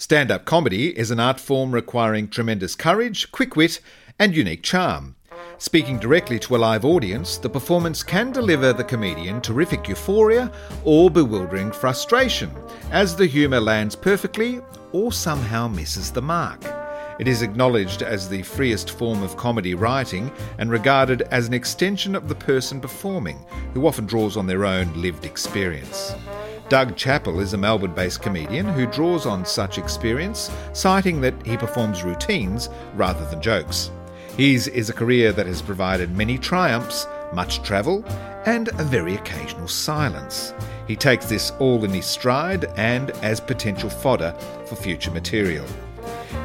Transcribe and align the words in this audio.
Stand 0.00 0.30
up 0.30 0.44
comedy 0.44 0.96
is 0.96 1.10
an 1.10 1.18
art 1.18 1.40
form 1.40 1.72
requiring 1.72 2.28
tremendous 2.28 2.76
courage, 2.76 3.32
quick 3.32 3.56
wit, 3.56 3.80
and 4.16 4.34
unique 4.34 4.62
charm. 4.62 5.16
Speaking 5.58 5.98
directly 5.98 6.38
to 6.38 6.54
a 6.54 6.56
live 6.56 6.84
audience, 6.84 7.36
the 7.36 7.50
performance 7.50 8.04
can 8.04 8.30
deliver 8.30 8.72
the 8.72 8.84
comedian 8.84 9.40
terrific 9.40 9.88
euphoria 9.88 10.52
or 10.84 11.10
bewildering 11.10 11.72
frustration, 11.72 12.52
as 12.92 13.16
the 13.16 13.26
humour 13.26 13.58
lands 13.58 13.96
perfectly 13.96 14.60
or 14.92 15.10
somehow 15.10 15.66
misses 15.66 16.12
the 16.12 16.22
mark. 16.22 16.64
It 17.18 17.26
is 17.26 17.42
acknowledged 17.42 18.02
as 18.02 18.28
the 18.28 18.44
freest 18.44 18.92
form 18.92 19.24
of 19.24 19.36
comedy 19.36 19.74
writing 19.74 20.30
and 20.58 20.70
regarded 20.70 21.22
as 21.32 21.48
an 21.48 21.54
extension 21.54 22.14
of 22.14 22.28
the 22.28 22.36
person 22.36 22.80
performing, 22.80 23.44
who 23.74 23.84
often 23.88 24.06
draws 24.06 24.36
on 24.36 24.46
their 24.46 24.64
own 24.64 24.92
lived 25.02 25.24
experience. 25.24 26.14
Doug 26.68 26.96
Chappell 26.96 27.40
is 27.40 27.54
a 27.54 27.58
Melbourne 27.58 27.94
based 27.94 28.20
comedian 28.20 28.66
who 28.66 28.86
draws 28.86 29.24
on 29.24 29.46
such 29.46 29.78
experience, 29.78 30.50
citing 30.74 31.18
that 31.22 31.34
he 31.46 31.56
performs 31.56 32.04
routines 32.04 32.68
rather 32.94 33.24
than 33.30 33.40
jokes. 33.40 33.90
His 34.36 34.68
is 34.68 34.90
a 34.90 34.92
career 34.92 35.32
that 35.32 35.46
has 35.46 35.62
provided 35.62 36.14
many 36.14 36.36
triumphs, 36.36 37.06
much 37.32 37.62
travel, 37.62 38.04
and 38.44 38.68
a 38.68 38.84
very 38.84 39.14
occasional 39.14 39.66
silence. 39.66 40.52
He 40.86 40.94
takes 40.94 41.26
this 41.26 41.52
all 41.58 41.82
in 41.84 41.90
his 41.90 42.04
stride 42.04 42.66
and 42.76 43.10
as 43.22 43.40
potential 43.40 43.88
fodder 43.88 44.34
for 44.66 44.76
future 44.76 45.10
material. 45.10 45.66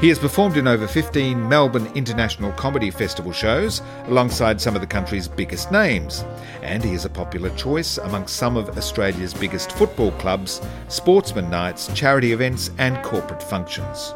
He 0.02 0.10
has 0.10 0.20
performed 0.20 0.58
in 0.58 0.68
over 0.68 0.86
15 0.86 1.48
Melbourne 1.48 1.90
International 1.96 2.52
Comedy 2.54 2.92
Festival 2.92 3.32
shows 3.32 3.82
alongside 4.08 4.60
some 4.60 4.76
of 4.76 4.82
the 4.82 4.88
country's 4.88 5.30
biggest 5.30 5.72
names, 5.72 6.26
and 6.62 6.84
he 6.84 6.94
is 6.94 7.06
a 7.06 7.10
popular 7.10 7.50
choice 7.56 7.98
amongst 7.98 8.36
some 8.36 8.58
of 8.58 8.78
Australia's 8.78 9.34
biggest 9.34 9.72
football 9.72 10.12
clubs, 10.14 10.62
sportsman 10.90 11.50
nights, 11.50 11.88
charity 11.94 12.34
events, 12.34 12.70
and 12.80 13.02
corporate 13.02 13.42
functions. 13.42 14.14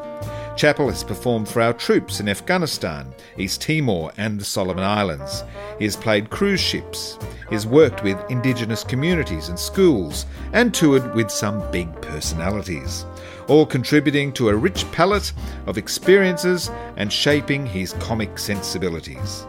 Chappell 0.57 0.89
has 0.89 1.03
performed 1.03 1.47
for 1.47 1.61
our 1.61 1.73
troops 1.73 2.19
in 2.19 2.27
Afghanistan, 2.27 3.13
East 3.37 3.61
Timor, 3.61 4.11
and 4.17 4.41
the 4.41 4.45
Solomon 4.45 4.83
Islands. 4.83 5.43
He 5.77 5.85
has 5.85 5.95
played 5.95 6.31
cruise 6.31 6.59
ships. 6.59 7.17
He 7.47 7.55
has 7.55 7.67
worked 7.67 8.03
with 8.03 8.19
Indigenous 8.29 8.83
communities 8.83 9.49
and 9.49 9.57
schools, 9.57 10.25
and 10.51 10.73
toured 10.73 11.15
with 11.15 11.29
some 11.29 11.63
big 11.71 11.89
personalities 12.01 13.05
all 13.47 13.65
contributing 13.65 14.31
to 14.33 14.49
a 14.49 14.55
rich 14.55 14.89
palette 14.91 15.33
of 15.65 15.77
experiences 15.77 16.71
and 16.95 17.11
shaping 17.11 17.65
his 17.65 17.93
comic 17.93 18.37
sensibilities. 18.37 19.45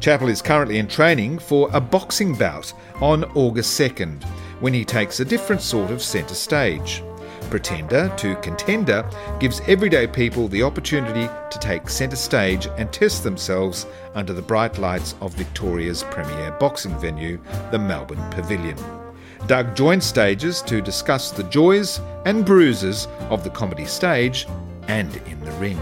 Chappell 0.00 0.28
is 0.28 0.42
currently 0.42 0.78
in 0.78 0.88
training 0.88 1.38
for 1.38 1.68
a 1.72 1.80
boxing 1.80 2.34
bout 2.34 2.72
on 3.00 3.24
August 3.34 3.78
2nd, 3.78 4.22
when 4.60 4.74
he 4.74 4.84
takes 4.84 5.20
a 5.20 5.24
different 5.24 5.62
sort 5.62 5.90
of 5.90 6.02
centre 6.02 6.34
stage. 6.34 7.02
Pretender 7.48 8.12
to 8.16 8.36
Contender 8.36 9.08
gives 9.40 9.60
everyday 9.66 10.06
people 10.06 10.46
the 10.46 10.62
opportunity 10.62 11.28
to 11.50 11.58
take 11.58 11.88
centre 11.88 12.16
stage 12.16 12.68
and 12.78 12.92
test 12.92 13.24
themselves 13.24 13.86
under 14.14 14.32
the 14.32 14.42
bright 14.42 14.78
lights 14.78 15.16
of 15.20 15.34
Victoria's 15.34 16.04
premier 16.04 16.52
boxing 16.60 16.96
venue, 17.00 17.40
the 17.72 17.78
Melbourne 17.78 18.30
Pavilion. 18.30 18.99
Doug 19.46 19.74
joins 19.74 20.04
stages 20.04 20.62
to 20.62 20.80
discuss 20.80 21.30
the 21.30 21.42
joys 21.44 22.00
and 22.24 22.44
bruises 22.44 23.08
of 23.30 23.42
the 23.42 23.50
comedy 23.50 23.86
stage 23.86 24.46
and 24.88 25.16
in 25.26 25.40
the 25.40 25.52
ring. 25.52 25.78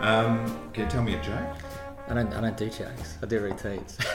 Um, 0.00 0.70
can 0.72 0.84
you 0.84 0.90
tell 0.90 1.02
me 1.02 1.14
a 1.14 1.22
joke? 1.22 1.56
I 2.08 2.14
don't, 2.14 2.32
I 2.32 2.40
don't 2.40 2.56
do 2.56 2.68
jokes. 2.68 3.18
I 3.22 3.26
do 3.26 3.38
routines. 3.38 3.96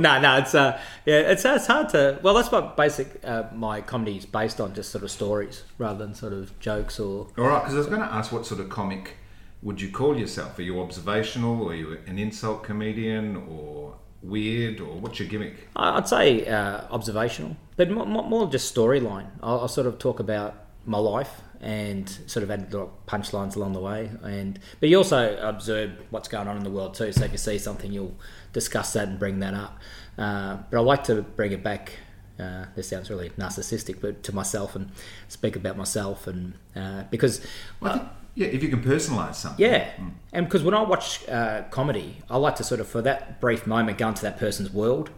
no, 0.00 0.18
no, 0.18 0.38
it's 0.38 0.54
uh, 0.54 0.80
yeah, 1.04 1.20
it's 1.20 1.44
it's 1.44 1.66
hard 1.66 1.90
to. 1.90 2.18
Well, 2.22 2.32
that's 2.34 2.50
what 2.50 2.74
basic 2.74 3.20
uh, 3.22 3.44
my 3.54 3.82
comedy 3.82 4.16
is 4.16 4.24
based 4.24 4.58
on, 4.58 4.74
just 4.74 4.90
sort 4.90 5.04
of 5.04 5.10
stories 5.10 5.64
rather 5.76 5.98
than 5.98 6.14
sort 6.14 6.32
of 6.32 6.58
jokes 6.58 6.98
or. 6.98 7.26
All 7.36 7.44
right, 7.44 7.60
because 7.60 7.74
I 7.74 7.78
was 7.78 7.86
going 7.86 8.00
to 8.00 8.06
ask, 8.06 8.32
what 8.32 8.46
sort 8.46 8.60
of 8.60 8.70
comic 8.70 9.16
would 9.62 9.80
you 9.80 9.90
call 9.90 10.18
yourself? 10.18 10.58
Are 10.58 10.62
you 10.62 10.80
observational, 10.80 11.62
or 11.62 11.72
are 11.72 11.74
you 11.74 11.98
an 12.06 12.18
insult 12.18 12.62
comedian, 12.62 13.36
or 13.36 13.96
weird, 14.22 14.80
or 14.80 14.98
what's 14.98 15.18
your 15.18 15.28
gimmick? 15.28 15.54
I'd 15.76 16.08
say 16.08 16.46
uh, 16.46 16.82
observational, 16.90 17.56
but 17.76 17.90
more, 17.90 18.06
more 18.06 18.50
just 18.50 18.74
storyline. 18.74 19.28
I'll, 19.42 19.60
I'll, 19.60 19.68
sort 19.68 19.86
of 19.86 19.98
talk 19.98 20.20
about 20.20 20.54
my 20.84 20.98
life 20.98 21.42
and 21.60 22.08
sort 22.26 22.42
of 22.42 22.50
add 22.50 22.72
little 22.72 22.92
punchlines 23.06 23.56
along 23.56 23.72
the 23.72 23.80
way. 23.80 24.10
And 24.22 24.58
but 24.80 24.88
you 24.88 24.98
also 24.98 25.38
observe 25.40 25.92
what's 26.10 26.28
going 26.28 26.48
on 26.48 26.56
in 26.56 26.64
the 26.64 26.70
world 26.70 26.94
too. 26.94 27.12
So 27.12 27.24
if 27.24 27.32
you 27.32 27.38
see 27.38 27.58
something, 27.58 27.92
you'll 27.92 28.16
discuss 28.52 28.92
that 28.94 29.08
and 29.08 29.18
bring 29.18 29.40
that 29.40 29.54
up. 29.54 29.78
Uh, 30.16 30.58
but 30.70 30.78
I 30.78 30.80
like 30.80 31.04
to 31.04 31.22
bring 31.22 31.52
it 31.52 31.62
back. 31.62 31.92
Uh, 32.38 32.66
this 32.76 32.88
sounds 32.88 33.10
really 33.10 33.30
narcissistic, 33.30 34.00
but 34.00 34.22
to 34.22 34.34
myself 34.34 34.76
and 34.76 34.92
speak 35.26 35.56
about 35.56 35.76
myself, 35.76 36.28
and 36.28 36.54
uh, 36.76 37.02
because 37.10 37.44
well, 37.80 38.10
yeah, 38.38 38.46
if 38.46 38.62
you 38.62 38.68
can 38.68 38.80
personalise 38.80 39.34
something. 39.34 39.66
Yeah, 39.66 39.90
mm. 39.96 40.12
and 40.32 40.46
because 40.46 40.62
when 40.62 40.72
I 40.72 40.82
watch 40.82 41.28
uh, 41.28 41.64
comedy, 41.70 42.18
I 42.30 42.36
like 42.36 42.54
to 42.56 42.64
sort 42.64 42.80
of 42.80 42.86
for 42.86 43.02
that 43.02 43.40
brief 43.40 43.66
moment 43.66 43.98
go 43.98 44.06
into 44.06 44.22
that 44.22 44.38
person's 44.38 44.72
world, 44.72 45.10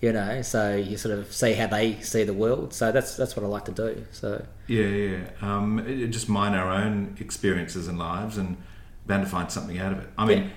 you 0.00 0.10
know. 0.10 0.40
So 0.40 0.74
you 0.74 0.96
sort 0.96 1.18
of 1.18 1.30
see 1.30 1.52
how 1.52 1.66
they 1.66 2.00
see 2.00 2.24
the 2.24 2.32
world. 2.32 2.72
So 2.72 2.90
that's 2.90 3.14
that's 3.14 3.36
what 3.36 3.44
I 3.44 3.48
like 3.48 3.66
to 3.66 3.72
do. 3.72 4.06
So 4.10 4.46
yeah, 4.68 4.86
yeah, 4.86 5.24
um, 5.42 5.80
it, 5.80 6.06
just 6.06 6.30
mine 6.30 6.54
our 6.54 6.70
own 6.70 7.14
experiences 7.20 7.88
and 7.88 7.98
lives 7.98 8.38
and 8.38 8.56
bound 9.06 9.24
to 9.24 9.30
find 9.30 9.52
something 9.52 9.78
out 9.78 9.92
of 9.92 9.98
it. 9.98 10.08
I 10.16 10.24
mean, 10.24 10.50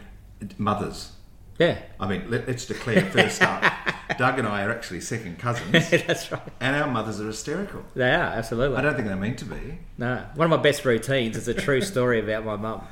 mothers. 0.57 1.11
Yeah. 1.57 1.79
I 1.99 2.07
mean, 2.07 2.29
let, 2.29 2.47
us 2.49 2.65
declare 2.65 3.01
first 3.11 3.41
up. 3.41 3.63
Doug 4.17 4.39
and 4.39 4.47
I 4.47 4.63
are 4.63 4.71
actually 4.71 5.01
second 5.01 5.39
cousins. 5.39 5.89
That's 5.89 6.31
right. 6.31 6.41
And 6.59 6.75
our 6.75 6.89
mothers 6.89 7.19
are 7.19 7.27
hysterical. 7.27 7.83
They 7.95 8.11
are, 8.13 8.33
absolutely. 8.33 8.77
I 8.77 8.81
don't 8.81 8.95
think 8.95 9.07
they 9.07 9.15
mean 9.15 9.35
to 9.37 9.45
be. 9.45 9.79
No. 9.97 10.25
One 10.35 10.51
of 10.51 10.57
my 10.57 10.61
best 10.63 10.85
routines 10.85 11.37
is 11.37 11.47
a 11.47 11.53
true 11.53 11.81
story 11.93 12.19
about 12.19 12.45
my 12.45 12.55
mum. 12.55 12.85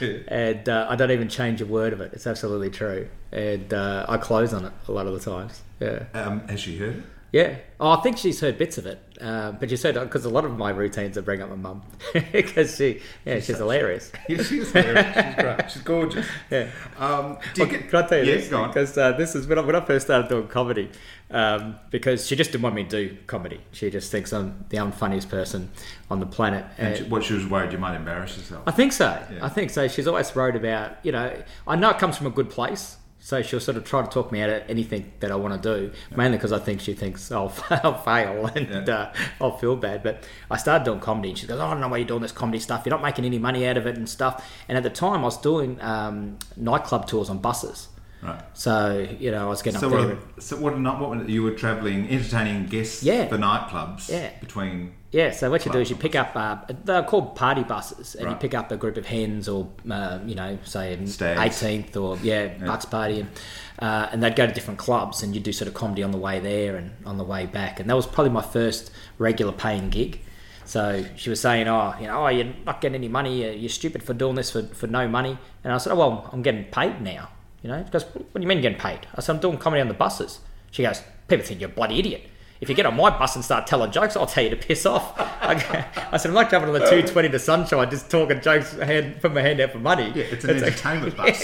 Yeah. 0.00 0.18
And 0.28 0.68
uh, 0.68 0.86
I 0.88 0.96
don't 0.96 1.10
even 1.10 1.28
change 1.28 1.60
a 1.60 1.66
word 1.66 1.92
of 1.92 2.00
it. 2.00 2.12
It's 2.12 2.26
absolutely 2.26 2.70
true. 2.70 3.08
And 3.32 3.72
uh, 3.72 4.06
I 4.08 4.18
close 4.18 4.52
on 4.52 4.66
it 4.66 4.72
a 4.88 4.92
lot 4.92 5.06
of 5.06 5.14
the 5.14 5.30
times. 5.30 5.62
Yeah. 5.80 6.04
Um, 6.14 6.46
has 6.48 6.60
she 6.60 6.76
heard 6.76 6.96
it? 6.98 7.04
Yeah. 7.32 7.56
Oh, 7.80 7.90
I 7.90 8.00
think 8.02 8.18
she's 8.18 8.40
heard 8.40 8.58
bits 8.58 8.76
of 8.76 8.84
it, 8.84 9.00
uh, 9.18 9.52
but 9.52 9.70
she 9.70 9.76
said 9.76 9.94
because 9.94 10.26
a 10.26 10.28
lot 10.28 10.44
of 10.44 10.56
my 10.56 10.68
routines 10.68 11.16
are 11.16 11.22
bring 11.22 11.40
up 11.40 11.48
my 11.48 11.56
mum 11.56 11.82
because 12.32 12.76
she, 12.76 13.00
yeah, 13.24 13.36
she's, 13.36 13.46
she's 13.46 13.56
hilarious. 13.56 14.12
Yeah, 14.28 14.42
she's 14.42 14.70
hilarious. 14.70 15.14
She's 15.14 15.34
great. 15.34 15.70
She's 15.70 15.82
gorgeous. 15.82 16.26
Yeah. 16.50 16.68
Um, 16.98 17.38
do 17.54 17.62
you 17.64 17.70
get, 17.70 17.88
can 17.88 18.04
I 18.04 18.06
tell 18.06 18.18
you 18.18 18.30
yeah, 18.30 18.36
this? 18.36 18.48
Because 18.48 18.98
uh, 18.98 19.12
this 19.12 19.34
is 19.34 19.46
when 19.46 19.58
I, 19.58 19.62
when 19.62 19.74
I 19.74 19.80
first 19.80 20.06
started 20.06 20.28
doing 20.28 20.46
comedy. 20.46 20.90
Um, 21.30 21.76
because 21.90 22.26
she 22.26 22.36
just 22.36 22.52
didn't 22.52 22.62
want 22.62 22.74
me 22.74 22.84
to 22.84 22.90
do 22.90 23.16
comedy. 23.26 23.62
She 23.72 23.88
just 23.88 24.12
thinks 24.12 24.34
I'm 24.34 24.66
the 24.68 24.76
unfunniest 24.76 25.30
person 25.30 25.70
on 26.10 26.20
the 26.20 26.26
planet. 26.26 26.66
And 26.76 26.98
she, 26.98 27.04
what 27.04 27.24
she 27.24 27.32
was 27.32 27.46
worried 27.46 27.72
you 27.72 27.78
might 27.78 27.96
embarrass 27.96 28.36
yourself. 28.36 28.64
I 28.66 28.70
think 28.70 28.92
so. 28.92 29.06
Yeah. 29.32 29.38
I 29.42 29.48
think 29.48 29.70
so. 29.70 29.88
She's 29.88 30.06
always 30.06 30.34
worried 30.36 30.56
about 30.56 30.98
you 31.02 31.12
know. 31.12 31.34
I 31.66 31.76
know 31.76 31.88
it 31.88 31.98
comes 31.98 32.18
from 32.18 32.26
a 32.26 32.30
good 32.30 32.50
place 32.50 32.98
so 33.24 33.40
she'll 33.40 33.60
sort 33.60 33.76
of 33.76 33.84
try 33.84 34.02
to 34.02 34.08
talk 34.08 34.32
me 34.32 34.42
out 34.42 34.50
of 34.50 34.68
anything 34.68 35.12
that 35.20 35.30
I 35.30 35.36
want 35.36 35.62
to 35.62 35.76
do, 35.76 35.92
yeah. 36.10 36.16
mainly 36.16 36.38
because 36.38 36.50
I 36.50 36.58
think 36.58 36.80
she 36.80 36.92
thinks 36.92 37.30
I'll, 37.30 37.54
I'll 37.70 37.96
fail 38.02 38.46
and 38.56 38.88
yeah. 38.88 38.94
uh, 38.94 39.14
I'll 39.40 39.56
feel 39.56 39.76
bad. 39.76 40.02
But 40.02 40.24
I 40.50 40.56
started 40.56 40.84
doing 40.84 40.98
comedy, 40.98 41.28
and 41.28 41.38
she 41.38 41.46
goes, 41.46 41.60
oh, 41.60 41.66
"I 41.66 41.70
don't 41.70 41.80
know 41.80 41.86
why 41.86 41.98
you're 41.98 42.08
doing 42.08 42.22
this 42.22 42.32
comedy 42.32 42.58
stuff. 42.58 42.82
You're 42.84 42.90
not 42.90 43.00
making 43.00 43.24
any 43.24 43.38
money 43.38 43.64
out 43.64 43.76
of 43.76 43.86
it 43.86 43.96
and 43.96 44.08
stuff." 44.08 44.44
And 44.68 44.76
at 44.76 44.82
the 44.82 44.90
time, 44.90 45.20
I 45.20 45.22
was 45.22 45.40
doing 45.40 45.80
um, 45.80 46.36
nightclub 46.56 47.06
tours 47.06 47.30
on 47.30 47.38
buses. 47.38 47.88
Right. 48.24 48.42
So 48.54 49.06
you 49.20 49.30
know, 49.30 49.46
I 49.46 49.48
was 49.48 49.62
getting 49.62 49.78
so 49.78 49.86
up 49.86 49.92
what, 49.92 50.06
there. 50.08 50.18
So 50.40 50.56
what? 50.56 50.76
Not 50.80 50.98
what? 50.98 51.28
You 51.28 51.44
were 51.44 51.52
travelling, 51.52 52.08
entertaining 52.08 52.66
guests 52.66 53.04
yeah. 53.04 53.28
for 53.28 53.38
nightclubs. 53.38 54.08
Yeah. 54.08 54.32
Between. 54.40 54.94
Yeah. 55.12 55.30
So 55.30 55.50
what 55.50 55.64
you 55.64 55.72
do 55.72 55.78
is 55.78 55.90
you 55.90 55.96
pick 55.96 56.16
up. 56.16 56.32
Uh, 56.34 56.56
they're 56.84 57.02
called 57.02 57.36
party 57.36 57.62
buses, 57.62 58.14
and 58.14 58.26
right. 58.26 58.32
you 58.32 58.36
pick 58.38 58.54
up 58.54 58.72
a 58.72 58.76
group 58.76 58.96
of 58.96 59.06
hens, 59.06 59.48
or 59.48 59.68
uh, 59.90 60.18
you 60.26 60.34
know, 60.34 60.58
say 60.64 60.92
eighteenth, 61.38 61.96
or 61.96 62.16
yeah, 62.22 62.44
yeah, 62.44 62.66
Bucks 62.66 62.86
party, 62.86 63.20
and 63.20 63.30
uh, 63.78 64.08
and 64.10 64.22
they'd 64.22 64.36
go 64.36 64.46
to 64.46 64.52
different 64.52 64.78
clubs, 64.78 65.22
and 65.22 65.34
you'd 65.34 65.44
do 65.44 65.52
sort 65.52 65.68
of 65.68 65.74
comedy 65.74 66.02
on 66.02 66.10
the 66.10 66.18
way 66.18 66.40
there 66.40 66.76
and 66.76 66.92
on 67.06 67.18
the 67.18 67.24
way 67.24 67.46
back, 67.46 67.78
and 67.78 67.88
that 67.88 67.94
was 67.94 68.06
probably 68.06 68.32
my 68.32 68.42
first 68.42 68.90
regular 69.18 69.52
paying 69.52 69.90
gig. 69.90 70.20
So 70.64 71.04
she 71.16 71.30
was 71.30 71.40
saying, 71.40 71.68
"Oh, 71.68 71.94
you 72.00 72.06
know, 72.06 72.24
oh, 72.24 72.28
you're 72.28 72.52
not 72.64 72.80
getting 72.80 72.96
any 72.96 73.08
money. 73.08 73.56
You're 73.56 73.68
stupid 73.68 74.02
for 74.02 74.14
doing 74.14 74.34
this 74.34 74.50
for, 74.50 74.62
for 74.62 74.86
no 74.86 75.06
money." 75.06 75.38
And 75.62 75.72
I 75.72 75.78
said, 75.78 75.92
"Oh, 75.92 75.96
well, 75.96 76.30
I'm 76.32 76.42
getting 76.42 76.64
paid 76.64 77.00
now." 77.00 77.28
You 77.62 77.70
know, 77.70 77.82
because 77.82 78.04
what 78.04 78.34
do 78.34 78.40
you 78.40 78.48
mean 78.48 78.60
getting 78.60 78.78
paid? 78.78 79.06
I 79.14 79.20
said, 79.20 79.36
I'm 79.36 79.40
doing 79.40 79.56
comedy 79.56 79.80
on 79.80 79.88
the 79.88 79.94
buses. 79.94 80.40
She 80.72 80.82
goes, 80.82 81.00
people 81.28 81.46
think 81.46 81.60
you're 81.60 81.70
a 81.70 81.72
bloody 81.72 81.98
idiot. 81.98 82.28
If 82.62 82.68
you 82.68 82.76
get 82.76 82.86
on 82.86 82.96
my 82.96 83.10
bus 83.10 83.34
and 83.34 83.44
start 83.44 83.66
telling 83.66 83.90
jokes, 83.90 84.16
I'll 84.16 84.24
tell 84.24 84.44
you 84.44 84.50
to 84.50 84.56
piss 84.56 84.86
off. 84.86 85.14
I 85.18 86.16
said, 86.16 86.28
I'm 86.28 86.34
not 86.34 86.48
jumping 86.48 86.68
on 86.68 86.74
the 86.74 86.78
220 86.78 87.28
to 87.30 87.38
Sunshine 87.40 87.90
just 87.90 88.08
talking 88.08 88.40
jokes, 88.40 88.72
hand, 88.74 89.20
put 89.20 89.34
my 89.34 89.42
hand 89.42 89.60
out 89.60 89.72
for 89.72 89.80
money. 89.80 90.12
Yeah, 90.14 90.22
it's 90.30 90.44
an 90.44 90.50
it's 90.50 90.62
entertainment 90.62 91.14
a, 91.14 91.16
bus. 91.16 91.42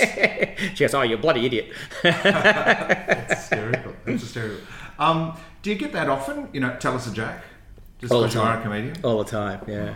she 0.77 0.85
goes, 0.85 0.95
oh, 0.95 1.03
you're 1.03 1.19
a 1.19 1.21
bloody 1.21 1.45
idiot. 1.45 1.73
That's 2.05 3.35
hysterical. 3.35 3.95
That's 4.05 4.23
hysterical. 4.23 4.61
Um, 5.01 5.37
do 5.63 5.71
you 5.71 5.77
get 5.77 5.93
that 5.93 6.09
often? 6.09 6.51
You 6.53 6.61
know, 6.61 6.77
tell 6.79 6.95
us 6.95 7.09
a 7.09 7.13
joke. 7.13 7.35
Just 7.99 8.13
All 8.13 8.21
the 8.21 8.29
time. 8.29 8.37
you 8.37 8.43
are 8.43 8.59
a 8.61 8.63
comedian? 8.63 9.05
All 9.05 9.19
the 9.19 9.29
time, 9.29 9.61
yeah. 9.67 9.95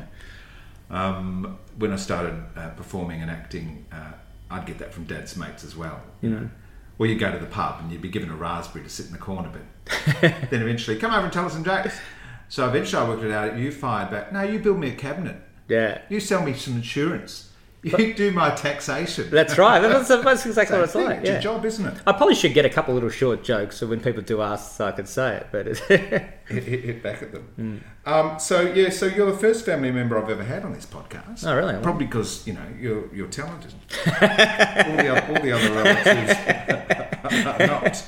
Um, 0.90 1.56
when 1.78 1.92
I 1.92 1.96
started 1.96 2.34
uh, 2.56 2.70
performing 2.70 3.22
and 3.22 3.30
acting, 3.30 3.86
uh, 3.92 4.10
I'd 4.50 4.66
get 4.66 4.78
that 4.80 4.92
from 4.92 5.04
dad's 5.04 5.36
mates 5.36 5.62
as 5.62 5.76
well. 5.76 6.02
You 6.20 6.30
know, 6.30 6.50
or 6.98 7.06
you'd 7.06 7.18
go 7.18 7.32
to 7.32 7.38
the 7.38 7.46
pub 7.46 7.80
and 7.80 7.90
you'd 7.90 8.02
be 8.02 8.08
given 8.08 8.30
a 8.30 8.36
raspberry 8.36 8.84
to 8.84 8.90
sit 8.90 9.06
in 9.06 9.12
the 9.12 9.18
corner, 9.18 9.50
but 9.52 10.20
then 10.50 10.62
eventually 10.62 10.96
come 10.96 11.12
over 11.12 11.24
and 11.24 11.32
tell 11.32 11.46
us 11.46 11.52
some 11.52 11.64
jokes. 11.64 11.98
So 12.48 12.68
eventually 12.68 13.02
I 13.02 13.08
worked 13.08 13.22
it 13.22 13.32
out. 13.32 13.56
You 13.56 13.72
fired 13.72 14.10
back. 14.10 14.32
No, 14.32 14.42
you 14.42 14.58
build 14.58 14.78
me 14.78 14.88
a 14.90 14.94
cabinet. 14.94 15.36
Yeah. 15.68 16.02
You 16.08 16.20
sell 16.20 16.42
me 16.42 16.52
some 16.52 16.74
insurance. 16.74 17.51
You 17.84 18.14
do 18.14 18.30
my 18.30 18.50
taxation. 18.50 19.28
That's 19.28 19.58
right. 19.58 19.80
That's, 19.80 20.06
that's 20.06 20.46
exactly 20.46 20.76
what 20.76 20.84
it's 20.84 20.92
thing. 20.92 21.04
like. 21.04 21.18
It's 21.18 21.26
yeah. 21.26 21.32
your 21.32 21.42
job, 21.42 21.64
isn't 21.64 21.84
it? 21.84 21.94
I 22.06 22.12
probably 22.12 22.36
should 22.36 22.54
get 22.54 22.64
a 22.64 22.70
couple 22.70 22.94
little 22.94 23.10
short 23.10 23.42
jokes 23.42 23.76
so 23.76 23.88
when 23.88 23.98
people 24.00 24.22
do 24.22 24.40
ask, 24.40 24.76
so 24.76 24.86
I 24.86 24.92
can 24.92 25.06
say 25.06 25.38
it. 25.38 25.48
But 25.50 25.66
it's 25.66 25.80
hit, 25.88 26.00
hit, 26.46 26.64
hit, 26.64 27.02
back 27.02 27.22
at 27.22 27.32
them. 27.32 27.82
Mm. 28.06 28.08
Um, 28.08 28.38
so 28.38 28.60
yeah, 28.60 28.90
so 28.90 29.06
you're 29.06 29.32
the 29.32 29.38
first 29.38 29.66
family 29.66 29.90
member 29.90 30.16
I've 30.16 30.30
ever 30.30 30.44
had 30.44 30.64
on 30.64 30.72
this 30.72 30.86
podcast. 30.86 31.44
Oh, 31.44 31.56
really? 31.56 31.74
Probably 31.82 32.06
because 32.06 32.46
you 32.46 32.52
know 32.52 32.66
you're 32.78 33.12
you're 33.12 33.28
talented. 33.28 33.74
all, 34.06 34.12
the, 34.12 35.26
all 35.28 35.42
the 35.42 35.52
other 35.52 35.72
relatives 35.72 37.58
are 37.58 37.66
not. 37.66 38.04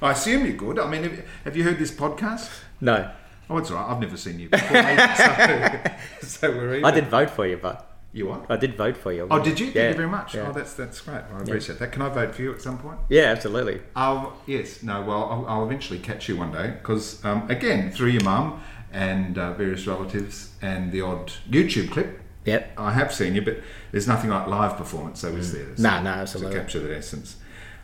I 0.00 0.12
assume 0.12 0.46
you're 0.46 0.56
good. 0.56 0.78
I 0.78 0.88
mean, 0.88 1.02
have, 1.02 1.24
have 1.44 1.56
you 1.56 1.64
heard 1.64 1.78
this 1.78 1.92
podcast? 1.92 2.48
No. 2.80 3.10
Oh, 3.50 3.58
it's 3.58 3.70
all 3.70 3.76
right. 3.76 3.90
I've 3.90 4.00
never 4.00 4.16
seen 4.16 4.38
you 4.38 4.48
before. 4.48 4.82
so, 5.16 5.80
so 6.22 6.50
we're 6.56 6.74
even. 6.76 6.84
I 6.86 6.90
did 6.90 7.08
vote 7.08 7.28
for 7.30 7.46
you, 7.46 7.58
but. 7.58 7.89
You 8.12 8.26
what? 8.26 8.46
I 8.50 8.56
did 8.56 8.76
vote 8.76 8.96
for 8.96 9.12
you. 9.12 9.28
Oh, 9.30 9.42
did 9.42 9.60
you? 9.60 9.66
Yeah. 9.66 9.72
Thank 9.72 9.88
you 9.90 9.96
very 9.98 10.08
much. 10.08 10.34
Yeah. 10.34 10.48
Oh, 10.48 10.52
that's 10.52 10.74
that's 10.74 11.00
great. 11.00 11.22
I 11.32 11.40
appreciate 11.42 11.78
that. 11.78 11.92
Can 11.92 12.02
I 12.02 12.08
vote 12.08 12.34
for 12.34 12.42
you 12.42 12.52
at 12.52 12.60
some 12.60 12.76
point? 12.78 12.98
Yeah, 13.08 13.24
absolutely. 13.26 13.80
Oh, 13.94 14.32
yes. 14.46 14.82
No, 14.82 15.02
well, 15.02 15.24
I'll, 15.30 15.46
I'll 15.46 15.64
eventually 15.64 16.00
catch 16.00 16.28
you 16.28 16.36
one 16.36 16.50
day 16.50 16.70
because, 16.82 17.24
um, 17.24 17.48
again, 17.48 17.90
through 17.92 18.08
your 18.08 18.24
mum 18.24 18.60
and 18.92 19.38
uh, 19.38 19.52
various 19.54 19.86
relatives 19.86 20.50
and 20.60 20.90
the 20.90 21.00
odd 21.02 21.32
YouTube 21.48 21.90
clip, 21.92 22.20
Yep. 22.46 22.72
I 22.78 22.92
have 22.92 23.12
seen 23.14 23.34
you, 23.34 23.42
but 23.42 23.58
there's 23.92 24.08
nothing 24.08 24.30
like 24.30 24.46
live 24.48 24.76
performance, 24.76 25.20
so 25.20 25.28
is 25.28 25.52
there? 25.52 25.66
To, 25.74 25.80
No, 25.80 26.02
no, 26.02 26.10
absolutely. 26.10 26.54
To 26.54 26.60
capture 26.60 26.80
that 26.80 26.92
essence. 26.96 27.36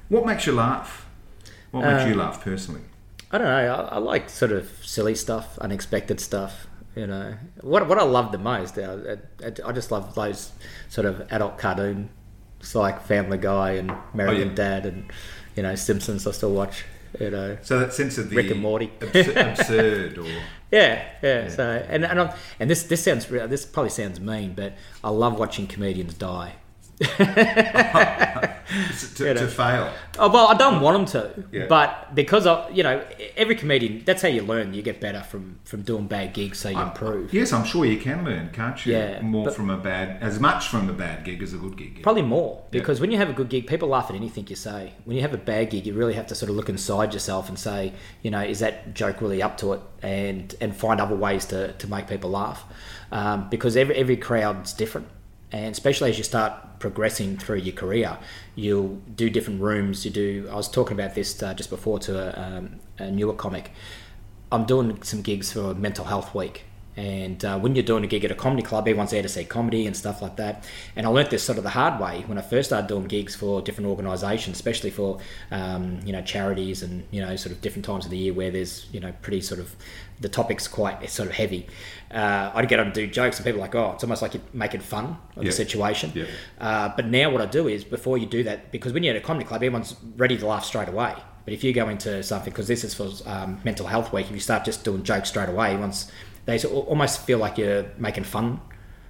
What 0.09 0.25
makes 0.27 0.47
you 0.47 0.53
laugh? 0.55 1.07
What 1.71 1.85
makes 1.85 2.03
Um, 2.05 2.09
you 2.09 2.15
laugh 2.17 2.43
personally? 2.43 2.81
I 3.31 3.39
don't 3.39 3.47
know. 3.47 3.55
I, 3.91 3.97
I 3.97 3.99
like 3.99 4.31
sort 4.31 4.53
of 4.53 4.71
silly 4.83 5.15
stuff, 5.15 5.59
unexpected 5.59 6.21
stuff. 6.21 6.67
You 6.97 7.07
know, 7.07 7.35
what 7.61 7.87
what 7.89 7.99
I 7.99 8.05
love 8.05 8.33
the 8.33 8.39
most, 8.39 8.79
I, 8.79 9.19
I, 9.45 9.53
I 9.67 9.73
just 9.73 9.93
love 9.93 10.15
those 10.15 10.51
sort 10.89 11.05
of 11.07 11.31
adult 11.31 11.59
cartoons 11.59 12.09
like 12.75 13.03
Family 13.03 13.39
Guy 13.39 13.73
and 13.73 13.93
American 14.15 14.43
Oh, 14.43 14.51
yeah. 14.51 14.55
Dad 14.55 14.87
and 14.87 15.13
you 15.55 15.63
know 15.63 15.75
Simpsons. 15.75 16.27
I 16.27 16.31
still 16.33 16.53
watch. 16.55 16.85
You 17.21 17.31
know, 17.31 17.57
So 17.63 17.79
that 17.79 17.95
sense 17.95 18.19
of 18.19 18.29
the 18.31 18.37
Rick 18.37 18.51
and 18.51 18.61
Morty. 18.61 18.93
absurd, 19.01 19.37
absurd 19.37 20.19
or 20.19 20.27
yeah, 20.73 21.05
yeah. 21.23 21.49
So 21.49 21.85
and 21.89 22.05
and, 22.05 22.21
I'm, 22.21 22.31
and 22.61 22.69
this 22.71 22.83
this 22.85 23.05
sounds 23.05 23.27
this 23.27 23.65
probably 23.65 23.91
sounds 23.91 24.19
mean, 24.21 24.55
but 24.55 24.75
I 25.05 25.11
love 25.11 25.39
watching 25.39 25.67
comedians 25.67 26.15
die. 26.15 26.57
to, 29.17 29.25
You 29.25 29.35
know. 29.35 29.41
to 29.41 29.49
fail. 29.49 29.93
Oh 30.19 30.31
well, 30.31 30.49
I 30.49 30.55
don't 30.55 30.81
want 30.81 30.97
them 30.97 31.07
to, 31.23 31.45
Yeah. 31.53 31.67
but 31.69 32.15
because 32.15 32.47
of 32.47 32.71
you 32.77 32.83
know 32.83 33.05
every 33.37 33.55
comedian, 33.55 34.03
that's 34.05 34.23
how 34.23 34.29
you 34.29 34.43
learn. 34.43 34.73
You 34.75 34.83
get 34.83 35.01
better 35.01 35.21
from 35.23 35.59
from 35.65 35.83
doing 35.83 36.07
bad 36.07 36.33
gigs, 36.35 36.59
so 36.59 36.69
you 36.71 36.79
improve. 36.81 37.33
Yes, 37.33 37.53
I'm 37.53 37.65
sure 37.65 37.85
you 37.85 37.99
can 37.99 38.25
learn, 38.25 38.51
can't 38.53 38.85
you? 38.87 38.95
Yeah, 38.95 39.21
More 39.21 39.51
from 39.51 39.71
a 39.71 39.77
bad, 39.77 40.23
as 40.23 40.41
much 40.41 40.69
from 40.69 40.89
a 40.89 40.93
bad 40.93 41.25
gig 41.25 41.43
as 41.43 41.53
a 41.53 41.59
good 41.59 41.77
gig. 41.77 42.03
Probably 42.03 42.23
more 42.23 42.63
because 42.71 43.01
when 43.01 43.11
you 43.11 43.19
have 43.19 43.29
a 43.31 43.35
good 43.35 43.49
gig, 43.49 43.67
people 43.67 43.89
laugh 43.89 44.09
at 44.11 44.17
anything 44.17 44.47
you 44.49 44.57
say. 44.57 44.93
When 45.05 45.17
you 45.17 45.23
have 45.23 45.35
a 45.35 45.39
bad 45.39 45.71
gig, 45.71 45.87
you 45.87 45.95
really 45.95 46.15
have 46.15 46.27
to 46.29 46.35
sort 46.35 46.51
of 46.51 46.57
look 46.57 46.69
inside 46.69 47.13
yourself 47.13 47.49
and 47.49 47.59
say, 47.59 47.93
you 48.23 48.31
know, 48.31 48.41
is 48.43 48.61
that 48.61 48.95
joke 48.95 49.21
really 49.21 49.43
up 49.43 49.59
to 49.59 49.75
it, 49.75 49.81
and 50.03 50.55
and 50.61 50.75
find 50.75 51.01
other 51.01 51.17
ways 51.17 51.45
to, 51.47 51.73
to 51.75 51.89
make 51.89 52.09
people 52.09 52.31
laugh, 52.31 52.65
um, 53.13 53.49
because 53.51 53.77
every 53.77 53.95
every 53.97 54.17
crowd's 54.17 54.73
different, 54.73 55.09
and 55.53 55.73
especially 55.73 56.11
as 56.11 56.19
you 56.19 56.25
start 56.25 56.79
progressing 56.79 57.37
through 57.37 57.59
your 57.59 57.75
career, 57.75 58.19
you'll 58.55 58.97
do 59.15 59.31
different 59.31 59.61
rooms. 59.61 60.05
You 60.05 60.11
do. 60.11 60.49
I 60.51 60.57
was 60.57 60.69
talking 60.69 60.99
about 60.99 61.15
this 61.15 61.43
uh, 61.43 61.55
just 61.55 61.71
before 61.71 61.99
to 62.01 62.19
a, 62.19 62.57
um, 62.57 62.81
a 62.99 63.11
newer 63.11 63.35
comic. 63.35 63.73
I'm 64.51 64.65
doing 64.65 65.03
some 65.03 65.23
gigs 65.23 65.53
for 65.53 65.75
Mental 65.75 66.05
Health 66.05 66.35
Week. 66.35 66.65
And 66.97 67.45
uh, 67.45 67.59
when 67.59 67.75
you're 67.75 67.85
doing 67.85 68.05
a 68.05 68.07
gig 68.07 68.25
at 68.25 68.31
a 68.31 68.35
comedy 68.35 68.63
club, 68.63 68.89
everyone's 68.89 69.11
there 69.11 69.21
to 69.23 69.29
see 69.29 69.45
comedy 69.45 69.87
and 69.87 69.95
stuff 69.95 70.23
like 70.23 70.37
that. 70.37 70.65
And 70.97 71.05
I 71.07 71.11
learnt 71.11 71.29
this 71.31 71.43
sort 71.43 71.59
of 71.59 71.65
the 71.65 71.71
hard 71.71 72.01
way 72.01 72.23
when 72.27 72.39
I 72.39 72.41
first 72.41 72.71
started 72.71 72.87
doing 72.89 73.05
gigs 73.05 73.35
for 73.35 73.61
different 73.61 73.91
organisations, 73.91 74.57
especially 74.57 74.91
for 74.91 75.19
um, 75.51 76.01
you 76.07 76.13
know 76.13 76.23
charities 76.23 76.83
and 76.83 77.05
you 77.11 77.21
know 77.21 77.37
sort 77.37 77.55
of 77.55 77.61
different 77.61 77.85
times 77.85 78.07
of 78.07 78.11
the 78.11 78.17
year 78.19 78.33
where 78.33 78.51
there's 78.51 78.87
you 78.93 79.01
know 79.01 79.13
pretty 79.21 79.43
sort 79.43 79.61
of 79.61 79.77
the 80.21 80.29
topic's 80.31 80.67
quite 80.67 81.09
sort 81.11 81.29
of 81.29 81.35
heavy. 81.35 81.67
Uh, 82.11 82.51
I'd 82.55 82.69
get 82.69 82.81
on 82.81 82.87
and 82.87 82.95
do 82.95 83.07
jokes, 83.07 83.37
and 83.37 83.45
people 83.45 83.61
are 83.61 83.65
like, 83.65 83.75
oh, 83.75 83.93
it's 83.95 84.03
almost 84.05 84.23
like 84.23 84.33
you're 84.33 84.43
making 84.55 84.81
fun 84.81 85.19
of 85.37 85.43
Yeah. 85.43 85.51
the 85.51 85.53
situation. 85.53 86.13
Yeah. 86.15 86.25
Uh, 86.59 86.93
but 86.97 87.07
now 87.07 87.29
what 87.31 87.43
I 87.43 87.47
do 87.47 87.69
is 87.69 87.85
before 87.85 88.17
you 88.17 88.25
do 88.25 88.43
that, 88.45 88.73
because 88.73 88.95
when 88.95 89.03
you're 89.03 89.15
at 89.15 89.21
a 89.21 89.25
comedy 89.25 89.45
club, 89.45 89.63
everyone's 89.63 89.95
ready 90.17 90.39
to 90.39 90.47
laugh 90.47 90.65
straight 90.65 90.89
away. 90.89 91.15
But 91.45 91.53
if 91.53 91.63
you 91.63 91.73
go 91.73 91.89
into 91.89 92.23
something, 92.23 92.51
because 92.53 92.67
this 92.67 92.83
is 92.83 92.95
for 92.95 93.11
um, 93.29 93.61
mental 93.65 93.87
health 93.87 94.13
week, 94.13 94.27
if 94.27 94.33
you 94.33 94.41
start 94.41 94.65
just 94.65 94.83
doing 94.85 95.03
jokes 95.05 95.29
straight 95.29 95.49
away, 95.49 95.77
once 95.77 96.11
they 96.47 96.59
sort 96.59 96.75
of 96.75 96.89
almost 96.89 97.23
feel 97.23 97.39
like 97.39 97.59
you're 97.59 97.87
making 97.99 98.25
fun 98.25 98.61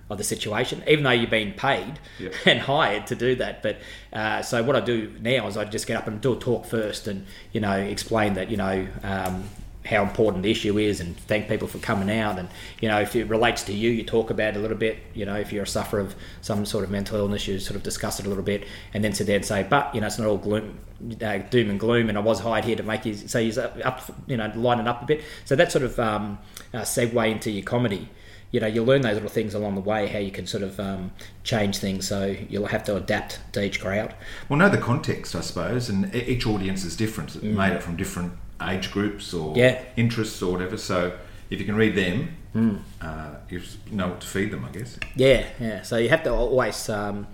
of 0.09 0.19
the 0.19 0.25
situation, 0.25 0.83
even 0.87 1.03
though 1.05 1.11
you're 1.11 1.31
being 1.31 1.53
paid 1.53 1.99
Yeah. 2.19 2.29
and 2.47 2.61
hired 2.61 3.07
to 3.09 3.15
do 3.17 3.35
that. 3.37 3.63
But 3.63 3.79
uh, 4.13 4.43
so 4.43 4.63
what 4.63 4.77
I 4.77 4.81
do 4.81 5.13
now 5.21 5.47
is 5.49 5.57
I 5.57 5.65
just 5.65 5.87
get 5.87 5.97
up 5.97 6.07
and 6.07 6.21
do 6.21 6.33
a 6.35 6.37
talk 6.39 6.65
first, 6.65 7.09
and 7.09 7.27
you 7.53 7.61
know 7.61 7.73
explain 7.73 8.35
that 8.35 8.51
you 8.51 8.57
know. 8.57 8.87
Um, 9.03 9.45
how 9.85 10.03
important 10.03 10.43
the 10.43 10.51
issue 10.51 10.77
is 10.79 10.99
and 10.99 11.17
thank 11.17 11.49
people 11.49 11.69
for 11.69 11.79
coming 11.79 12.11
out 12.11 12.41
and 12.41 12.49
you 12.81 12.89
know 12.89 13.01
if 13.01 13.15
it 13.15 13.23
relates 13.29 13.63
to 13.63 13.73
you 13.73 13.89
you 13.89 14.03
talk 14.03 14.31
about 14.31 14.55
it 14.55 14.57
a 14.57 14.59
little 14.59 14.77
bit 14.77 14.99
you 15.15 15.25
know 15.25 15.37
if 15.37 15.53
you're 15.53 15.63
a 15.63 15.67
sufferer 15.67 16.01
of 16.01 16.17
some 16.41 16.67
sort 16.67 16.83
of 16.83 16.91
mental 16.91 17.17
illness 17.17 17.47
you 17.47 17.57
sort 17.61 17.77
of 17.77 17.85
discuss 17.85 18.19
it 18.19 18.27
a 18.27 18.29
little 18.29 18.43
bit 18.43 18.67
and 18.95 19.05
then 19.05 19.13
sit 19.13 19.29
there 19.29 19.37
and 19.37 19.45
say 19.45 19.63
but 19.63 19.95
you 19.95 20.01
know 20.01 20.09
it's 20.09 20.19
not 20.19 20.27
all 20.27 20.39
gloom 20.39 20.77
uh, 21.23 21.39
doom 21.51 21.71
and 21.71 21.79
gloom 21.79 22.09
and 22.09 22.19
I 22.19 22.21
was 22.21 22.41
hired 22.41 22.65
here 22.65 22.75
to 22.75 22.83
make 22.83 23.07
you 23.07 23.15
so 23.15 23.39
you 23.39 23.53
up 23.61 24.03
you 24.27 24.37
know 24.37 24.47
it 24.47 24.87
up 24.89 25.03
a 25.03 25.07
bit 25.07 25.23
so 25.45 25.55
that 25.55 25.71
sort 25.71 25.85
of 25.85 26.01
um, 26.01 26.39
uh, 26.75 26.79
segue 26.81 27.31
into 27.31 27.51
your 27.51 27.65
comedy 27.65 28.09
you 28.53 28.61
know 28.61 28.67
you'll 28.67 28.87
learn 28.87 29.03
those 29.03 29.15
little 29.15 29.29
things 29.29 29.55
along 29.55 29.75
the 29.75 29.81
way 29.81 30.07
how 30.07 30.19
you 30.19 30.31
can 30.31 30.47
sort 30.47 30.63
of 30.63 30.79
um, 30.81 31.11
change 31.43 31.79
things 31.79 32.07
so 32.07 32.35
you'll 32.49 32.67
have 32.67 32.85
to 32.85 32.95
adapt 32.97 33.41
to 33.53 33.63
each 33.65 33.81
crowd 33.81 34.15
Well, 34.49 34.59
know 34.59 34.69
the 34.69 34.79
context, 34.79 35.35
I 35.35 35.41
suppose, 35.41 35.89
and 35.89 36.15
each 36.15 36.47
audience 36.47 36.85
is 36.85 36.97
different. 36.97 37.35
It's 37.35 37.45
made 37.45 37.73
it 37.73 37.83
from 37.83 37.97
different 37.97 38.33
age 38.63 38.91
groups 38.93 39.35
or 39.35 39.53
Mm. 39.53 39.57
Yeah. 39.57 39.83
interests 39.97 40.41
or 40.43 40.53
whatever. 40.53 40.77
So 40.77 41.13
if 41.51 41.59
you 41.61 41.67
can 41.67 41.75
read 41.77 41.95
them, 41.97 42.37
Mm. 42.55 42.79
uh, 43.03 43.31
you 43.51 43.61
know 43.91 44.09
what 44.09 44.21
to 44.21 44.27
feed 44.27 44.51
them, 44.53 44.65
I 44.65 44.71
guess. 44.71 44.99
Yeah, 45.17 45.45
yeah. 45.61 45.83
So 45.83 45.97
you 45.99 46.09
have 46.09 46.23
to 46.23 46.31
always 46.33 46.89
um, 46.89 47.27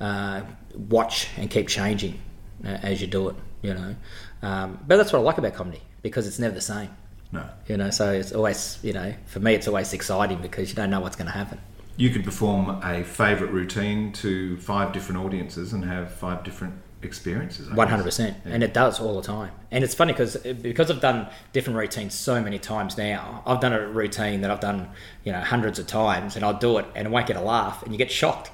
uh, 0.00 0.42
watch 0.76 1.28
and 1.38 1.48
keep 1.48 1.68
changing 1.68 2.20
uh, 2.64 2.68
as 2.82 3.00
you 3.00 3.06
do 3.06 3.28
it. 3.30 3.36
You 3.62 3.74
know, 3.74 3.94
um, 4.42 4.78
but 4.86 4.96
that's 4.98 5.12
what 5.12 5.20
I 5.20 5.22
like 5.22 5.38
about 5.38 5.54
comedy 5.54 5.80
because 6.02 6.26
it's 6.26 6.38
never 6.38 6.54
the 6.54 6.60
same. 6.60 6.90
No. 7.32 7.44
You 7.66 7.76
know, 7.76 7.90
so 7.90 8.12
it's 8.12 8.32
always 8.32 8.78
you 8.82 8.92
know 8.92 9.14
for 9.26 9.40
me 9.40 9.54
it's 9.54 9.68
always 9.68 9.92
exciting 9.92 10.40
because 10.40 10.70
you 10.70 10.76
don't 10.76 10.90
know 10.90 11.00
what's 11.00 11.16
going 11.16 11.26
to 11.26 11.32
happen. 11.32 11.60
You 11.96 12.10
could 12.10 12.24
perform 12.24 12.80
a 12.82 13.02
favourite 13.02 13.52
routine 13.52 14.12
to 14.14 14.56
five 14.58 14.92
different 14.92 15.20
audiences 15.24 15.72
and 15.72 15.84
have 15.84 16.12
five 16.12 16.44
different 16.44 16.74
experiences. 17.02 17.70
One 17.70 17.88
hundred 17.88 18.04
percent, 18.04 18.36
and 18.44 18.62
it 18.62 18.72
does 18.72 19.00
all 19.00 19.16
the 19.16 19.26
time. 19.26 19.52
And 19.70 19.84
it's 19.84 19.94
funny 19.94 20.12
because 20.12 20.36
because 20.36 20.90
I've 20.90 21.00
done 21.00 21.28
different 21.52 21.78
routines 21.78 22.14
so 22.14 22.40
many 22.40 22.58
times 22.58 22.96
now. 22.96 23.42
I've 23.46 23.60
done 23.60 23.72
a 23.72 23.86
routine 23.86 24.40
that 24.40 24.50
I've 24.50 24.60
done 24.60 24.88
you 25.24 25.32
know 25.32 25.40
hundreds 25.40 25.78
of 25.78 25.86
times, 25.86 26.36
and 26.36 26.44
I'll 26.44 26.58
do 26.58 26.78
it 26.78 26.86
and 26.94 27.08
I 27.08 27.10
won't 27.10 27.26
get 27.26 27.36
a 27.36 27.42
laugh, 27.42 27.82
and 27.82 27.92
you 27.92 27.98
get 27.98 28.10
shocked 28.10 28.50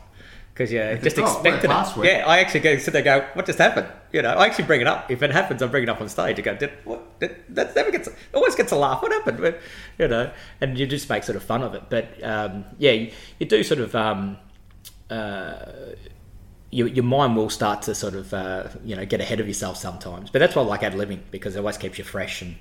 because 0.54 0.70
you 0.72 0.78
just 1.02 1.18
Oh, 1.18 1.22
wait, 1.42 1.54
expected 1.54 1.70
it. 1.70 2.06
Yeah, 2.06 2.24
I 2.28 2.38
actually 2.38 2.60
go 2.60 2.78
sit 2.78 2.92
there 2.92 3.00
and 3.14 3.22
go, 3.22 3.28
what 3.34 3.44
just 3.44 3.58
happened? 3.58 3.88
You 4.12 4.22
know, 4.22 4.30
I 4.30 4.46
actually 4.46 4.66
bring 4.66 4.80
it 4.80 4.86
up. 4.86 5.10
If 5.10 5.20
it 5.20 5.32
happens, 5.32 5.60
I 5.62 5.66
bring 5.66 5.82
it 5.82 5.88
up 5.88 6.00
on 6.00 6.08
stage. 6.08 6.38
I 6.38 6.42
go, 6.42 6.54
did 6.54 6.70
what? 6.84 7.18
Did, 7.18 7.34
that 7.48 7.74
never 7.74 7.90
gets 7.90 8.08
always 8.32 8.54
gets 8.54 8.70
a 8.70 8.76
laugh. 8.76 9.02
What 9.02 9.10
happened? 9.10 9.38
But, 9.40 9.60
you 9.98 10.06
know, 10.06 10.30
and 10.60 10.78
you 10.78 10.86
just 10.86 11.10
make 11.10 11.24
sort 11.24 11.34
of 11.34 11.42
fun 11.42 11.62
of 11.64 11.74
it. 11.74 11.82
But 11.90 12.22
um, 12.22 12.64
yeah, 12.78 12.92
you, 12.92 13.10
you 13.40 13.46
do 13.46 13.62
sort 13.64 13.80
of. 13.80 13.94
Um, 13.96 14.36
uh, 15.10 15.56
your, 16.70 16.88
your 16.88 17.04
mind 17.04 17.36
will 17.36 17.50
start 17.50 17.82
to 17.82 17.94
sort 17.94 18.14
of 18.14 18.34
uh, 18.34 18.68
you 18.84 18.96
know 18.96 19.04
get 19.06 19.20
ahead 19.20 19.38
of 19.40 19.46
yourself 19.46 19.76
sometimes. 19.76 20.30
But 20.30 20.40
that's 20.40 20.56
why 20.56 20.62
I 20.62 20.66
like 20.66 20.82
ad 20.82 20.94
libbing 20.94 21.20
because 21.30 21.54
it 21.54 21.60
always 21.60 21.78
keeps 21.78 21.98
you 21.98 22.04
fresh 22.04 22.42
and 22.42 22.56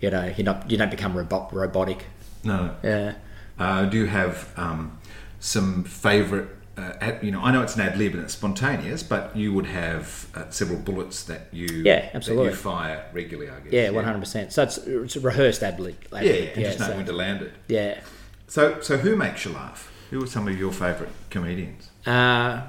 you 0.00 0.10
know 0.10 0.32
you're 0.36 0.44
not 0.44 0.70
you 0.70 0.76
don't 0.76 0.90
become 0.90 1.16
robo- 1.16 1.48
robotic. 1.50 2.04
No. 2.44 2.74
Yeah. 2.82 3.14
Uh, 3.58 3.86
do 3.86 3.98
you 3.98 4.06
have 4.06 4.52
um, 4.56 4.98
some 5.40 5.82
favourite? 5.84 6.48
Uh, 6.76 6.92
ad, 7.00 7.24
you 7.24 7.30
know, 7.30 7.40
I 7.40 7.52
know 7.52 7.62
it's 7.62 7.74
an 7.76 7.80
ad 7.80 7.96
lib 7.98 8.12
and 8.12 8.22
it's 8.22 8.34
spontaneous, 8.34 9.02
but 9.02 9.34
you 9.34 9.52
would 9.54 9.64
have 9.66 10.28
uh, 10.34 10.50
several 10.50 10.78
bullets 10.78 11.22
that 11.24 11.48
you 11.50 11.66
Yeah, 11.84 12.10
absolutely. 12.12 12.46
that 12.46 12.50
you 12.50 12.56
fire 12.56 13.06
regularly. 13.14 13.50
I 13.50 13.60
guess. 13.60 13.72
Yeah, 13.72 13.90
one 13.90 14.04
hundred 14.04 14.18
percent. 14.20 14.52
So 14.52 14.62
it's, 14.64 14.76
it's 14.78 15.16
a 15.16 15.20
rehearsed 15.20 15.62
ad 15.62 15.80
lib. 15.80 15.96
ad 16.12 16.24
Yeah, 16.24 16.32
lib, 16.32 16.48
and 16.56 16.64
just 16.64 16.78
know 16.78 16.86
so- 16.88 16.96
when 16.96 17.06
to 17.06 17.12
land 17.14 17.42
it. 17.42 17.52
yeah. 17.68 18.00
So, 18.48 18.80
so 18.80 18.96
who 18.98 19.16
makes 19.16 19.44
you 19.44 19.52
laugh? 19.52 19.90
Who 20.10 20.22
are 20.22 20.26
some 20.26 20.46
of 20.46 20.56
your 20.58 20.70
favourite 20.70 21.12
comedians? 21.30 21.88
Uh, 22.06 22.62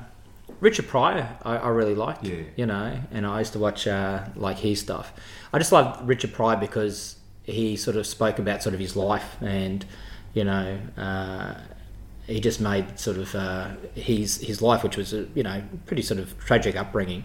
Richard 0.59 0.87
Pryor, 0.87 1.37
I, 1.43 1.57
I 1.57 1.67
really 1.67 1.93
liked. 1.93 2.23
Yeah. 2.23 2.43
You 2.55 2.65
know, 2.65 2.97
and 3.11 3.27
I 3.27 3.39
used 3.39 3.53
to 3.53 3.59
watch 3.59 3.85
uh, 3.87 4.23
like 4.35 4.57
his 4.57 4.79
stuff. 4.79 5.13
I 5.53 5.59
just 5.59 5.71
love 5.71 5.99
Richard 6.07 6.33
Pryor 6.33 6.55
because 6.57 7.17
he 7.43 7.75
sort 7.75 7.95
of 7.97 8.07
spoke 8.07 8.39
about 8.39 8.63
sort 8.63 8.73
of 8.73 8.79
his 8.79 8.95
life 8.95 9.35
and 9.41 9.85
you 10.33 10.45
know. 10.45 10.79
He 12.27 12.39
just 12.41 12.59
made 12.59 12.99
sort 12.99 13.17
of 13.17 13.33
uh, 13.35 13.69
his 13.95 14.37
his 14.37 14.61
life, 14.61 14.83
which 14.83 14.97
was 14.97 15.13
a 15.13 15.27
you 15.33 15.43
know 15.43 15.63
pretty 15.85 16.01
sort 16.01 16.19
of 16.19 16.37
tragic 16.37 16.75
upbringing, 16.75 17.21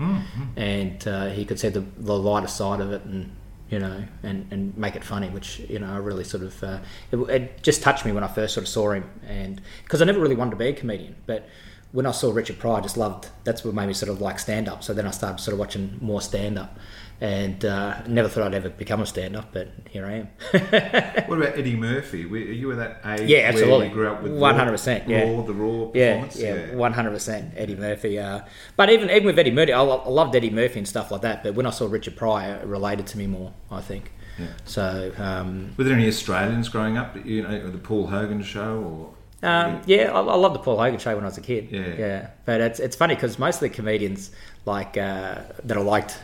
and 0.57 1.09
uh, 1.09 1.27
he 1.31 1.45
could 1.45 1.59
see 1.59 1.69
the, 1.69 1.85
the 1.99 2.17
lighter 2.17 2.47
side 2.47 2.81
of 2.81 2.93
it, 2.93 3.03
and 3.05 3.31
you 3.69 3.79
know, 3.79 4.05
and, 4.23 4.47
and 4.53 4.77
make 4.77 4.97
it 4.97 5.03
funny, 5.03 5.31
which 5.31 5.61
you 5.61 5.79
know 5.79 5.93
I 5.93 5.97
really 5.97 6.25
sort 6.25 6.43
of 6.43 6.63
uh, 6.63 6.79
it, 7.11 7.17
it, 7.17 7.63
just 7.63 7.83
touched 7.83 8.05
me 8.05 8.13
when 8.13 8.23
I 8.23 8.29
first 8.29 8.55
sort 8.55 8.65
of 8.65 8.69
saw 8.69 8.93
him, 8.93 9.09
and 9.27 9.61
because 9.83 10.03
I 10.03 10.05
never 10.05 10.21
really 10.21 10.37
wanted 10.37 10.51
to 10.51 10.57
be 10.57 10.69
a 10.69 10.73
comedian, 10.75 11.17
but 11.27 11.49
when 11.93 12.07
I 12.07 12.11
saw 12.11 12.33
Richard 12.33 12.59
Pryor, 12.59 12.79
I 12.79 12.81
just 12.81 12.97
loved. 12.97 13.29
That's 13.45 13.65
what 13.65 13.75
made 13.75 13.87
me 13.87 13.93
sort 13.95 14.11
of 14.11 14.21
like 14.21 14.39
stand 14.39 14.69
up. 14.69 14.83
So 14.83 14.93
then 14.95 15.07
I 15.07 15.11
started 15.11 15.41
sort 15.41 15.53
of 15.53 15.59
watching 15.59 15.99
more 16.01 16.21
stand 16.21 16.59
up, 16.59 16.79
and 17.23 17.65
uh, 17.65 18.03
never 18.09 18.29
thought 18.29 18.49
I'd 18.49 18.55
ever 18.55 18.69
become 18.69 19.01
a 19.01 19.07
stand 19.07 19.37
up, 19.37 19.53
but 19.53 19.69
here 19.89 20.05
I 20.05 20.13
am. 20.13 20.29
what 21.29 21.39
about 21.39 21.57
Eddie 21.57 21.77
Murphy? 21.77 22.27
Were 22.27 22.39
you 22.39 22.73
at 22.73 22.79
that 22.79 23.21
age? 23.21 23.31
Yeah, 23.31 23.43
absolutely. 23.43 23.79
Where 23.79 23.87
you 23.87 23.95
grew 23.95 24.09
up 24.09 24.23
with 24.25 24.33
one 24.37 24.57
hundred 24.57 24.73
percent. 24.73 25.09
Yeah, 25.09 25.33
raw, 25.33 25.43
the 25.43 25.55
raw 25.55 25.87
performance. 25.87 26.37
Yeah, 26.37 26.55
yeah, 26.55 26.75
one 26.75 26.93
hundred 26.93 27.13
percent. 27.13 27.53
Eddie 27.57 27.77
Murphy. 27.77 28.19
Uh, 28.19 28.41
but 28.77 28.91
even 28.91 29.09
even 29.09 29.25
with 29.25 29.39
Eddie 29.39 29.53
Murphy, 29.53 29.73
I, 29.73 29.85
I 29.85 30.09
loved 30.09 30.35
Eddie 30.35 30.51
Murphy 30.51 30.81
and 30.81 30.89
stuff 30.89 31.13
like 31.13 31.21
that. 31.21 31.45
But 31.45 31.55
when 31.55 31.65
I 31.65 31.71
saw 31.71 31.87
Richard 31.87 32.17
Pryor, 32.17 32.57
it 32.57 32.67
related 32.67 33.07
to 33.09 33.19
me 33.19 33.29
more. 33.29 33.53
I 33.71 33.83
think. 33.83 34.11
Yeah. 34.37 34.49
So. 34.65 35.13
Um, 35.17 35.75
Were 35.77 35.85
there 35.85 35.95
any 35.95 36.09
Australians 36.09 36.69
growing 36.71 36.97
up? 36.97 37.15
You 37.25 37.43
know, 37.43 37.71
the 37.71 37.79
Paul 37.79 38.09
Hogan 38.09 38.43
show 38.43 38.79
or? 38.81 39.49
Um, 39.49 39.83
yeah, 39.87 40.11
I, 40.13 40.21
I 40.21 40.35
loved 40.37 40.57
the 40.57 40.61
Paul 40.61 40.79
Hogan 40.79 40.99
show 40.99 41.15
when 41.15 41.23
I 41.23 41.29
was 41.29 41.39
a 41.39 41.41
kid. 41.41 41.69
Yeah, 41.71 41.95
yeah. 41.97 42.31
But 42.47 42.61
it's 42.61 42.81
it's 42.81 42.97
funny 42.97 43.15
because 43.15 43.39
most 43.39 43.57
of 43.57 43.61
the 43.61 43.69
comedians 43.69 44.33
like 44.65 44.97
uh, 44.97 45.43
that 45.63 45.77
I 45.77 45.81
liked 45.81 46.19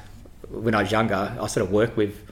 when 0.51 0.75
I 0.75 0.83
was 0.83 0.93
younger, 0.93 1.37
I 1.41 1.47
sort 1.47 1.67
of 1.67 1.73
work 1.73 1.97
with 1.97 2.25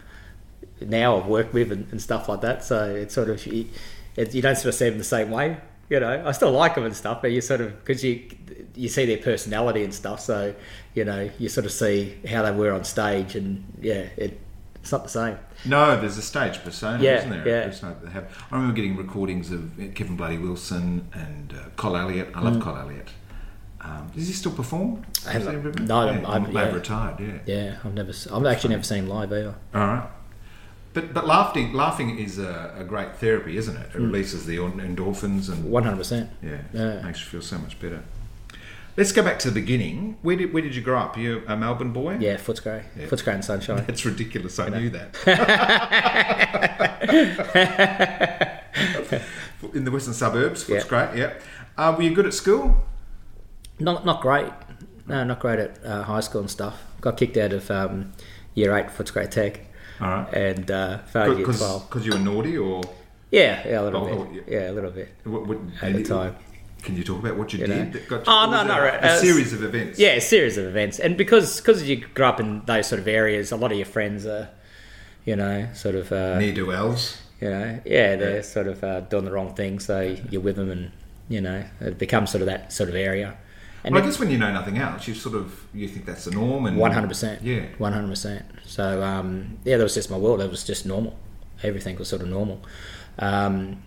now. 0.80 1.18
I've 1.18 1.26
worked 1.26 1.52
with 1.52 1.72
and, 1.72 1.86
and 1.90 2.00
stuff 2.00 2.28
like 2.28 2.40
that. 2.42 2.64
So 2.64 2.94
it's 2.94 3.14
sort 3.14 3.30
of 3.30 3.44
you, 3.46 3.68
it, 4.16 4.34
you 4.34 4.42
don't 4.42 4.56
sort 4.56 4.66
of 4.66 4.74
see 4.74 4.88
them 4.88 4.98
the 4.98 5.04
same 5.04 5.30
way. 5.30 5.58
You 5.88 6.00
know, 6.00 6.24
I 6.26 6.32
still 6.32 6.50
like 6.50 6.74
them 6.74 6.84
and 6.84 6.96
stuff, 6.96 7.22
but 7.22 7.30
you 7.30 7.40
sort 7.40 7.60
of 7.60 7.78
because 7.84 8.02
you 8.02 8.28
you 8.74 8.88
see 8.88 9.06
their 9.06 9.18
personality 9.18 9.84
and 9.84 9.94
stuff. 9.94 10.20
So 10.20 10.54
you 10.94 11.04
know, 11.04 11.30
you 11.38 11.48
sort 11.48 11.66
of 11.66 11.72
see 11.72 12.18
how 12.28 12.42
they 12.42 12.50
were 12.50 12.72
on 12.72 12.84
stage, 12.84 13.36
and 13.36 13.64
yeah, 13.80 14.06
it 14.16 14.40
it's 14.86 14.92
not 14.92 15.02
the 15.02 15.10
same. 15.10 15.36
No, 15.64 16.00
there's 16.00 16.16
a 16.16 16.22
stage 16.22 16.62
persona, 16.62 17.02
yeah, 17.02 17.18
isn't 17.18 17.30
there? 17.30 17.48
Yeah. 17.48 18.10
Have. 18.10 18.46
I 18.52 18.54
remember 18.54 18.72
getting 18.72 18.96
recordings 18.96 19.50
of 19.50 19.72
Kevin 19.96 20.16
Bloody 20.16 20.38
Wilson 20.38 21.08
and 21.12 21.52
uh, 21.52 21.70
Col 21.74 21.96
Elliott. 21.96 22.30
I 22.36 22.40
love 22.40 22.54
mm. 22.54 22.62
Col 22.62 22.76
Elliott. 22.76 23.08
Um, 23.86 24.10
does 24.14 24.26
he 24.26 24.32
still 24.32 24.52
perform? 24.52 25.04
I 25.26 25.38
no, 25.38 26.10
yeah, 26.10 26.28
I'm, 26.28 26.50
yeah. 26.50 26.72
retired. 26.72 27.20
Yeah, 27.20 27.38
yeah. 27.46 27.76
I've 27.84 27.94
never. 27.94 28.12
I've 28.32 28.44
actually 28.46 28.70
never 28.70 28.82
seen 28.82 29.06
live 29.06 29.32
either. 29.32 29.54
All 29.74 29.80
right. 29.80 30.08
But, 30.92 31.14
but 31.14 31.26
laughing 31.26 31.72
laughing 31.72 32.18
is 32.18 32.38
a, 32.38 32.74
a 32.78 32.84
great 32.84 33.16
therapy, 33.16 33.56
isn't 33.58 33.76
it? 33.76 33.86
It 33.94 33.98
mm. 33.98 34.06
releases 34.06 34.46
the 34.46 34.56
endorphins 34.56 35.48
and 35.50 35.70
one 35.70 35.84
hundred 35.84 35.98
percent. 35.98 36.30
Yeah, 36.42 37.02
makes 37.02 37.20
you 37.20 37.26
feel 37.26 37.42
so 37.42 37.58
much 37.58 37.78
better. 37.78 38.02
Let's 38.96 39.12
go 39.12 39.22
back 39.22 39.38
to 39.40 39.50
the 39.50 39.60
beginning. 39.60 40.16
Where 40.22 40.36
did 40.36 40.52
where 40.52 40.62
did 40.62 40.74
you 40.74 40.80
grow 40.82 40.98
up? 40.98 41.16
Are 41.16 41.20
you 41.20 41.42
a 41.46 41.56
Melbourne 41.56 41.92
boy? 41.92 42.16
Yeah, 42.18 42.36
Footscray. 42.36 42.82
Yeah. 42.96 43.06
Footscray 43.06 43.34
and 43.34 43.44
Sunshine. 43.44 43.84
That's 43.86 44.04
ridiculous. 44.04 44.58
I 44.58 44.68
you 44.68 44.74
knew 44.74 44.90
that. 44.90 45.14
In 49.74 49.84
the 49.84 49.90
western 49.90 50.14
suburbs, 50.14 50.64
Footscray. 50.64 51.14
Yeah. 51.16 51.34
yeah. 51.76 51.88
Uh, 51.90 51.94
were 51.94 52.02
you 52.02 52.14
good 52.14 52.26
at 52.26 52.34
school? 52.34 52.82
Not 53.78 54.04
not 54.04 54.20
great. 54.20 54.52
No, 55.06 55.24
not 55.24 55.40
great 55.40 55.58
at 55.58 55.84
uh, 55.84 56.02
high 56.02 56.20
school 56.20 56.40
and 56.40 56.50
stuff. 56.50 56.82
Got 57.00 57.16
kicked 57.16 57.36
out 57.36 57.52
of 57.52 57.70
um, 57.70 58.12
year 58.54 58.76
eight 58.76 58.90
for 58.90 59.04
Footscray 59.04 59.30
Tech. 59.30 59.60
All 60.00 60.08
right. 60.08 60.34
And 60.34 60.70
uh, 60.70 60.98
failed 60.98 61.38
year 61.38 61.46
twelve. 61.46 61.88
Because 61.88 62.06
you 62.06 62.12
were 62.12 62.18
naughty, 62.18 62.56
or 62.56 62.82
yeah, 63.30 63.66
yeah, 63.66 63.80
a 63.80 63.82
little 63.82 64.02
oh, 64.02 64.24
bit. 64.24 64.44
Oh, 64.46 64.50
yeah. 64.50 64.70
a 64.70 64.72
little 64.72 64.90
bit. 64.90 65.08
What, 65.24 65.46
what, 65.46 65.58
at 65.82 65.94
the 65.94 66.02
time. 66.02 66.36
Can 66.82 66.96
you 66.96 67.02
talk 67.02 67.18
about 67.18 67.36
what 67.36 67.52
you, 67.52 67.60
you 67.60 67.66
did? 67.66 67.92
That 67.92 68.08
got 68.08 68.24
oh 68.28 68.48
no, 68.50 68.62
no, 68.64 68.80
right. 68.80 69.02
a, 69.02 69.18
series 69.18 69.52
of 69.52 69.64
events. 69.64 69.98
Yeah, 69.98 70.10
a 70.10 70.20
series 70.20 70.56
of 70.56 70.66
events, 70.66 71.00
and 71.00 71.16
because 71.16 71.60
because 71.60 71.82
you 71.88 71.96
grew 71.96 72.26
up 72.26 72.38
in 72.38 72.64
those 72.66 72.86
sort 72.86 73.00
of 73.00 73.08
areas, 73.08 73.50
a 73.50 73.56
lot 73.56 73.72
of 73.72 73.78
your 73.78 73.86
friends 73.86 74.24
are, 74.24 74.50
you 75.24 75.34
know, 75.34 75.68
sort 75.74 75.96
of 75.96 76.12
uh, 76.12 76.38
near 76.38 76.54
do 76.54 76.66
wells. 76.66 77.20
You 77.40 77.50
know, 77.50 77.80
yeah, 77.84 78.16
they're 78.16 78.36
yeah. 78.36 78.42
sort 78.42 78.68
of 78.68 78.84
uh, 78.84 79.00
doing 79.00 79.24
the 79.24 79.32
wrong 79.32 79.54
thing, 79.54 79.80
so 79.80 80.16
you're 80.30 80.40
with 80.40 80.56
them, 80.56 80.70
and 80.70 80.92
you 81.28 81.40
know, 81.40 81.64
it 81.80 81.98
becomes 81.98 82.30
sort 82.30 82.42
of 82.42 82.46
that 82.46 82.72
sort 82.72 82.88
of 82.88 82.94
area. 82.94 83.36
And 83.86 83.94
well, 83.94 84.02
I 84.02 84.06
guess 84.06 84.18
when 84.18 84.30
you 84.30 84.36
know 84.36 84.52
nothing 84.52 84.78
else, 84.78 85.06
you 85.06 85.14
sort 85.14 85.36
of 85.36 85.64
you 85.72 85.86
think 85.86 86.04
that's 86.06 86.24
the 86.24 86.32
norm, 86.32 86.66
and 86.66 86.76
one 86.76 86.90
hundred 86.90 87.06
percent, 87.06 87.42
yeah, 87.42 87.66
one 87.78 87.92
hundred 87.92 88.08
percent. 88.08 88.44
So 88.64 89.02
um, 89.02 89.58
yeah, 89.64 89.76
that 89.76 89.82
was 89.82 89.94
just 89.94 90.10
my 90.10 90.18
world. 90.18 90.40
It 90.40 90.50
was 90.50 90.64
just 90.64 90.84
normal. 90.84 91.16
Everything 91.62 91.96
was 91.96 92.08
sort 92.08 92.20
of 92.20 92.28
normal. 92.28 92.60
Um, 93.18 93.82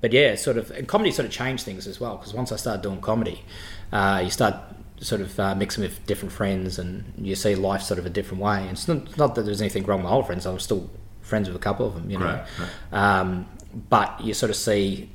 but 0.00 0.12
yeah, 0.12 0.34
sort 0.34 0.58
of, 0.58 0.70
and 0.72 0.86
comedy 0.86 1.10
sort 1.10 1.26
of 1.26 1.32
changed 1.32 1.64
things 1.64 1.86
as 1.86 1.98
well 2.00 2.16
because 2.16 2.34
once 2.34 2.52
I 2.52 2.56
started 2.56 2.82
doing 2.82 3.00
comedy, 3.00 3.42
uh, 3.92 4.20
you 4.22 4.30
start 4.30 4.56
sort 5.00 5.20
of 5.20 5.38
uh, 5.38 5.54
mixing 5.54 5.82
with 5.82 6.04
different 6.06 6.32
friends 6.32 6.78
and 6.78 7.12
you 7.16 7.34
see 7.34 7.54
life 7.54 7.82
sort 7.82 7.98
of 7.98 8.06
a 8.06 8.10
different 8.10 8.42
way. 8.42 8.62
And 8.62 8.72
it's 8.72 8.88
not, 8.88 9.16
not 9.16 9.34
that 9.36 9.42
there's 9.42 9.60
anything 9.60 9.84
wrong 9.84 10.00
with 10.02 10.10
my 10.10 10.14
old 10.16 10.26
friends, 10.26 10.44
I'm 10.44 10.58
still 10.58 10.90
friends 11.22 11.48
with 11.48 11.56
a 11.56 11.60
couple 11.60 11.86
of 11.86 11.94
them, 11.94 12.10
you 12.10 12.18
know. 12.18 12.26
Right, 12.26 12.46
right. 12.92 13.18
Um, 13.20 13.46
but 13.88 14.20
you 14.20 14.34
sort 14.34 14.50
of 14.50 14.56
see 14.56 15.08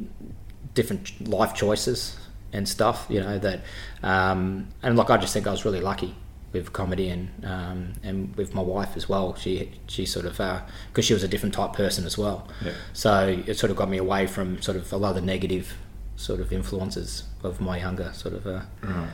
different 0.74 1.28
life 1.28 1.54
choices 1.54 2.18
and 2.54 2.68
stuff, 2.68 3.06
you 3.10 3.22
know, 3.22 3.38
that, 3.40 3.62
um, 4.04 4.68
and 4.84 4.98
like 4.98 5.10
I 5.10 5.18
just 5.18 5.34
think 5.34 5.48
I 5.48 5.52
was 5.52 5.66
really 5.66 5.82
lucky 5.82 6.16
with 6.54 6.74
comedy 6.74 7.10
and 7.10 7.30
um, 7.46 7.94
and 8.04 8.36
with 8.36 8.54
my 8.54 8.62
wife 8.62 8.96
as 8.96 9.08
well. 9.08 9.36
She 9.36 9.72
she 9.88 10.06
sort 10.06 10.26
of 10.26 10.34
because 10.34 10.66
uh, 10.98 11.02
she 11.02 11.14
was 11.14 11.24
a 11.24 11.28
different 11.28 11.56
type 11.56 11.74
person 11.74 12.06
as 12.06 12.18
well. 12.18 12.48
Yeah. 12.64 12.74
So 12.94 13.42
it 13.46 13.58
sort 13.58 13.72
of 13.72 13.78
got 13.78 13.90
me 13.90 13.98
away 13.98 14.28
from 14.28 14.62
sort 14.62 14.78
of 14.78 14.92
a 14.92 14.98
lot 14.98 15.10
of 15.10 15.16
the 15.16 15.22
negative 15.22 15.76
sort 16.16 16.40
of 16.40 16.52
influences 16.52 17.24
of 17.44 17.62
my 17.62 17.80
younger 17.80 18.12
sort 18.14 18.36
of 18.36 18.46
uh, 18.46 18.62
right. 18.84 19.10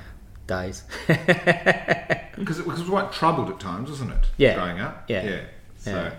days. 0.47 0.83
Because 2.37 2.59
it 2.59 2.67
was 2.67 2.83
quite 2.83 3.11
troubled 3.11 3.49
at 3.49 3.59
times, 3.59 3.89
wasn't 3.89 4.11
it? 4.11 4.27
Yeah. 4.37 4.53
Growing 4.53 4.79
up. 4.79 5.05
Yeah. 5.09 5.23
Yeah. 5.23 5.41
So 5.77 6.11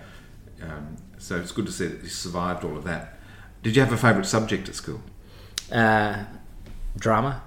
um, 0.61 0.97
so 1.17 1.37
it's 1.37 1.53
good 1.53 1.65
to 1.65 1.71
see 1.71 1.87
that 1.87 2.03
you 2.03 2.09
survived 2.09 2.65
all 2.65 2.75
of 2.75 2.83
that. 2.83 3.17
Did 3.63 3.75
you 3.75 3.81
have 3.81 3.93
a 3.93 3.97
favourite 3.97 4.25
subject 4.25 4.67
at 4.67 4.75
school? 4.75 5.01
Uh, 5.71 6.25
drama. 6.99 7.41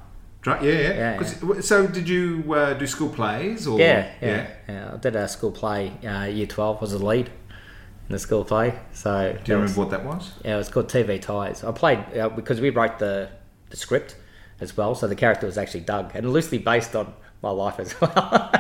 Yeah, 0.45 0.61
yeah. 0.63 1.21
yeah, 1.23 1.61
So, 1.61 1.87
did 1.87 2.09
you 2.09 2.53
uh, 2.53 2.75
do 2.75 2.85
school 2.87 3.11
plays? 3.11 3.69
Or 3.69 3.79
yeah, 3.79 4.11
yeah, 4.21 4.51
yeah, 4.69 4.91
I 4.93 4.97
did 4.97 5.15
a 5.15 5.29
school 5.29 5.53
play. 5.53 5.93
Uh, 6.05 6.25
year 6.25 6.47
twelve 6.47 6.81
was 6.81 6.91
the 6.91 6.99
lead 6.99 7.29
in 7.29 8.09
the 8.09 8.19
school 8.19 8.45
play. 8.45 8.77
So, 8.93 9.39
do 9.45 9.53
you 9.53 9.59
remember 9.59 9.63
was, 9.63 9.77
what 9.77 9.91
that 9.91 10.05
was? 10.05 10.33
Yeah, 10.45 10.55
it 10.55 10.59
was 10.59 10.69
called 10.69 10.89
TV 10.89 11.21
Ties. 11.21 11.63
I 11.63 11.71
played 11.71 12.01
uh, 12.19 12.29
because 12.31 12.61
we 12.61 12.71
wrote 12.71 12.99
the 12.99 13.31
the 13.71 13.77
script 13.77 14.17
as 14.61 14.77
well. 14.77 14.95
So 14.95 15.07
the 15.07 15.15
character 15.15 15.47
was 15.47 15.59
actually 15.59 15.81
Doug, 15.81 16.13
and 16.15 16.33
loosely 16.33 16.59
based 16.59 16.97
on 16.97 17.15
my 17.43 17.51
life 17.51 17.79
as 17.79 17.95
well. 18.01 18.51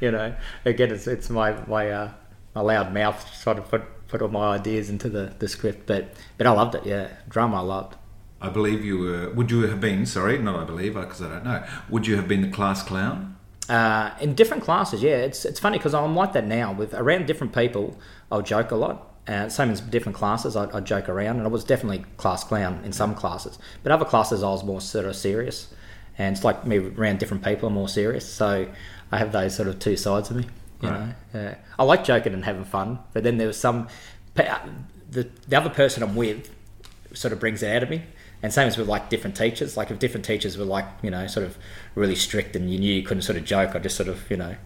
you 0.00 0.10
know, 0.10 0.34
again, 0.64 0.90
it's 0.90 1.06
it's 1.06 1.28
my 1.28 1.52
my 1.66 1.90
uh, 1.90 2.10
my 2.54 2.60
loud 2.60 2.94
mouth 2.94 3.40
trying 3.42 3.56
to 3.56 3.62
put 3.62 3.82
put 4.08 4.22
all 4.22 4.28
my 4.28 4.54
ideas 4.54 4.90
into 4.90 5.08
the, 5.08 5.32
the 5.38 5.48
script, 5.48 5.86
but 5.86 6.14
but 6.38 6.46
I 6.46 6.50
loved 6.50 6.74
it. 6.74 6.86
Yeah, 6.86 7.08
drama 7.28 7.58
I 7.58 7.60
loved. 7.60 7.96
I 8.42 8.48
believe 8.48 8.84
you 8.84 8.98
were. 8.98 9.30
Would 9.30 9.50
you 9.50 9.62
have 9.62 9.80
been? 9.80 10.04
Sorry, 10.04 10.36
not 10.38 10.58
I 10.58 10.64
believe, 10.64 10.94
because 10.94 11.22
I 11.22 11.28
don't 11.28 11.44
know. 11.44 11.64
Would 11.88 12.06
you 12.06 12.16
have 12.16 12.28
been 12.28 12.42
the 12.42 12.50
class 12.50 12.82
clown? 12.82 13.36
Uh, 13.68 14.10
in 14.20 14.34
different 14.34 14.64
classes, 14.64 15.02
yeah. 15.02 15.16
It's 15.16 15.44
it's 15.44 15.60
funny 15.60 15.78
because 15.78 15.94
I'm 15.94 16.16
like 16.16 16.32
that 16.32 16.46
now. 16.46 16.72
With 16.72 16.92
around 16.92 17.26
different 17.26 17.54
people, 17.54 17.98
I'll 18.30 18.42
joke 18.42 18.72
a 18.72 18.76
lot. 18.76 19.08
Uh, 19.28 19.48
same 19.48 19.70
as 19.70 19.80
different 19.80 20.16
classes, 20.16 20.56
I, 20.56 20.68
I 20.76 20.80
joke 20.80 21.08
around, 21.08 21.36
and 21.36 21.44
I 21.44 21.48
was 21.48 21.62
definitely 21.62 22.04
class 22.16 22.42
clown 22.42 22.82
in 22.84 22.92
some 22.92 23.14
classes. 23.14 23.56
But 23.84 23.92
other 23.92 24.04
classes, 24.04 24.42
I 24.42 24.48
was 24.48 24.64
more 24.64 24.80
sort 24.80 25.06
of 25.06 25.14
serious, 25.14 25.72
and 26.18 26.34
it's 26.34 26.44
like 26.44 26.66
me 26.66 26.78
around 26.78 27.20
different 27.20 27.44
people, 27.44 27.68
I'm 27.68 27.74
more 27.74 27.88
serious. 27.88 28.28
So 28.28 28.66
I 29.12 29.18
have 29.18 29.30
those 29.30 29.54
sort 29.54 29.68
of 29.68 29.78
two 29.78 29.96
sides 29.96 30.30
of 30.30 30.38
me. 30.38 30.46
You 30.80 30.88
right. 30.88 31.00
know, 31.00 31.14
yeah. 31.34 31.54
I 31.78 31.84
like 31.84 32.02
joking 32.02 32.34
and 32.34 32.44
having 32.44 32.64
fun, 32.64 32.98
but 33.12 33.22
then 33.22 33.38
there 33.38 33.46
was 33.46 33.60
some 33.60 33.86
the 34.34 35.28
the 35.46 35.56
other 35.56 35.70
person 35.70 36.02
I'm 36.02 36.16
with 36.16 36.50
sort 37.14 37.32
of 37.32 37.38
brings 37.38 37.62
it 37.62 37.74
out 37.76 37.84
of 37.84 37.90
me. 37.90 38.02
And 38.42 38.52
same 38.52 38.66
as 38.66 38.76
with 38.76 38.88
like 38.88 39.08
different 39.08 39.36
teachers. 39.36 39.76
Like 39.76 39.90
if 39.90 39.98
different 39.98 40.24
teachers 40.24 40.58
were 40.58 40.64
like 40.64 40.86
you 41.02 41.10
know 41.10 41.26
sort 41.26 41.46
of 41.46 41.56
really 41.94 42.16
strict 42.16 42.56
and 42.56 42.70
you 42.70 42.78
knew 42.78 42.92
you 42.92 43.02
couldn't 43.02 43.22
sort 43.22 43.38
of 43.38 43.44
joke, 43.44 43.74
I 43.74 43.78
just 43.78 43.96
sort 43.96 44.08
of 44.08 44.28
you 44.30 44.36
know 44.36 44.56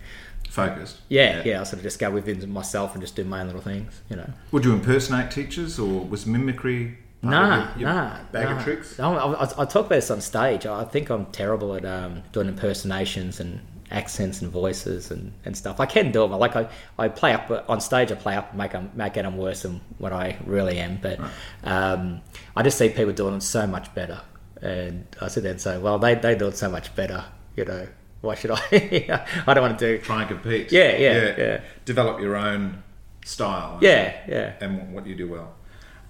focused. 0.48 0.98
Yeah, 1.08 1.38
yeah, 1.38 1.42
yeah. 1.44 1.60
I 1.60 1.64
sort 1.64 1.78
of 1.78 1.82
just 1.82 1.98
go 1.98 2.10
within 2.10 2.50
myself 2.50 2.94
and 2.94 3.02
just 3.02 3.16
do 3.16 3.24
my 3.24 3.40
own 3.40 3.46
little 3.46 3.62
things. 3.62 4.00
You 4.08 4.16
know. 4.16 4.30
Would 4.52 4.64
you 4.64 4.72
impersonate 4.72 5.30
teachers 5.30 5.78
or 5.78 6.04
was 6.04 6.26
mimicry? 6.26 6.98
Nah, 7.22 7.70
your, 7.70 7.78
your 7.80 7.88
nah, 7.88 8.18
bag 8.30 8.44
nah. 8.44 8.56
of 8.56 8.62
tricks. 8.62 9.00
I, 9.00 9.10
I, 9.10 9.42
I, 9.42 9.64
talk 9.64 9.86
about 9.86 9.88
this 9.88 10.10
on 10.10 10.20
stage. 10.20 10.66
I 10.66 10.84
think 10.84 11.10
I'm 11.10 11.26
terrible 11.26 11.74
at 11.74 11.84
um, 11.84 12.22
doing 12.30 12.46
impersonations 12.46 13.40
and 13.40 13.60
accents 13.90 14.42
and 14.42 14.50
voices 14.50 15.10
and, 15.10 15.32
and 15.44 15.56
stuff. 15.56 15.80
I 15.80 15.86
can 15.86 16.12
do 16.12 16.20
them. 16.20 16.32
Like 16.32 16.56
I, 16.56 16.68
I 16.98 17.08
play 17.08 17.32
up 17.32 17.64
on 17.68 17.80
stage. 17.80 18.10
I 18.10 18.14
play 18.14 18.36
up, 18.36 18.50
and 18.50 18.58
make 18.58 18.72
them, 18.72 18.90
make 18.94 19.16
it 19.16 19.32
worse 19.32 19.62
than 19.62 19.80
what 19.98 20.12
I 20.12 20.38
really 20.44 20.78
am. 20.78 20.98
But 21.00 21.18
right. 21.20 21.30
um, 21.64 22.20
I 22.56 22.62
just 22.62 22.78
see 22.78 22.88
people 22.88 23.12
doing 23.12 23.34
it 23.34 23.42
so 23.42 23.66
much 23.66 23.94
better, 23.94 24.20
and 24.60 25.06
I 25.20 25.28
sit 25.28 25.42
there 25.42 25.52
and 25.52 25.60
say, 25.60 25.78
well, 25.78 25.98
they 25.98 26.14
they 26.14 26.34
do 26.34 26.48
it 26.48 26.56
so 26.56 26.70
much 26.70 26.94
better. 26.94 27.24
You 27.56 27.64
know, 27.64 27.88
why 28.20 28.34
should 28.34 28.50
I? 28.50 28.60
I 29.46 29.54
don't 29.54 29.62
want 29.62 29.78
to 29.78 29.96
do 29.96 30.02
try 30.02 30.22
and 30.22 30.28
compete. 30.28 30.72
Yeah, 30.72 30.96
yeah, 30.96 31.12
yeah. 31.12 31.34
yeah. 31.38 31.60
Develop 31.84 32.20
your 32.20 32.36
own 32.36 32.82
style. 33.24 33.78
Yeah, 33.80 34.16
yeah. 34.28 34.54
And 34.60 34.92
what 34.94 35.06
you 35.06 35.14
do 35.14 35.28
well. 35.28 35.54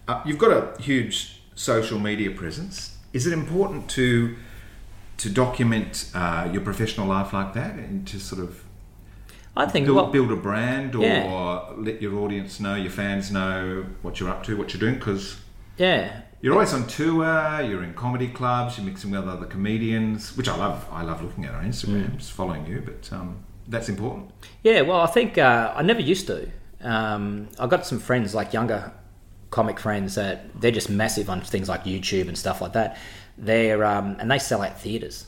Uh, 0.08 0.22
you've 0.24 0.38
got 0.38 0.52
a 0.52 0.80
huge 0.80 1.42
social 1.54 1.98
media 1.98 2.30
presence. 2.30 2.96
Is 3.12 3.26
it 3.26 3.32
important 3.32 3.88
to 3.90 4.36
to 5.18 5.30
document 5.30 6.10
uh, 6.14 6.48
your 6.52 6.62
professional 6.62 7.06
life 7.06 7.32
like 7.32 7.52
that 7.54 7.74
and 7.74 8.06
to 8.08 8.18
sort 8.20 8.42
of 8.42 8.62
I 9.56 9.64
think 9.66 9.86
build, 9.86 10.12
build 10.12 10.30
a 10.32 10.36
brand 10.36 10.94
or 10.94 11.02
Yeah. 11.02 11.62
let 11.78 12.02
your 12.02 12.18
audience 12.18 12.60
know, 12.60 12.74
your 12.74 12.90
fans 12.90 13.30
know 13.30 13.86
what 14.02 14.20
you're 14.20 14.28
up 14.28 14.42
to, 14.44 14.56
what 14.56 14.72
you're 14.74 14.80
doing, 14.80 14.96
because 14.96 15.36
yeah, 15.78 16.20
you're 16.42 16.52
always 16.52 16.74
on 16.74 16.86
tour. 16.86 17.24
You're 17.62 17.82
in 17.82 17.94
comedy 17.94 18.28
clubs. 18.28 18.76
You're 18.76 18.86
mixing 18.86 19.10
with 19.10 19.26
other 19.26 19.46
comedians, 19.46 20.36
which 20.36 20.48
I 20.48 20.56
love. 20.56 20.86
I 20.92 21.02
love 21.02 21.22
looking 21.22 21.46
at 21.46 21.54
on 21.54 21.64
Instagram, 21.64 22.10
Mm. 22.10 22.16
just 22.18 22.32
following 22.32 22.66
you. 22.66 22.82
But 22.84 23.10
um, 23.16 23.38
that's 23.66 23.88
important. 23.88 24.30
Yeah, 24.62 24.82
well, 24.82 25.00
I 25.00 25.06
think 25.06 25.38
uh, 25.38 25.72
I 25.74 25.82
never 25.82 26.00
used 26.00 26.26
to. 26.26 26.48
Um, 26.82 27.48
I 27.58 27.66
got 27.66 27.86
some 27.86 27.98
friends, 27.98 28.34
like 28.34 28.52
younger 28.52 28.92
comic 29.50 29.80
friends, 29.80 30.14
that 30.16 30.60
they're 30.60 30.70
just 30.70 30.90
massive 30.90 31.30
on 31.30 31.40
things 31.40 31.68
like 31.68 31.84
YouTube 31.84 32.28
and 32.28 32.36
stuff 32.36 32.60
like 32.60 32.74
that. 32.74 32.98
They're 33.38 33.84
um, 33.84 34.16
and 34.18 34.30
they 34.30 34.38
sell 34.38 34.62
out 34.62 34.80
theaters. 34.80 35.26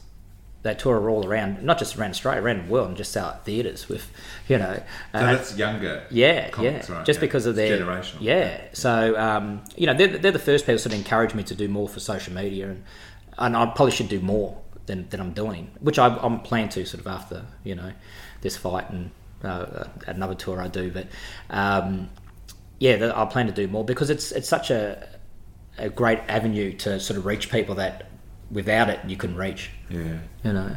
They 0.63 0.75
tour 0.75 1.09
all 1.09 1.25
around, 1.25 1.63
not 1.63 1.79
just 1.79 1.97
around 1.97 2.11
Australia, 2.11 2.43
around 2.43 2.67
the 2.67 2.73
world, 2.73 2.89
and 2.89 2.97
just 2.97 3.13
sell 3.13 3.27
out 3.27 3.45
theaters 3.45 3.89
with, 3.89 4.11
you 4.49 4.59
know. 4.59 4.75
So 5.13 5.19
uh, 5.19 5.33
that's 5.33 5.57
younger. 5.57 6.05
yeah, 6.11 6.51
comics, 6.51 6.89
yeah. 6.89 6.97
right, 6.97 7.07
Just 7.07 7.19
yeah. 7.19 7.21
because 7.21 7.47
of 7.47 7.55
their 7.55 7.79
generational. 7.79 8.17
Yeah. 8.21 8.61
So 8.73 9.17
um, 9.17 9.63
you 9.77 9.87
know, 9.87 9.95
they're, 9.95 10.19
they're 10.19 10.33
the 10.33 10.39
first 10.39 10.67
people 10.67 10.79
sort 10.79 10.95
of 10.95 10.99
encouraged 10.99 11.35
me 11.35 11.45
to 11.45 11.55
do 11.55 11.69
more 11.69 11.89
for 11.89 12.01
social 12.01 12.35
media, 12.35 12.71
and 12.71 12.85
and 13.39 13.57
I 13.57 13.67
probably 13.67 13.93
should 13.93 14.09
do 14.09 14.21
more 14.21 14.61
than, 14.87 15.09
than 15.11 15.21
I'm 15.21 15.33
doing, 15.33 15.71
which 15.81 15.99
I, 15.99 16.17
I'm 16.17 16.41
planning 16.41 16.71
to 16.71 16.85
sort 16.85 17.01
of 17.01 17.07
after 17.07 17.45
you 17.63 17.77
know 17.77 17.93
this 18.41 18.57
fight 18.57 18.91
and 18.91 19.11
uh, 19.45 19.85
another 20.07 20.35
tour 20.35 20.61
I 20.61 20.69
do. 20.69 20.91
But 20.91 21.07
um, 21.51 22.11
yeah, 22.81 23.13
I 23.15 23.25
plan 23.27 23.47
to 23.47 23.53
do 23.53 23.69
more 23.69 23.85
because 23.85 24.11
it's 24.11 24.33
it's 24.33 24.49
such 24.49 24.71
a 24.71 25.07
a 25.79 25.89
great 25.89 26.19
avenue 26.29 26.73
to 26.79 26.99
sort 27.01 27.19
of 27.19 27.27
reach 27.27 27.51
people 27.51 27.75
that 27.77 28.09
without 28.51 28.89
it 28.89 29.01
you 29.07 29.17
couldn't 29.17 29.37
reach. 29.37 29.71
Yeah. 29.91 30.19
You 30.45 30.53
know. 30.53 30.77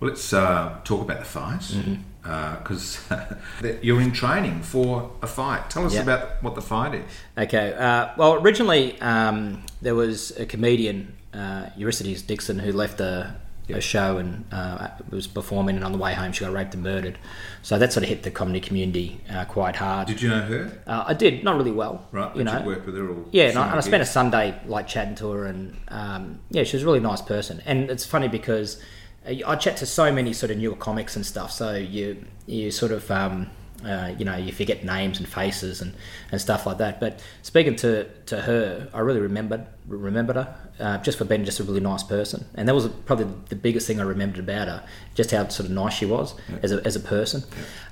Well, 0.00 0.10
let's 0.10 0.32
uh, 0.32 0.78
talk 0.84 1.02
about 1.02 1.18
the 1.20 1.24
fight 1.24 1.60
Mm-hmm. 1.60 2.54
because 2.58 3.00
you're 3.82 4.00
in 4.00 4.12
training 4.12 4.62
for 4.62 5.10
a 5.22 5.26
fight. 5.26 5.70
Tell 5.70 5.86
us 5.86 5.94
Yeah. 5.94 6.02
about 6.02 6.42
what 6.42 6.54
the 6.54 6.62
fight 6.62 6.94
is. 6.94 7.10
Okay. 7.38 7.72
Uh, 7.72 8.08
well, 8.16 8.34
originally 8.34 9.00
um, 9.00 9.62
there 9.80 9.94
was 9.94 10.32
a 10.38 10.44
comedian, 10.44 11.14
uh, 11.32 11.70
Eurydice 11.76 12.22
Dixon, 12.22 12.58
who 12.58 12.72
left 12.72 13.00
a, 13.00 13.36
a 13.68 13.80
show 13.80 14.18
and 14.18 14.44
uh, 14.52 14.88
was 15.10 15.26
performing, 15.26 15.76
and 15.76 15.84
on 15.84 15.92
the 15.92 15.98
way 15.98 16.14
home 16.14 16.32
she 16.32 16.44
got 16.44 16.52
raped 16.52 16.74
and 16.74 16.82
murdered. 16.82 17.18
So 17.62 17.78
that 17.78 17.92
sort 17.92 18.04
of 18.04 18.08
hit 18.08 18.22
the 18.22 18.30
comedy 18.30 18.60
community 18.60 19.20
uh, 19.30 19.44
quite 19.44 19.76
hard. 19.76 20.08
Did 20.08 20.22
you 20.22 20.28
know 20.28 20.42
her? 20.42 20.78
Uh, 20.86 21.04
I 21.08 21.14
did 21.14 21.42
not 21.42 21.56
really 21.56 21.72
well, 21.72 22.06
Right, 22.12 22.34
You 22.36 22.44
know, 22.44 22.58
you 22.60 22.66
worked 22.66 22.86
with 22.86 22.96
her 22.96 23.08
or 23.08 23.24
yeah, 23.32 23.44
and 23.48 23.58
I, 23.58 23.68
and 23.70 23.76
I 23.76 23.80
spent 23.80 24.02
a? 24.02 24.06
Sunday 24.06 24.60
like 24.66 24.86
chatting 24.86 25.14
to 25.16 25.30
her, 25.30 25.46
and 25.46 25.76
um, 25.88 26.40
yeah, 26.50 26.64
she 26.64 26.76
was 26.76 26.84
a 26.84 26.86
really 26.86 27.00
nice 27.00 27.22
person. 27.22 27.62
And 27.66 27.90
it's 27.90 28.04
funny 28.04 28.28
because 28.28 28.80
uh, 29.26 29.34
I 29.46 29.56
chat 29.56 29.76
to 29.78 29.86
so 29.86 30.12
many 30.12 30.32
sort 30.32 30.50
of 30.50 30.58
newer 30.58 30.76
comics 30.76 31.16
and 31.16 31.26
stuff, 31.26 31.50
so 31.50 31.74
you 31.74 32.24
you 32.46 32.70
sort 32.70 32.92
of 32.92 33.10
um, 33.10 33.50
uh, 33.86 34.14
you 34.18 34.24
know 34.24 34.36
you 34.36 34.52
forget 34.52 34.84
names 34.84 35.18
and 35.18 35.28
faces 35.28 35.80
and, 35.80 35.94
and 36.32 36.40
stuff 36.40 36.66
like 36.66 36.78
that. 36.78 37.00
But 37.00 37.22
speaking 37.42 37.76
to, 37.76 38.08
to 38.26 38.40
her, 38.42 38.88
I 38.92 39.00
really 39.00 39.20
remembered 39.20 39.66
remembered 39.86 40.36
her 40.36 40.56
uh, 40.80 40.98
just 40.98 41.18
for 41.18 41.24
being 41.24 41.44
just 41.44 41.60
a 41.60 41.64
really 41.64 41.80
nice 41.80 42.02
person, 42.02 42.46
and 42.54 42.68
that 42.68 42.74
was 42.74 42.88
probably 43.06 43.28
the 43.48 43.56
biggest 43.56 43.86
thing 43.86 44.00
I 44.00 44.04
remembered 44.04 44.40
about 44.40 44.68
her, 44.68 44.86
just 45.14 45.30
how 45.30 45.46
sort 45.48 45.68
of 45.68 45.74
nice 45.74 45.94
she 45.94 46.06
was 46.06 46.34
as 46.62 46.72
a 46.72 46.84
as 46.84 46.96
a 46.96 47.00
person. 47.00 47.44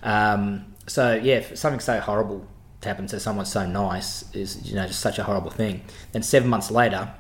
Um, 0.03 0.75
so 0.87 1.15
yeah, 1.15 1.43
something 1.55 1.81
so 1.81 2.01
horrible 2.01 2.47
to 2.81 2.89
happen 2.89 3.07
to 3.09 3.21
someone 3.21 3.47
so 3.47 3.67
nice 3.67 4.25
is 4.35 4.69
you 4.69 4.77
know 4.77 4.87
just 4.87 5.01
such 5.01 5.19
a 5.19 5.25
horrible 5.25 5.51
thing. 5.51 5.83
Then 6.13 6.23
seven 6.23 6.49
months 6.49 6.71
later, 6.71 7.13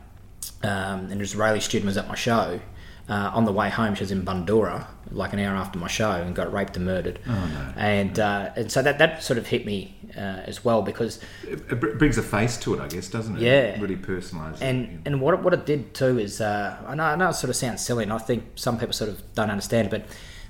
um, 0.62 1.11
an 1.11 1.21
Israeli 1.21 1.61
student 1.61 1.87
was 1.87 1.97
at 1.97 2.09
my 2.09 2.14
show. 2.14 2.61
Uh, 3.07 3.31
on 3.35 3.45
the 3.45 3.53
way 3.53 3.69
home, 3.69 3.95
she 3.95 4.03
was 4.03 4.11
in 4.11 4.25
Bundoora, 4.25 4.87
like 5.11 5.35
an 5.35 5.39
hour 5.39 5.55
after 5.55 5.79
my 5.79 5.89
show, 5.89 6.13
and 6.13 6.35
got 6.35 6.51
raped 6.51 6.75
and 6.79 6.87
murdered. 6.87 7.19
Oh, 7.29 7.33
no. 7.33 7.73
And 7.77 8.19
uh, 8.19 8.51
and 8.57 8.73
so 8.73 8.81
that 8.81 8.97
that 8.99 9.23
sort 9.23 9.39
of 9.39 9.47
hit 9.47 9.67
me 9.67 9.95
uh, 10.17 10.21
as 10.47 10.65
well 10.65 10.81
because 10.81 11.21
It, 11.47 11.61
it 11.71 11.99
brings 11.99 12.17
a 12.17 12.23
face 12.23 12.57
to 12.59 12.73
it, 12.73 12.81
I 12.81 12.89
guess, 12.89 13.09
doesn't 13.09 13.37
it? 13.37 13.43
Yeah. 13.43 13.51
It 13.77 13.81
really 13.83 13.97
personalised. 13.97 14.63
and 14.63 14.85
it. 14.87 15.01
and 15.05 15.21
what 15.21 15.35
it, 15.35 15.41
what 15.41 15.53
it 15.53 15.67
did 15.67 15.93
too 15.93 16.19
is 16.19 16.41
uh, 16.41 16.79
I 16.87 16.95
know 16.95 17.05
I 17.05 17.17
know 17.17 17.29
it 17.29 17.35
sort 17.35 17.51
of 17.51 17.57
sounds 17.57 17.85
silly, 17.85 18.05
and 18.05 18.13
I 18.13 18.17
think 18.17 18.45
some 18.55 18.79
people 18.79 18.95
sort 18.95 19.11
of 19.11 19.23
don't 19.35 19.51
understand 19.51 19.89
it, 19.89 19.91
but 19.91 20.07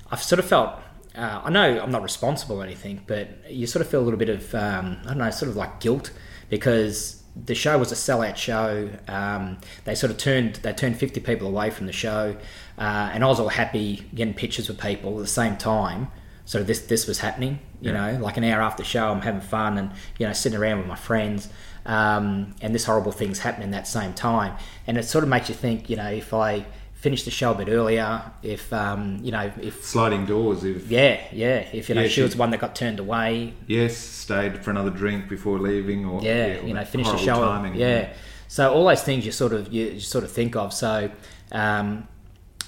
I've 0.09 0.23
sort 0.23 0.39
of 0.39 0.45
felt. 0.45 0.79
Uh, 1.13 1.41
I 1.43 1.49
know 1.49 1.81
I'm 1.81 1.91
not 1.91 2.03
responsible 2.03 2.61
or 2.61 2.63
anything, 2.63 3.01
but 3.05 3.51
you 3.51 3.67
sort 3.67 3.81
of 3.85 3.89
feel 3.91 3.99
a 3.99 4.05
little 4.05 4.19
bit 4.19 4.29
of 4.29 4.55
um, 4.55 4.97
I 5.03 5.07
don't 5.09 5.17
know, 5.17 5.29
sort 5.29 5.49
of 5.49 5.57
like 5.57 5.81
guilt 5.81 6.11
because 6.49 7.14
the 7.35 7.55
show 7.55 7.77
was 7.77 7.91
a 7.91 7.95
sellout 7.95 8.37
show. 8.37 8.89
Um, 9.07 9.57
they 9.83 9.95
sort 9.95 10.11
of 10.11 10.17
turned 10.17 10.55
they 10.57 10.73
turned 10.73 10.97
50 10.97 11.19
people 11.21 11.47
away 11.47 11.69
from 11.69 11.85
the 11.87 11.93
show, 11.93 12.35
uh, 12.77 12.81
and 13.13 13.23
I 13.23 13.27
was 13.27 13.39
all 13.39 13.49
happy 13.49 14.07
getting 14.13 14.33
pictures 14.33 14.67
with 14.69 14.79
people 14.79 15.11
at 15.17 15.19
the 15.21 15.27
same 15.27 15.57
time. 15.57 16.09
So 16.45 16.63
this 16.63 16.79
this 16.81 17.07
was 17.07 17.19
happening, 17.19 17.59
you 17.81 17.91
Yeah. 17.91 18.11
know, 18.13 18.19
like 18.23 18.37
an 18.37 18.43
hour 18.43 18.61
after 18.61 18.83
the 18.83 18.87
show, 18.87 19.09
I'm 19.11 19.21
having 19.21 19.41
fun 19.41 19.77
and 19.77 19.91
you 20.19 20.27
know 20.27 20.33
sitting 20.33 20.57
around 20.59 20.77
with 20.79 20.87
my 20.87 20.95
friends, 20.95 21.49
um, 21.85 22.55
and 22.61 22.73
this 22.73 22.85
horrible 22.85 23.11
thing's 23.11 23.39
happening 23.39 23.71
that 23.71 23.87
same 23.87 24.13
time, 24.13 24.53
and 24.87 24.97
it 24.97 25.03
sort 25.05 25.23
of 25.23 25.29
makes 25.29 25.49
you 25.49 25.55
think, 25.55 25.89
you 25.89 25.95
know, 25.95 26.09
if 26.09 26.33
I 26.33 26.65
finish 27.05 27.23
the 27.23 27.31
show 27.41 27.51
a 27.51 27.55
bit 27.55 27.69
earlier, 27.79 28.09
if 28.41 28.63
um, 28.73 29.01
you 29.25 29.31
know, 29.35 29.45
if 29.69 29.75
Sliding 29.85 30.25
doors, 30.25 30.63
if 30.63 30.89
yeah, 30.89 31.21
yeah, 31.31 31.57
if 31.79 31.83
you 31.87 31.93
know 31.95 32.01
Yeah, 32.01 32.07
she 32.15 32.21
was 32.23 32.31
she- 32.31 32.35
the 32.37 32.39
one 32.45 32.49
that 32.51 32.59
got 32.65 32.73
turned 32.83 32.99
away, 32.99 33.53
yes, 33.67 33.95
stayed 33.95 34.53
for 34.63 34.71
another 34.71 34.89
drink 35.01 35.29
before 35.29 35.57
leaving, 35.59 35.99
or 36.05 36.21
yeah, 36.23 36.57
all 36.61 36.67
you 36.67 36.73
know, 36.73 36.83
finish 36.85 37.07
the 37.09 37.17
show. 37.17 37.35
Timing. 37.35 37.75
yeah. 37.75 38.09
So 38.47 38.61
all 38.73 38.85
those 38.91 39.03
things 39.03 39.19
you 39.27 39.31
sort 39.31 39.53
of 39.53 39.71
you, 39.75 39.85
you 39.97 39.99
sort 40.15 40.23
of 40.23 40.31
think 40.39 40.55
of. 40.55 40.73
So 40.73 41.11
um, 41.51 42.07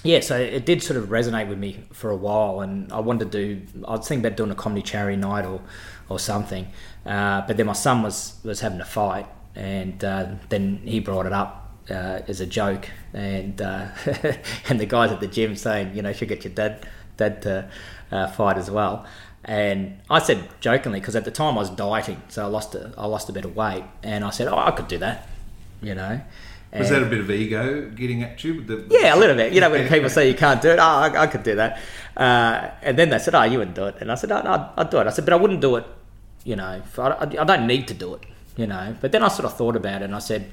yeah, 0.04 0.20
so 0.20 0.34
it 0.38 0.64
did 0.64 0.82
sort 0.82 0.98
of 1.02 1.08
resonate 1.08 1.48
with 1.48 1.58
me 1.58 1.72
for 1.92 2.10
a 2.10 2.16
while, 2.26 2.60
and 2.60 2.92
I 2.92 3.00
wanted 3.00 3.32
to 3.32 3.38
do. 3.44 3.48
I 3.88 3.92
was 3.96 4.06
thinking 4.06 4.24
about 4.24 4.36
doing 4.36 4.52
a 4.52 4.54
comedy 4.64 4.82
charity 4.82 5.16
night 5.16 5.46
or 5.52 5.60
or 6.08 6.18
something, 6.20 6.64
uh, 7.04 7.40
but 7.46 7.56
then 7.56 7.66
my 7.66 7.72
son 7.86 8.02
was 8.02 8.38
was 8.44 8.60
having 8.60 8.80
a 8.80 8.84
fight, 8.84 9.26
and 9.56 10.04
uh, 10.04 10.26
then 10.48 10.80
he 10.84 11.00
brought 11.00 11.26
it 11.26 11.32
up 11.32 11.50
uh, 11.90 12.22
as 12.28 12.40
a 12.40 12.46
joke, 12.46 12.88
and 13.12 13.60
uh, 13.60 13.88
and 14.68 14.80
the 14.80 14.86
guys 14.86 15.10
at 15.10 15.20
the 15.20 15.26
gym 15.26 15.56
saying, 15.56 15.94
you 15.94 16.02
know, 16.02 16.10
you 16.10 16.14
should 16.14 16.28
get 16.28 16.44
your 16.44 16.52
dad 16.52 16.86
dad 17.16 17.42
to 17.42 17.70
uh, 18.12 18.28
fight 18.28 18.56
as 18.58 18.70
well. 18.70 19.06
And 19.44 19.98
I 20.10 20.18
said 20.18 20.48
jokingly 20.60 21.00
because 21.00 21.16
at 21.16 21.24
the 21.24 21.30
time 21.30 21.54
I 21.56 21.60
was 21.60 21.70
dieting, 21.70 22.22
so 22.28 22.44
I 22.44 22.48
lost 22.48 22.74
a, 22.74 22.92
I 22.98 23.06
lost 23.06 23.28
a 23.28 23.32
bit 23.32 23.44
of 23.44 23.56
weight, 23.56 23.84
and 24.02 24.24
I 24.24 24.30
said, 24.30 24.48
"Oh, 24.48 24.58
I 24.58 24.70
could 24.70 24.88
do 24.88 24.98
that," 24.98 25.28
you 25.80 25.94
know. 25.94 26.20
Was 26.76 26.90
that 26.90 27.02
a 27.02 27.06
bit 27.06 27.20
of 27.20 27.30
ego 27.30 27.88
getting 27.90 28.22
at 28.22 28.44
you? 28.44 28.56
With 28.56 28.66
the, 28.66 28.86
yeah, 28.90 29.14
a 29.14 29.16
little 29.16 29.36
bit. 29.36 29.52
You 29.52 29.60
know, 29.60 29.70
when 29.70 29.88
people 29.92 30.10
say 30.10 30.28
you 30.28 30.34
can't 30.34 30.60
do 30.60 30.70
it, 30.70 30.78
oh, 30.78 30.82
I, 30.82 31.22
I 31.22 31.26
could 31.26 31.42
do 31.42 31.54
that. 31.56 31.80
Uh, 32.16 32.70
and 32.82 32.98
then 32.98 33.08
they 33.08 33.18
said, 33.18 33.34
oh, 33.34 33.44
you 33.44 33.58
wouldn't 33.58 33.74
do 33.74 33.86
it. 33.86 33.96
And 34.00 34.12
I 34.12 34.16
said, 34.16 34.30
oh, 34.32 34.42
no, 34.42 34.50
I'd, 34.50 34.70
I'd 34.76 34.90
do 34.90 34.98
it. 34.98 35.06
I 35.06 35.10
said, 35.10 35.24
but 35.24 35.32
I 35.32 35.36
wouldn't 35.36 35.62
do 35.62 35.76
it, 35.76 35.86
you 36.44 36.56
know, 36.56 36.82
for, 36.90 37.04
I, 37.04 37.22
I 37.22 37.44
don't 37.44 37.66
need 37.66 37.88
to 37.88 37.94
do 37.94 38.14
it, 38.14 38.24
you 38.56 38.66
know. 38.66 38.94
But 39.00 39.12
then 39.12 39.22
I 39.22 39.28
sort 39.28 39.46
of 39.46 39.56
thought 39.56 39.76
about 39.76 40.02
it 40.02 40.06
and 40.06 40.14
I 40.14 40.18
said, 40.18 40.52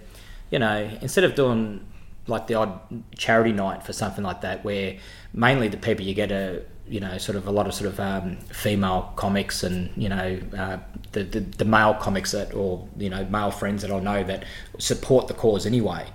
you 0.51 0.59
know, 0.59 0.89
instead 1.01 1.23
of 1.23 1.35
doing 1.35 1.85
like 2.27 2.47
the 2.47 2.55
odd 2.55 2.79
charity 3.17 3.51
night 3.51 3.83
for 3.83 3.93
something 3.93 4.23
like 4.23 4.41
that, 4.41 4.63
where 4.63 4.97
mainly 5.33 5.67
the 5.67 5.77
people 5.77 6.05
you 6.05 6.13
get 6.13 6.31
a, 6.31 6.63
you 6.87 6.99
know, 6.99 7.17
sort 7.17 7.35
of 7.35 7.47
a 7.47 7.51
lot 7.51 7.67
of 7.67 7.73
sort 7.73 7.89
of 7.89 7.99
um, 7.99 8.37
female 8.51 9.11
comics 9.15 9.63
and, 9.63 9.91
you 9.95 10.09
know, 10.09 10.39
uh, 10.57 10.77
the, 11.11 11.23
the, 11.23 11.39
the 11.39 11.65
male 11.65 11.93
comics 11.95 12.31
that, 12.31 12.53
or, 12.53 12.87
you 12.97 13.09
know, 13.09 13.25
male 13.25 13.51
friends 13.51 13.81
that 13.81 13.91
I 13.91 13.99
know 13.99 14.23
that 14.23 14.43
support 14.77 15.27
the 15.27 15.33
cause 15.33 15.65
anyway. 15.65 16.07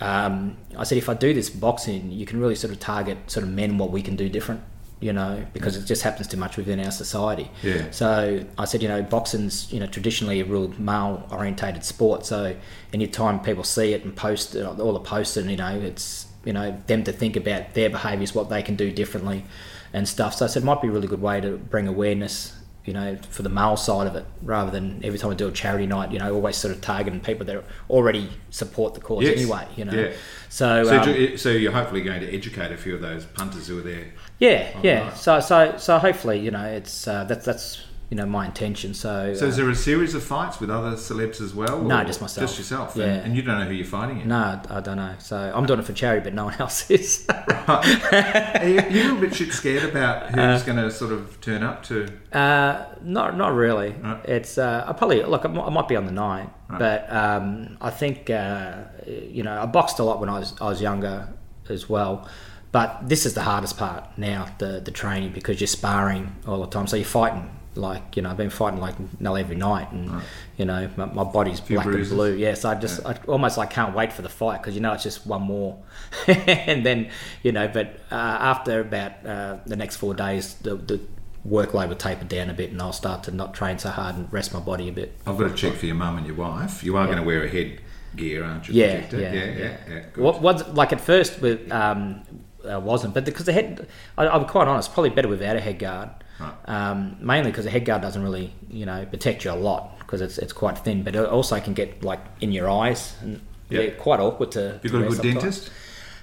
Um, 0.00 0.56
I 0.76 0.84
said 0.84 0.98
if 0.98 1.08
I 1.08 1.14
do 1.14 1.34
this 1.34 1.50
boxing, 1.50 2.10
you 2.10 2.26
can 2.26 2.40
really 2.40 2.54
sort 2.54 2.72
of 2.72 2.80
target 2.80 3.18
sort 3.30 3.44
of 3.44 3.52
men 3.52 3.76
what 3.76 3.90
we 3.90 4.02
can 4.02 4.16
do 4.16 4.28
different, 4.28 4.62
you 5.00 5.12
know, 5.14 5.44
because 5.54 5.76
it 5.76 5.86
just 5.86 6.02
happens 6.02 6.28
too 6.28 6.36
much 6.36 6.56
within 6.58 6.78
our 6.78 6.90
society. 6.90 7.50
Yeah. 7.62 7.90
So 7.90 8.44
I 8.58 8.64
said, 8.66 8.82
you 8.82 8.88
know, 8.88 9.02
boxing's 9.02 9.72
you 9.72 9.80
know 9.80 9.86
traditionally 9.86 10.40
a 10.40 10.44
real 10.44 10.68
male 10.78 11.26
orientated 11.30 11.84
sport. 11.84 12.26
So 12.26 12.54
anytime 12.92 13.40
people 13.40 13.64
see 13.64 13.92
it 13.94 14.04
and 14.04 14.14
post 14.14 14.54
it, 14.54 14.64
all 14.64 14.92
the 14.92 15.00
posts, 15.00 15.36
and 15.36 15.50
you 15.50 15.56
know, 15.56 15.74
it's 15.80 16.26
you 16.44 16.52
know 16.52 16.76
them 16.86 17.04
to 17.04 17.12
think 17.12 17.36
about 17.36 17.74
their 17.74 17.90
behaviours, 17.90 18.34
what 18.34 18.50
they 18.50 18.62
can 18.62 18.76
do 18.76 18.90
differently, 18.92 19.44
and 19.92 20.06
stuff. 20.06 20.34
So 20.34 20.44
I 20.44 20.48
said 20.48 20.62
it 20.62 20.66
might 20.66 20.82
be 20.82 20.88
a 20.88 20.90
really 20.90 21.08
good 21.08 21.22
way 21.22 21.40
to 21.40 21.56
bring 21.56 21.88
awareness. 21.88 22.56
You 22.86 22.94
know, 22.94 23.18
for 23.28 23.42
the 23.42 23.50
male 23.50 23.76
side 23.76 24.06
of 24.06 24.16
it, 24.16 24.24
rather 24.42 24.70
than 24.70 25.02
every 25.04 25.18
time 25.18 25.30
I 25.30 25.34
do 25.34 25.46
a 25.46 25.52
charity 25.52 25.86
night, 25.86 26.12
you 26.12 26.18
know, 26.18 26.34
always 26.34 26.56
sort 26.56 26.74
of 26.74 26.80
targeting 26.80 27.20
people 27.20 27.44
that 27.44 27.62
already 27.90 28.30
support 28.48 28.94
the 28.94 29.00
cause 29.00 29.22
Yes. 29.24 29.36
anyway. 29.38 29.66
You 29.76 29.84
know, 29.84 29.92
Yeah. 29.92 30.12
so, 30.48 30.84
So, 30.84 30.98
um, 30.98 31.36
so 31.36 31.50
you're 31.50 31.72
hopefully 31.72 32.00
going 32.00 32.22
to 32.22 32.34
educate 32.34 32.72
a 32.72 32.78
few 32.78 32.94
of 32.94 33.02
those 33.02 33.26
punters 33.26 33.68
who 33.68 33.78
are 33.78 33.82
there. 33.82 34.06
Yeah, 34.40 34.72
Oh, 34.74 34.80
yeah. 34.82 35.00
right. 35.08 35.16
So, 35.16 35.38
so, 35.40 35.76
so 35.78 35.98
hopefully, 35.98 36.40
you 36.40 36.50
know, 36.50 36.64
it's 36.64 37.06
uh, 37.06 37.24
that's 37.24 37.44
that's 37.44 37.82
you 38.10 38.16
know 38.16 38.26
my 38.26 38.44
intention. 38.46 38.92
So, 38.92 39.34
So 39.34 39.46
uh, 39.46 39.48
is 39.50 39.56
there 39.56 39.70
a 39.70 39.74
series 39.76 40.14
of 40.16 40.24
fights 40.24 40.58
with 40.58 40.68
other 40.68 40.96
celebs 40.96 41.40
as 41.40 41.54
well? 41.54 41.80
No, 41.80 42.02
just 42.02 42.20
myself. 42.20 42.48
Just 42.48 42.58
yourself. 42.58 42.96
Yeah. 42.96 43.04
And, 43.04 43.26
and 43.26 43.36
you 43.36 43.42
don't 43.42 43.60
know 43.60 43.66
who 43.66 43.74
you're 43.74 43.86
fighting 43.86 44.16
yet. 44.18 44.26
no, 44.26 44.60
I 44.68 44.80
don't 44.80 44.96
know. 44.96 45.14
So 45.20 45.36
I'm 45.54 45.64
doing 45.64 45.78
it 45.78 45.84
for 45.84 45.92
charity, 45.92 46.24
but 46.24 46.34
no 46.34 46.46
one 46.46 46.54
else 46.58 46.90
is. 46.90 47.28
Right. 47.68 48.60
Are 48.62 48.68
you, 48.68 48.74
you 48.90 49.02
a 49.02 49.12
little 49.12 49.20
bit 49.20 49.52
scared 49.52 49.84
about 49.88 50.30
who's 50.34 50.64
going 50.64 50.78
to 50.78 50.90
sort 50.90 51.12
of 51.12 51.40
turn 51.40 51.62
up 51.62 51.84
to? 51.84 52.08
Uh, 52.32 52.84
not 53.02 53.36
not 53.36 53.54
really. 53.54 53.90
Right. 53.92 54.24
It's 54.24 54.58
uh, 54.58 54.84
I 54.88 54.92
probably 54.92 55.22
look. 55.22 55.44
I 55.44 55.48
might, 55.48 55.66
I 55.66 55.70
might 55.70 55.86
be 55.86 55.94
on 55.94 56.04
the 56.06 56.10
night, 56.12 56.48
Right. 56.68 56.78
but 56.80 57.12
um, 57.12 57.76
I 57.80 57.90
think 57.90 58.28
uh, 58.28 58.78
you 59.06 59.44
know 59.44 59.56
I 59.62 59.66
boxed 59.66 60.00
a 60.00 60.02
lot 60.04 60.18
when 60.18 60.28
I 60.28 60.40
was 60.40 60.54
I 60.60 60.64
was 60.68 60.80
younger 60.82 61.28
as 61.68 61.88
well. 61.88 62.28
But 62.72 63.08
this 63.08 63.26
is 63.26 63.34
the 63.34 63.42
hardest 63.42 63.76
part 63.76 64.04
now, 64.16 64.46
the 64.58 64.80
the 64.80 64.92
training, 64.92 65.32
because 65.32 65.60
you're 65.60 65.68
sparring 65.68 66.36
all 66.46 66.60
the 66.60 66.68
time. 66.68 66.86
So 66.86 66.96
you're 66.96 67.04
fighting 67.04 67.50
like 67.74 68.16
you 68.16 68.22
know 68.22 68.30
I've 68.30 68.36
been 68.36 68.50
fighting 68.50 68.80
like 68.80 68.94
nearly 69.20 69.40
every 69.40 69.56
night, 69.56 69.90
and 69.92 70.10
right. 70.10 70.24
you 70.56 70.64
know 70.64 70.88
my, 70.96 71.06
my 71.06 71.24
body's 71.24 71.60
black 71.60 71.84
bruises. 71.84 72.12
and 72.12 72.18
blue. 72.18 72.34
Yeah, 72.34 72.54
so 72.54 72.70
I 72.70 72.74
just 72.74 73.02
yeah. 73.02 73.10
I 73.10 73.26
almost 73.26 73.58
like 73.58 73.70
can't 73.70 73.94
wait 73.94 74.12
for 74.12 74.22
the 74.22 74.28
fight 74.28 74.58
because 74.58 74.74
you 74.74 74.80
know 74.80 74.92
it's 74.92 75.02
just 75.02 75.26
one 75.26 75.42
more, 75.42 75.78
and 76.26 76.84
then 76.84 77.10
you 77.42 77.52
know. 77.52 77.68
But 77.68 78.00
uh, 78.10 78.14
after 78.14 78.80
about 78.80 79.24
uh, 79.24 79.58
the 79.66 79.76
next 79.76 79.96
four 79.96 80.14
days, 80.14 80.54
the, 80.54 80.76
the 80.76 81.00
workload 81.48 81.88
will 81.88 81.96
taper 81.96 82.24
down 82.24 82.50
a 82.50 82.54
bit, 82.54 82.70
and 82.70 82.80
I'll 82.80 82.92
start 82.92 83.24
to 83.24 83.30
not 83.30 83.54
train 83.54 83.78
so 83.78 83.90
hard 83.90 84.16
and 84.16 84.32
rest 84.32 84.52
my 84.52 84.60
body 84.60 84.88
a 84.88 84.92
bit. 84.92 85.16
I've 85.26 85.38
got 85.38 85.48
to 85.48 85.54
check 85.54 85.74
for 85.74 85.86
your 85.86 85.96
mum 85.96 86.18
and 86.18 86.26
your 86.26 86.36
wife. 86.36 86.82
You 86.82 86.96
are 86.96 87.02
yeah. 87.02 87.06
going 87.06 87.18
to 87.18 87.24
wear 87.24 87.44
a 87.44 87.48
head 87.48 87.80
gear, 88.16 88.44
aren't 88.44 88.68
you? 88.68 88.74
Yeah, 88.74 89.06
yeah, 89.12 89.18
yeah, 89.18 89.44
yeah, 89.44 89.76
yeah. 89.88 90.02
What, 90.16 90.42
what, 90.42 90.74
like 90.74 90.92
at 90.92 91.00
first 91.00 91.40
with 91.40 91.70
um, 91.70 92.22
uh, 92.68 92.80
wasn't, 92.80 93.14
but 93.14 93.24
because 93.24 93.46
the 93.46 93.52
head, 93.52 93.86
I, 94.16 94.28
I'm 94.28 94.46
quite 94.46 94.68
honest, 94.68 94.92
probably 94.92 95.10
better 95.10 95.28
without 95.28 95.56
a 95.56 95.60
head 95.60 95.78
guard. 95.78 96.10
Right. 96.38 96.54
Um, 96.66 97.16
mainly 97.20 97.50
because 97.50 97.64
the 97.64 97.70
head 97.70 97.84
guard 97.84 98.02
doesn't 98.02 98.22
really, 98.22 98.52
you 98.70 98.86
know, 98.86 99.04
protect 99.06 99.44
you 99.44 99.50
a 99.50 99.52
lot 99.52 99.98
because 99.98 100.20
it's 100.20 100.38
it's 100.38 100.52
quite 100.52 100.78
thin, 100.78 101.02
but 101.02 101.14
it 101.14 101.26
also 101.26 101.60
can 101.60 101.74
get 101.74 102.02
like 102.02 102.20
in 102.40 102.50
your 102.50 102.70
eyes 102.70 103.14
and 103.20 103.32
yep. 103.34 103.42
they're 103.68 103.90
quite 103.92 104.20
awkward 104.20 104.52
to. 104.52 104.80
You've 104.82 104.92
got 104.92 105.02
a 105.02 105.08
good 105.08 105.20
dentist. 105.20 105.70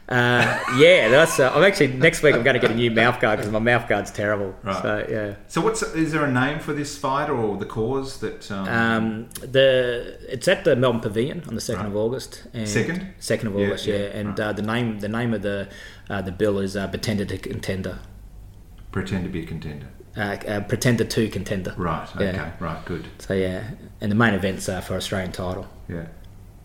Uh, 0.09 0.57
yeah, 0.77 1.09
that's. 1.09 1.37
Uh, 1.37 1.51
I'm 1.53 1.63
actually 1.63 1.87
next 1.87 2.23
week. 2.23 2.33
I'm 2.33 2.41
going 2.41 2.53
to 2.53 2.61
get 2.61 2.71
a 2.71 2.75
new 2.75 2.89
mouth 2.89 3.19
guard 3.19 3.39
because 3.39 3.51
my 3.51 3.59
mouth 3.59 3.89
guard's 3.89 4.09
terrible. 4.09 4.55
Right. 4.63 4.81
So 4.81 5.05
yeah. 5.09 5.35
So 5.49 5.59
what's 5.59 5.81
is 5.83 6.13
there 6.13 6.23
a 6.23 6.31
name 6.31 6.59
for 6.59 6.71
this 6.71 6.97
fight 6.97 7.29
or 7.29 7.57
the 7.57 7.65
cause 7.65 8.19
that? 8.21 8.49
Um... 8.49 8.67
Um, 8.67 9.29
the 9.41 10.17
it's 10.29 10.47
at 10.47 10.63
the 10.63 10.77
Melbourne 10.77 11.01
Pavilion 11.01 11.43
on 11.47 11.55
the 11.55 11.61
second 11.61 11.83
right. 11.83 11.89
of 11.89 11.97
August. 11.97 12.43
second. 12.63 13.15
Second 13.19 13.47
of 13.49 13.57
August, 13.57 13.85
yeah, 13.85 13.95
yeah. 13.95 14.01
yeah. 14.01 14.09
and 14.11 14.39
right. 14.39 14.47
uh, 14.47 14.53
the 14.53 14.61
name 14.61 14.99
the 14.99 15.09
name 15.09 15.33
of 15.33 15.41
the 15.41 15.67
uh, 16.09 16.21
the 16.21 16.31
bill 16.31 16.59
is 16.59 16.75
uh, 16.75 16.87
Pretender 16.87 17.25
to 17.25 17.37
Contender. 17.37 17.99
Pretend 18.91 19.25
to 19.25 19.29
be 19.29 19.43
a 19.43 19.45
contender. 19.45 19.87
Uh, 20.15 20.37
uh, 20.47 20.61
pretender 20.61 21.03
to 21.03 21.29
contender. 21.29 21.75
Right. 21.77 22.09
Okay. 22.15 22.33
Yeah. 22.33 22.51
Right. 22.59 22.83
Good. 22.85 23.07
So 23.19 23.35
yeah, 23.35 23.69
and 24.01 24.11
the 24.11 24.15
main 24.15 24.33
events 24.33 24.67
are 24.67 24.81
for 24.81 24.95
Australian 24.95 25.31
title. 25.31 25.67
Yeah. 25.87 26.07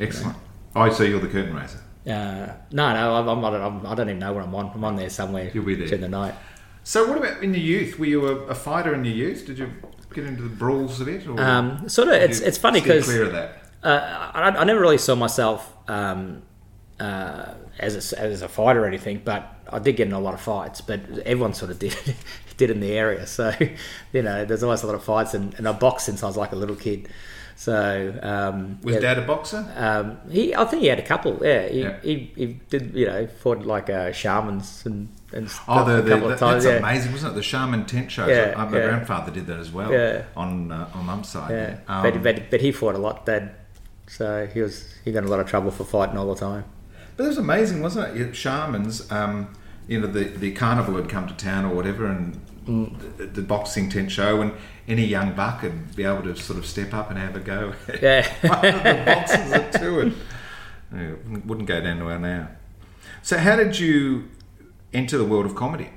Excellent. 0.00 0.36
Yeah. 0.74 0.86
Oh, 0.86 0.90
so 0.90 1.02
you're 1.02 1.20
the 1.20 1.28
curtain 1.28 1.54
raiser. 1.54 1.78
Uh, 2.06 2.54
no, 2.72 2.92
no, 2.94 3.14
I'm, 3.14 3.28
I'm, 3.28 3.44
I'm, 3.44 3.86
I 3.86 3.94
don't 3.94 4.08
even 4.08 4.18
know 4.18 4.32
where 4.32 4.42
I'm 4.42 4.54
on. 4.54 4.72
I'm 4.74 4.82
on 4.84 4.96
there 4.96 5.10
somewhere. 5.10 5.50
You'll 5.52 5.64
be 5.64 5.74
there 5.74 5.86
during 5.86 6.00
the 6.00 6.08
night. 6.08 6.34
So, 6.82 7.06
what 7.08 7.18
about 7.18 7.42
in 7.42 7.52
your 7.52 7.62
youth? 7.62 7.98
Were 7.98 8.06
you 8.06 8.26
a, 8.26 8.36
a 8.46 8.54
fighter 8.54 8.94
in 8.94 9.04
your 9.04 9.14
youth? 9.14 9.46
Did 9.46 9.58
you 9.58 9.70
get 10.14 10.24
into 10.24 10.42
the 10.42 10.48
brawls 10.48 11.00
a 11.00 11.04
bit? 11.04 11.28
Um, 11.38 11.88
sort 11.88 12.08
of. 12.08 12.14
It's 12.14 12.40
it's 12.40 12.58
funny 12.58 12.80
because 12.80 13.04
clear 13.04 13.24
of 13.24 13.32
that. 13.32 13.62
Uh, 13.82 14.30
I, 14.34 14.48
I, 14.48 14.64
never 14.64 14.80
really 14.80 14.98
saw 14.98 15.14
myself 15.16 15.76
um, 15.88 16.42
uh, 17.00 17.54
as 17.78 18.12
a, 18.12 18.20
as 18.20 18.42
a 18.42 18.48
fighter 18.48 18.84
or 18.84 18.86
anything, 18.86 19.22
but 19.24 19.54
I 19.68 19.78
did 19.78 19.96
get 19.96 20.06
in 20.06 20.12
a 20.12 20.20
lot 20.20 20.34
of 20.34 20.40
fights. 20.40 20.80
But 20.80 21.00
everyone 21.24 21.54
sort 21.54 21.70
of 21.70 21.78
did 21.78 21.96
did 22.56 22.70
in 22.70 22.80
the 22.80 22.92
area, 22.92 23.26
so 23.26 23.52
you 24.12 24.22
know, 24.22 24.44
there's 24.44 24.62
always 24.62 24.82
a 24.82 24.86
lot 24.86 24.94
of 24.94 25.04
fights, 25.04 25.34
and, 25.34 25.54
and 25.54 25.68
I 25.68 25.72
boxed 25.72 26.06
since 26.06 26.22
I 26.22 26.26
was 26.26 26.36
like 26.36 26.52
a 26.52 26.56
little 26.56 26.76
kid. 26.76 27.08
So 27.54 28.18
um, 28.22 28.80
was 28.82 28.94
yeah, 28.94 29.00
Dad 29.00 29.18
a 29.18 29.22
boxer? 29.22 29.64
Um, 29.76 30.18
he, 30.30 30.54
I 30.54 30.64
think 30.64 30.82
he 30.82 30.88
had 30.88 30.98
a 30.98 31.06
couple. 31.06 31.38
Yeah, 31.42 31.68
he, 31.68 31.80
yeah. 31.82 32.00
he, 32.02 32.32
he 32.34 32.46
did. 32.68 32.94
You 32.94 33.06
know, 33.06 33.26
fought 33.26 33.62
like 33.62 33.90
uh, 33.90 34.10
Sharmans 34.10 34.86
and. 34.86 35.08
And 35.34 35.50
oh, 35.66 35.82
the, 35.86 36.02
the, 36.02 36.16
the, 36.16 36.34
that's 36.34 36.66
yeah. 36.66 36.72
amazing, 36.72 37.12
wasn't 37.12 37.32
it? 37.32 37.36
The 37.36 37.42
Sharman 37.42 37.86
tent 37.86 38.10
shows. 38.10 38.28
Yeah, 38.28 38.52
my 38.54 38.64
yeah. 38.64 38.86
grandfather 38.86 39.30
did 39.30 39.46
that 39.46 39.58
as 39.58 39.72
well. 39.72 39.90
Yeah. 39.90 40.24
on 40.36 40.70
uh, 40.70 40.90
on 40.92 41.06
mum's 41.06 41.30
side. 41.30 41.50
Yeah, 41.50 41.78
um, 41.88 42.02
but, 42.02 42.22
but, 42.22 42.50
but 42.50 42.60
he 42.60 42.70
fought 42.70 42.96
a 42.96 42.98
lot, 42.98 43.24
Dad. 43.24 43.54
So 44.08 44.46
he 44.52 44.60
was 44.60 44.94
he 45.04 45.10
got 45.10 45.24
a 45.24 45.28
lot 45.28 45.40
of 45.40 45.48
trouble 45.48 45.70
for 45.70 45.84
fighting 45.84 46.18
all 46.18 46.34
the 46.34 46.38
time. 46.38 46.64
But 47.22 47.26
it 47.26 47.28
was 47.28 47.38
amazing, 47.38 47.82
wasn't 47.82 48.16
it? 48.16 48.32
Sharmans, 48.32 49.08
um, 49.12 49.54
you 49.86 50.00
know, 50.00 50.08
the 50.08 50.24
the 50.24 50.50
carnival 50.50 50.96
had 50.96 51.08
come 51.08 51.28
to 51.28 51.34
town 51.34 51.64
or 51.64 51.72
whatever, 51.72 52.06
and 52.06 52.34
mm. 52.66 53.16
the, 53.16 53.26
the, 53.26 53.42
boxing 53.42 53.88
tent 53.88 54.10
show, 54.10 54.40
and 54.40 54.52
any 54.88 55.04
young 55.04 55.32
buck 55.32 55.62
would 55.62 55.94
be 55.94 56.02
able 56.02 56.24
to 56.24 56.34
sort 56.34 56.58
of 56.58 56.66
step 56.66 56.92
up 56.92 57.10
and 57.10 57.20
have 57.20 57.36
a 57.36 57.38
go. 57.38 57.74
Yeah, 58.02 58.28
one 58.40 58.74
of 58.74 58.82
the 58.82 59.02
boxes 59.06 59.52
at 59.52 59.72
two, 59.72 60.00
and 60.00 60.16
it 61.00 61.46
wouldn't 61.46 61.68
go 61.68 61.80
down 61.80 62.04
well 62.04 62.18
now. 62.18 62.48
So, 63.22 63.38
how 63.38 63.54
did 63.54 63.78
you 63.78 64.28
enter 64.92 65.16
the 65.16 65.24
world 65.24 65.46
of 65.46 65.54
comedy? 65.54 65.90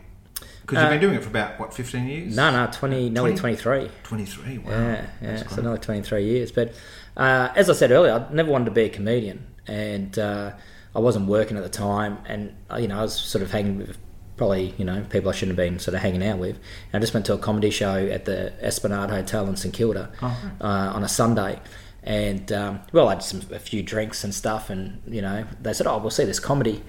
Because 0.62 0.78
you've 0.80 0.90
been 0.92 1.00
uh, 1.00 1.02
doing 1.02 1.16
it 1.16 1.24
for 1.24 1.30
about 1.30 1.60
what, 1.60 1.74
fifteen 1.74 2.08
years? 2.08 2.36
No, 2.36 2.52
no, 2.52 2.72
twenty, 2.72 3.10
nearly 3.10 3.34
twenty-three. 3.34 3.90
Twenty-three. 4.04 4.60
Wow. 4.60 4.72
Yeah, 4.74 5.08
yeah. 5.24 5.48
So 5.48 5.64
nearly 5.64 5.80
twenty-three 5.80 6.24
years. 6.24 6.52
But 6.52 6.76
uh, 7.18 7.50
as 7.56 7.68
I 7.68 7.74
said 7.74 7.90
earlier, 7.90 8.14
I 8.14 8.32
never 8.32 8.52
wanted 8.52 8.66
to 8.66 8.72
be 8.72 8.84
a 8.84 8.90
comedian, 8.90 9.48
and 9.66 10.20
uh, 10.20 10.52
I 10.96 11.00
wasn't 11.00 11.28
working 11.28 11.58
at 11.58 11.64
the 11.64 11.70
time, 11.70 12.20
and 12.26 12.56
uh, 12.72 12.78
you 12.78 12.88
know, 12.88 13.00
I 13.00 13.02
was 13.02 13.14
sort 13.14 13.42
of 13.42 13.52
hanging 13.52 13.78
with 13.78 13.98
probably 14.38 14.74
you 14.78 14.86
know 14.86 15.06
people 15.10 15.30
I 15.30 15.34
shouldn't 15.34 15.58
have 15.58 15.66
been 15.66 15.80
sort 15.80 15.96
of 15.96 16.02
hanging 16.02 16.24
out 16.24 16.40
with. 16.40 16.56
And 16.56 16.96
I 16.96 17.00
just 17.00 17.14
went 17.14 17.26
to 17.28 17.34
a 17.34 17.38
comedy 17.38 17.70
show 17.70 17.96
at 18.08 18.26
the 18.26 18.54
Esplanade 18.64 19.10
Hotel 19.10 19.48
in 19.48 19.56
St 19.58 19.74
Kilda 19.74 20.12
oh. 20.22 20.52
uh, 20.62 20.64
on 20.64 21.04
a 21.04 21.10
Sunday, 21.10 21.60
and 22.04 22.52
um, 22.52 22.80
well, 22.94 23.10
I 23.10 23.16
had 23.16 23.24
some, 23.24 23.42
a 23.52 23.60
few 23.60 23.84
drinks 23.84 24.24
and 24.24 24.34
stuff, 24.34 24.70
and 24.70 25.02
you 25.08 25.22
know 25.22 25.46
they 25.62 25.74
said, 25.74 25.88
"Oh, 25.88 25.98
we'll 25.98 26.12
see 26.12 26.26
this 26.26 26.40
comedy." 26.40 26.84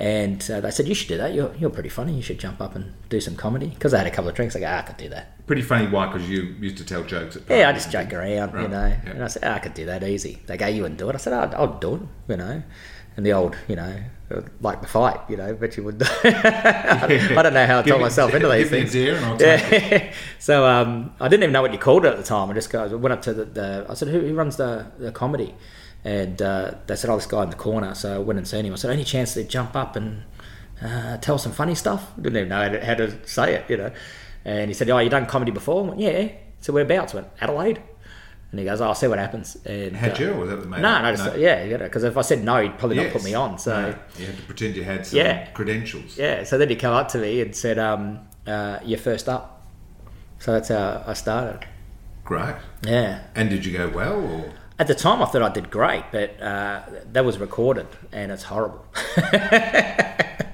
And 0.00 0.48
uh, 0.48 0.60
they 0.60 0.70
said, 0.70 0.86
"You 0.86 0.94
should 0.94 1.08
do 1.08 1.16
that. 1.16 1.34
You're, 1.34 1.52
you're 1.56 1.70
pretty 1.70 1.88
funny. 1.88 2.14
You 2.14 2.22
should 2.22 2.38
jump 2.38 2.60
up 2.60 2.76
and 2.76 2.92
do 3.08 3.20
some 3.20 3.34
comedy." 3.34 3.68
Because 3.68 3.94
I 3.94 3.98
had 3.98 4.06
a 4.06 4.10
couple 4.10 4.28
of 4.28 4.34
drinks, 4.36 4.54
I 4.54 4.60
go, 4.60 4.66
ah, 4.66 4.78
"I 4.78 4.82
could 4.82 4.96
do 4.96 5.08
that." 5.08 5.46
Pretty 5.46 5.62
funny. 5.62 5.88
Why? 5.88 6.06
Because 6.06 6.28
you 6.28 6.54
used 6.60 6.76
to 6.76 6.84
tell 6.84 7.02
jokes 7.02 7.34
at 7.34 7.46
parties. 7.46 7.62
Yeah, 7.62 7.68
I 7.68 7.72
just 7.72 7.90
joke 7.90 8.12
around, 8.12 8.52
right. 8.52 8.62
you 8.62 8.68
know. 8.68 8.86
Yeah. 8.86 9.10
And 9.10 9.24
I 9.24 9.26
said, 9.26 9.44
oh, 9.44 9.52
"I 9.52 9.58
could 9.58 9.74
do 9.74 9.86
that 9.86 10.04
easy." 10.04 10.40
They 10.46 10.56
go, 10.56 10.66
"You 10.66 10.82
wouldn't 10.82 11.00
do 11.00 11.08
it." 11.08 11.14
I 11.14 11.18
said, 11.18 11.32
oh, 11.32 11.56
"I'll 11.56 11.78
do 11.78 11.94
it," 11.96 12.02
you 12.28 12.36
know. 12.36 12.62
And 13.18 13.26
the 13.26 13.32
old, 13.32 13.56
you 13.66 13.74
know, 13.74 14.00
like 14.60 14.80
the 14.80 14.86
fight, 14.86 15.18
you 15.28 15.36
know, 15.36 15.52
but 15.52 15.76
you 15.76 15.82
would. 15.82 16.00
I 16.24 17.42
don't 17.42 17.52
know 17.52 17.66
how 17.66 17.80
I 17.80 17.82
told 17.82 18.00
myself 18.00 18.32
into 18.32 18.48
these 18.48 18.70
things. 18.70 18.94
yeah. 18.94 20.12
so 20.38 20.64
um, 20.64 21.12
I 21.20 21.26
didn't 21.26 21.42
even 21.42 21.52
know 21.52 21.60
what 21.60 21.72
you 21.72 21.80
called 21.80 22.04
it 22.04 22.12
at 22.12 22.16
the 22.16 22.22
time. 22.22 22.48
I 22.48 22.54
just 22.54 22.72
I 22.72 22.86
went 22.86 23.12
up 23.12 23.22
to 23.22 23.34
the, 23.34 23.44
the 23.44 23.86
I 23.88 23.94
said, 23.94 24.06
who, 24.06 24.20
who, 24.20 24.34
runs 24.34 24.56
the, 24.56 24.86
the 25.00 25.10
comedy? 25.10 25.56
And 26.04 26.40
uh, 26.40 26.74
they 26.86 26.94
said, 26.94 27.10
oh, 27.10 27.16
this 27.16 27.26
guy 27.26 27.42
in 27.42 27.50
the 27.50 27.56
corner. 27.56 27.92
So 27.96 28.14
I 28.14 28.18
went 28.18 28.38
and 28.38 28.46
seen 28.46 28.64
him. 28.64 28.72
I 28.72 28.76
said, 28.76 28.92
any 28.92 29.02
chance 29.02 29.34
to 29.34 29.42
jump 29.42 29.74
up 29.74 29.96
and 29.96 30.22
uh, 30.80 31.16
tell 31.16 31.38
some 31.38 31.50
funny 31.50 31.74
stuff? 31.74 32.14
Didn't 32.22 32.36
even 32.36 32.50
know 32.50 32.62
how 32.62 32.68
to, 32.68 32.86
how 32.86 32.94
to, 32.94 33.26
say 33.26 33.54
it, 33.54 33.68
you 33.68 33.78
know. 33.78 33.90
And 34.44 34.70
he 34.70 34.74
said, 34.74 34.88
oh, 34.90 34.98
you 35.00 35.10
done 35.10 35.26
comedy 35.26 35.50
before? 35.50 35.82
I 35.82 35.88
went, 35.88 36.00
yeah. 36.00 36.28
So 36.60 36.72
whereabouts? 36.72 37.14
I 37.14 37.16
went, 37.16 37.28
Adelaide. 37.40 37.82
And 38.50 38.58
he 38.58 38.64
goes, 38.64 38.80
oh, 38.80 38.86
"I'll 38.86 38.94
see 38.94 39.08
what 39.08 39.18
happens." 39.18 39.56
And 39.66 39.94
had 39.94 40.12
uh, 40.12 40.24
you, 40.24 40.32
or 40.32 40.40
was 40.40 40.50
that 40.50 40.60
the 40.60 40.66
main? 40.66 40.80
No, 40.80 41.02
no, 41.02 41.12
just, 41.12 41.26
no. 41.26 41.34
yeah, 41.34 41.76
because 41.76 42.02
if 42.02 42.16
I 42.16 42.22
said 42.22 42.42
no, 42.42 42.62
he'd 42.62 42.78
probably 42.78 42.96
yes. 42.96 43.06
not 43.06 43.12
put 43.12 43.24
me 43.24 43.34
on. 43.34 43.58
So 43.58 43.90
no. 43.90 43.98
you 44.18 44.26
had 44.26 44.36
to 44.36 44.42
pretend 44.44 44.76
you 44.76 44.84
had 44.84 45.06
some 45.06 45.18
yeah. 45.18 45.50
credentials. 45.50 46.16
Yeah. 46.16 46.44
So 46.44 46.56
then 46.56 46.70
he 46.70 46.76
come 46.76 46.94
up 46.94 47.08
to 47.08 47.18
me 47.18 47.42
and 47.42 47.54
said, 47.54 47.78
um, 47.78 48.20
uh, 48.46 48.78
"You're 48.84 48.98
first 48.98 49.28
up." 49.28 49.66
So 50.38 50.52
that's 50.52 50.68
how 50.68 51.04
I 51.06 51.12
started. 51.12 51.66
Great. 52.24 52.56
Yeah. 52.82 53.22
And 53.34 53.50
did 53.50 53.66
you 53.66 53.76
go 53.76 53.88
well? 53.88 54.20
Or? 54.20 54.52
At 54.78 54.86
the 54.86 54.94
time, 54.94 55.20
I 55.20 55.26
thought 55.26 55.42
I 55.42 55.48
did 55.48 55.70
great, 55.70 56.04
but 56.12 56.40
uh, 56.40 56.82
that 57.12 57.24
was 57.24 57.38
recorded, 57.38 57.88
and 58.12 58.30
it's 58.30 58.44
horrible. 58.44 58.84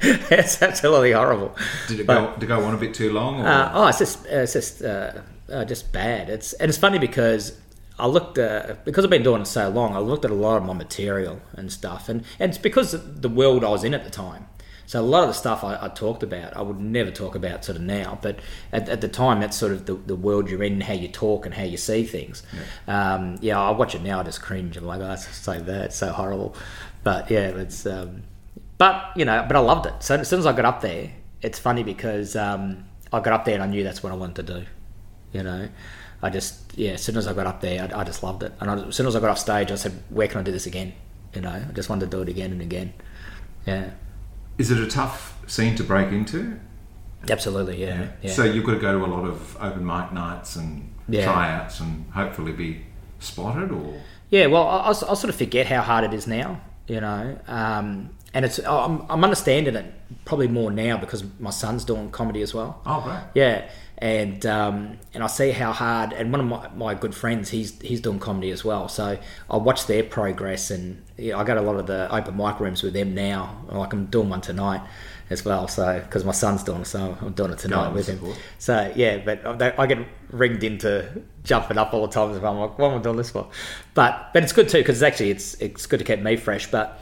it's 0.01 0.63
absolutely 0.63 1.13
horrible. 1.13 1.55
Did 1.89 2.01
it 2.01 2.07
but, 2.07 2.15
go? 2.15 2.35
Did 2.35 2.45
it 2.45 2.47
go 2.47 2.65
on 2.65 2.75
a 2.75 2.79
bit 2.79 2.95
too 2.95 3.13
long? 3.13 3.43
Uh, 3.43 3.71
oh, 3.75 3.87
it's 3.89 3.99
just 3.99 4.25
it's 4.27 4.55
just 4.55 4.83
uh, 4.83 5.13
uh, 5.53 5.65
just 5.67 5.93
bad. 5.93 6.31
It's 6.31 6.55
and 6.55 6.71
it's 6.71 6.79
funny 6.79 6.99
because 6.99 7.59
I 7.99 8.07
looked 8.07 8.39
at 8.39 8.85
because 8.85 9.05
I've 9.05 9.11
been 9.11 9.23
doing 9.23 9.43
it 9.43 9.47
so 9.47 9.69
long. 9.69 9.95
I 9.95 10.01
looked 10.01 10.25
at 10.25 10.31
a 10.31 10.35
lot 10.35 10.57
of 10.57 10.65
my 10.65 10.73
material 10.73 11.41
and 11.53 11.73
stuff, 11.73 12.09
and, 12.09 12.25
and 12.39 12.51
it's 12.51 12.59
because 12.59 12.93
the 12.93 13.29
world 13.29 13.65
I 13.65 13.69
was 13.69 13.85
in 13.85 13.95
at 13.95 14.05
the 14.05 14.11
time. 14.11 14.47
So 14.87 15.01
a 15.01 15.03
lot 15.03 15.23
of 15.23 15.29
the 15.29 15.35
stuff 15.35 15.65
I, 15.65 15.79
I 15.81 15.89
talked 15.89 16.23
about, 16.23 16.55
I 16.57 16.61
would 16.61 16.79
never 16.79 17.11
talk 17.11 17.35
about 17.35 17.65
sort 17.65 17.77
of 17.77 17.83
now. 17.83 18.19
But 18.21 18.41
at, 18.71 18.89
at, 18.89 19.01
the 19.01 19.09
time, 19.09 19.41
that's 19.41 19.57
sort 19.57 19.73
of 19.73 19.87
the, 19.87 19.95
the 19.95 20.17
world 20.17 20.51
you're 20.51 20.63
in, 20.63 20.83
how 20.83 20.93
you 20.93 21.09
talk 21.09 21.47
and 21.47 21.55
how 21.55 21.63
you 21.63 21.79
see 21.79 22.05
things. 22.05 22.43
Yeah, 22.87 23.15
um, 23.15 23.39
yeah 23.41 23.59
I 23.61 23.71
watch 23.71 23.95
it 23.95 24.03
now, 24.03 24.21
I 24.21 24.25
just 24.25 24.43
cringe. 24.43 24.77
I'm 24.77 24.85
like, 24.85 25.01
oh, 25.01 25.07
that's 25.07 25.27
so 25.35 25.59
bad, 25.63 25.87
it's 25.87 25.97
so 25.97 26.13
horrible. 26.13 26.55
But 27.03 27.31
yeah, 27.31 27.49
it's. 27.49 27.87
Um, 27.87 28.25
but 28.77 29.13
you 29.17 29.25
know, 29.25 29.45
but 29.47 29.57
I 29.57 29.61
loved 29.61 29.87
it. 29.87 30.03
So 30.03 30.17
as 30.17 30.29
soon 30.29 30.41
as 30.41 30.47
I 30.47 30.53
got 30.53 30.65
up 30.65 30.81
there, 30.81 31.13
it's 31.41 31.59
funny 31.59 31.83
because 31.83 32.35
um, 32.37 32.85
I 33.13 33.21
got 33.21 33.33
up 33.33 33.45
there 33.45 33.55
and 33.55 33.63
I 33.63 33.67
knew 33.67 33.85
that's 33.85 34.03
what 34.03 34.13
I 34.13 34.17
wanted 34.17 34.47
to 34.47 34.61
do. 34.61 34.67
You 35.33 35.45
know. 35.45 35.69
I 36.25 36.31
just 36.31 36.73
yeah, 36.75 36.93
as 36.93 37.03
soon 37.03 37.19
as 37.19 37.27
I 37.27 37.35
got 37.35 37.47
up 37.47 37.61
there, 37.61 37.83
I, 37.83 38.01
I 38.01 38.05
just 38.05 38.23
loved 38.23 38.43
it. 38.43 38.53
And 38.59 38.71
I, 38.71 38.79
as 38.89 38.97
soon 38.97 39.07
as 39.07 39.15
I 39.15 39.21
got 39.21 39.29
off 39.29 39.39
stage, 39.39 39.71
I 39.71 39.75
said, 39.75 39.93
"Where 40.09 40.27
can 40.27 40.41
I 40.41 40.43
do 40.43 40.53
this 40.53 40.65
again?" 40.65 40.95
You 41.35 41.43
know, 41.43 41.51
I 41.51 41.73
just 41.75 41.91
wanted 41.91 42.11
to 42.11 42.17
do 42.17 42.23
it 42.23 42.31
again 42.31 42.51
and 42.51 42.63
again. 42.63 42.95
Yeah. 43.67 43.91
Is 44.57 44.71
it 44.71 44.79
a 44.79 44.87
tough 44.87 45.39
scene 45.47 45.77
to 45.77 45.85
break 45.85 46.13
into? 46.13 46.59
Absolutely, 47.29 47.83
yeah. 47.83 48.01
yeah. 48.01 48.09
yeah. 48.23 48.33
So 48.33 48.45
you've 48.45 48.65
got 48.65 48.73
to 48.73 48.81
go 48.81 48.99
to 48.99 49.05
a 49.05 49.07
lot 49.07 49.27
of 49.27 49.57
open 49.61 49.85
mic 49.85 50.13
nights 50.13 50.57
and 50.57 50.95
yeah. 51.11 51.25
tryouts 51.25 51.81
and 51.81 52.11
hopefully 52.13 52.53
be 52.53 52.87
spotted, 53.19 53.71
or 53.71 54.01
yeah. 54.31 54.47
Well, 54.47 54.67
I, 54.67 54.89
I, 54.89 54.93
sort 54.93 55.25
of 55.25 55.35
forget 55.35 55.67
how 55.67 55.83
hard 55.83 56.05
it 56.05 56.15
is 56.15 56.27
now. 56.27 56.59
You 56.89 57.03
know, 57.03 57.39
um, 57.49 58.17
and 58.33 58.47
it's 58.47 58.59
I'm, 58.61 59.05
I'm 59.11 59.23
understanding 59.23 59.75
it 59.75 59.93
probably 60.25 60.49
more 60.49 60.71
now 60.71 60.97
because 60.97 61.23
my 61.39 61.51
son's 61.51 61.85
doing 61.85 62.11
comedy 62.11 62.41
as 62.41 62.55
well. 62.55 62.81
Oh, 62.87 63.05
right. 63.07 63.25
Yeah, 63.35 63.69
and 63.99 64.45
um, 64.47 64.99
and 65.13 65.23
I 65.23 65.27
see 65.29 65.51
how 65.51 65.73
hard. 65.73 66.13
And 66.13 66.33
one 66.33 66.41
of 66.41 66.47
my, 66.47 66.69
my 66.75 66.95
good 66.95 67.15
friends, 67.15 67.51
he's 67.51 67.81
he's 67.81 68.01
doing 68.01 68.19
comedy 68.19 68.51
as 68.51 68.65
well. 68.65 68.89
So 68.89 69.19
I 69.49 69.57
watch 69.57 69.87
their 69.87 70.03
progress, 70.03 70.71
and 70.71 71.03
yeah, 71.17 71.39
I 71.39 71.45
go 71.45 71.55
to 71.55 71.61
a 71.61 71.63
lot 71.63 71.77
of 71.77 71.87
the 71.87 72.13
open 72.15 72.37
mic 72.37 72.61
rooms 72.61 72.83
with 72.83 72.93
them 72.93 73.15
now. 73.15 73.65
Like 73.69 73.93
I'm 73.93 74.07
doing 74.07 74.29
one 74.29 74.41
tonight 74.41 74.83
as 75.31 75.45
well. 75.45 75.69
So 75.69 76.01
because 76.01 76.25
my 76.25 76.33
son's 76.33 76.65
doing 76.65 76.83
it, 76.83 76.87
so 76.87 77.17
I'm 77.21 77.33
doing 77.33 77.53
it 77.53 77.59
tonight 77.59 77.93
with 77.93 78.09
him. 78.09 78.19
Support. 78.19 78.39
So 78.59 78.93
yeah, 78.97 79.19
but 79.19 79.79
I 79.79 79.87
get 79.87 79.99
ringed 80.31 80.65
into 80.65 81.23
jumping 81.45 81.79
up 81.79 81.95
all 81.95 82.07
the 82.07 82.13
time. 82.13 82.31
I'm 82.45 82.59
like, 82.59 82.79
what 82.79 82.91
am 82.91 82.99
I 82.99 83.03
doing 83.03 83.17
this 83.17 83.31
for? 83.31 83.49
But 83.95 84.31
but 84.33 84.43
it's 84.43 84.53
good 84.53 84.69
too 84.69 84.79
because 84.79 85.03
actually 85.03 85.31
it's 85.31 85.55
it's 85.55 85.87
good 85.87 85.99
to 85.99 86.05
keep 86.05 86.21
me 86.21 86.37
fresh. 86.37 86.71
But 86.71 87.01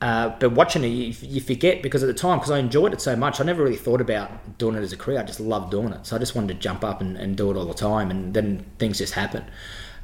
uh, 0.00 0.28
but 0.38 0.52
watching 0.52 0.84
it, 0.84 0.88
you, 0.88 1.14
you, 1.22 1.40
forget 1.40 1.82
because 1.82 2.02
at 2.02 2.06
the 2.06 2.14
time, 2.14 2.38
because 2.38 2.50
I 2.50 2.58
enjoyed 2.58 2.92
it 2.92 3.00
so 3.00 3.16
much, 3.16 3.40
I 3.40 3.44
never 3.44 3.62
really 3.62 3.76
thought 3.76 4.02
about 4.02 4.58
doing 4.58 4.76
it 4.76 4.80
as 4.80 4.92
a 4.92 4.96
career. 4.96 5.18
I 5.18 5.22
just 5.22 5.40
loved 5.40 5.70
doing 5.70 5.92
it, 5.92 6.04
so 6.04 6.16
I 6.16 6.18
just 6.18 6.34
wanted 6.34 6.48
to 6.48 6.54
jump 6.60 6.84
up 6.84 7.00
and, 7.00 7.16
and 7.16 7.34
do 7.34 7.50
it 7.50 7.56
all 7.56 7.64
the 7.64 7.74
time, 7.74 8.10
and 8.10 8.34
then 8.34 8.66
things 8.78 8.98
just 8.98 9.14
happen. 9.14 9.44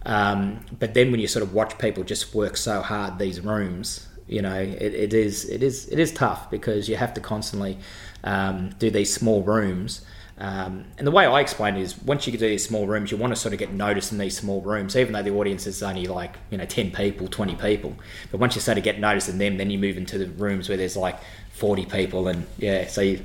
Um, 0.07 0.65
but 0.79 0.95
then 0.95 1.11
when 1.11 1.21
you 1.21 1.29
sort 1.29 1.43
of 1.43 1.53
watch 1.53 1.77
people 1.79 2.05
just 2.05 2.35
work 2.35 2.57
so 2.57 2.81
hard 2.81 3.19
these 3.19 3.41
rooms, 3.43 4.09
you 4.27 4.41
know, 4.41 4.55
it, 4.55 4.95
it 4.95 5.15
is 5.15 5.45
it 5.45 5.63
is 5.63 5.89
it 5.89 5.99
is 5.99 6.11
tough 6.11 6.51
because 6.51 6.89
you 6.89 6.97
have 6.97 7.13
to 7.15 7.21
constantly 7.21 7.79
um, 8.25 8.71
do 8.79 8.91
these 8.91 9.13
small 9.13 9.43
rooms 9.43 10.01
um, 10.43 10.87
and 10.99 11.07
the 11.07 11.13
way 11.13 11.25
I 11.25 11.39
explain 11.39 11.77
it 11.77 11.83
is, 11.83 11.97
once 12.03 12.27
you 12.27 12.33
get 12.33 12.39
to 12.39 12.49
these 12.49 12.67
small 12.67 12.89
rooms, 12.89 13.13
you 13.13 13.17
want 13.17 13.33
to 13.33 13.39
sort 13.39 13.53
of 13.53 13.61
get 13.61 13.73
noticed 13.73 14.11
in 14.11 14.19
these 14.19 14.37
small 14.37 14.61
rooms, 14.61 14.97
even 14.97 15.13
though 15.13 15.23
the 15.23 15.31
audience 15.31 15.69
is 15.69 15.85
only 15.85 16.07
like 16.07 16.35
you 16.51 16.59
know 16.59 16.65
ten 16.65 16.91
people, 16.91 17.29
twenty 17.29 17.55
people. 17.55 17.95
But 18.33 18.41
once 18.41 18.57
you 18.57 18.61
start 18.61 18.75
to 18.75 18.83
get 18.83 18.99
noticed 18.99 19.29
in 19.29 19.39
them, 19.39 19.57
then 19.57 19.71
you 19.71 19.79
move 19.79 19.97
into 19.97 20.19
the 20.19 20.27
rooms 20.27 20.69
where 20.69 20.77
there's 20.77 20.97
like 20.97 21.17
forty 21.53 21.87
people, 21.87 22.27
and 22.27 22.45
yeah, 22.59 22.89
so 22.89 23.03
you. 23.03 23.25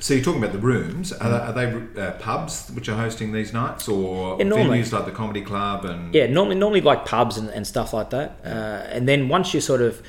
So 0.00 0.12
you're 0.12 0.22
talking 0.22 0.42
about 0.42 0.52
the 0.52 0.58
rooms. 0.58 1.14
Are 1.14 1.30
they, 1.30 1.62
are 1.62 1.70
they 1.70 2.00
uh, 2.02 2.10
pubs 2.18 2.70
which 2.74 2.90
are 2.90 2.96
hosting 2.96 3.32
these 3.32 3.54
nights, 3.54 3.88
or 3.88 4.36
yeah, 4.36 4.44
normally, 4.44 4.80
venues 4.80 4.92
like 4.92 5.06
the 5.06 5.12
comedy 5.12 5.40
club 5.40 5.86
and? 5.86 6.14
Yeah, 6.14 6.26
normally 6.26 6.56
normally 6.56 6.82
like 6.82 7.06
pubs 7.06 7.38
and, 7.38 7.48
and 7.48 7.66
stuff 7.66 7.94
like 7.94 8.10
that. 8.10 8.36
Uh, 8.44 8.84
and 8.90 9.08
then 9.08 9.30
once 9.30 9.54
you 9.54 9.62
sort 9.62 9.80
of 9.80 10.02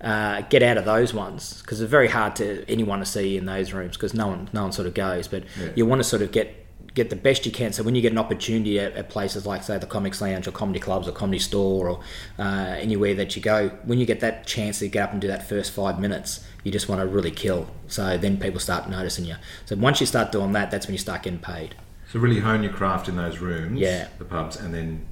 uh, 0.00 0.42
get 0.42 0.62
out 0.62 0.76
of 0.76 0.84
those 0.84 1.12
ones 1.12 1.60
because 1.62 1.80
it's 1.80 1.90
very 1.90 2.08
hard 2.08 2.36
to 2.36 2.64
anyone 2.68 3.00
to 3.00 3.04
see 3.04 3.36
in 3.36 3.46
those 3.46 3.72
rooms 3.72 3.96
because 3.96 4.14
no 4.14 4.28
one 4.28 4.48
no 4.52 4.62
one 4.62 4.72
sort 4.72 4.86
of 4.86 4.94
goes. 4.94 5.28
But 5.28 5.44
yeah. 5.60 5.70
you 5.74 5.86
want 5.86 6.00
to 6.00 6.04
sort 6.04 6.22
of 6.22 6.32
get 6.32 6.66
get 6.94 7.10
the 7.10 7.16
best 7.16 7.46
you 7.46 7.52
can. 7.52 7.72
So 7.72 7.82
when 7.82 7.94
you 7.94 8.02
get 8.02 8.12
an 8.12 8.18
opportunity 8.18 8.80
at, 8.80 8.92
at, 8.94 9.08
places 9.08 9.46
like 9.46 9.62
say 9.62 9.78
the 9.78 9.86
Comics 9.86 10.20
Lounge 10.20 10.48
or 10.48 10.50
comedy 10.50 10.80
clubs 10.80 11.06
or 11.06 11.12
comedy 11.12 11.38
store 11.38 11.88
or 11.88 12.00
uh, 12.38 12.76
anywhere 12.78 13.14
that 13.14 13.36
you 13.36 13.42
go, 13.42 13.68
when 13.84 13.98
you 13.98 14.06
get 14.06 14.20
that 14.20 14.46
chance 14.46 14.80
to 14.80 14.88
get 14.88 15.04
up 15.04 15.12
and 15.12 15.20
do 15.20 15.28
that 15.28 15.48
first 15.48 15.72
five 15.72 16.00
minutes, 16.00 16.44
you 16.64 16.72
just 16.72 16.88
want 16.88 17.00
to 17.00 17.06
really 17.06 17.30
kill. 17.30 17.68
So 17.86 18.18
then 18.18 18.38
people 18.38 18.58
start 18.58 18.88
noticing 18.88 19.26
you. 19.26 19.36
So 19.66 19.76
once 19.76 20.00
you 20.00 20.06
start 20.06 20.32
doing 20.32 20.52
that, 20.52 20.70
that's 20.70 20.86
when 20.86 20.94
you 20.94 20.98
start 20.98 21.22
getting 21.22 21.38
paid. 21.38 21.76
So 22.10 22.18
really 22.18 22.40
hone 22.40 22.62
your 22.62 22.72
craft 22.72 23.08
in 23.08 23.16
those 23.16 23.38
rooms, 23.38 23.78
yeah, 23.78 24.08
the 24.18 24.24
pubs, 24.24 24.56
and 24.56 24.72
then 24.74 25.06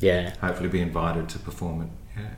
yeah, 0.00 0.34
hopefully 0.40 0.68
be 0.68 0.80
invited 0.80 1.28
to 1.30 1.38
perform 1.40 1.82
it 1.82 1.88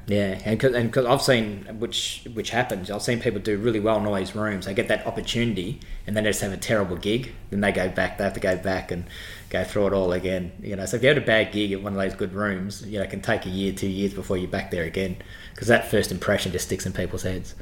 yeah, 0.07 0.41
and 0.45 0.59
cause, 0.59 0.75
and 0.75 0.93
cause 0.93 1.07
I've 1.07 1.23
seen 1.23 1.65
which 1.79 2.27
which 2.35 2.51
happens. 2.51 2.91
I've 2.91 3.03
seen 3.03 3.21
people 3.21 3.41
do 3.41 3.57
really 3.59 3.81
well 3.81 3.99
in 3.99 4.07
all 4.07 4.15
these 4.15 4.35
rooms. 4.35 4.67
They 4.67 4.75
get 4.75 4.89
that 4.89 5.07
opportunity, 5.07 5.81
and 6.07 6.17
then 6.17 6.25
they 6.25 6.31
just 6.31 6.41
have 6.43 6.53
a 6.53 6.57
terrible 6.57 6.97
gig. 6.97 7.33
Then 7.51 7.61
they 7.61 7.73
go 7.73 7.89
back. 7.89 8.19
They 8.19 8.25
have 8.25 8.33
to 8.35 8.41
go 8.41 8.57
back 8.57 8.91
and 8.91 9.05
go 9.51 9.63
through 9.65 9.89
it 9.89 9.93
all 9.93 10.13
again. 10.13 10.53
You 10.61 10.77
know, 10.77 10.87
so 10.87 10.97
if 10.97 11.03
you 11.03 11.09
had 11.09 11.19
a 11.19 11.23
bad 11.23 11.53
gig 11.53 11.73
at 11.73 11.83
one 11.83 11.93
of 11.93 11.99
those 11.99 12.15
good 12.15 12.33
rooms, 12.33 12.85
you 12.87 12.99
know, 12.99 13.05
it 13.05 13.11
can 13.11 13.21
take 13.21 13.47
a 13.47 13.51
year, 13.51 13.73
two 13.73 13.89
years 13.89 14.13
before 14.15 14.37
you're 14.37 14.49
back 14.51 14.71
there 14.71 14.85
again, 14.85 15.17
because 15.55 15.69
that 15.69 15.91
first 15.91 16.11
impression 16.11 16.53
just 16.53 16.67
sticks 16.67 16.87
in 16.87 16.93
people's 16.93 17.23
heads. 17.23 17.55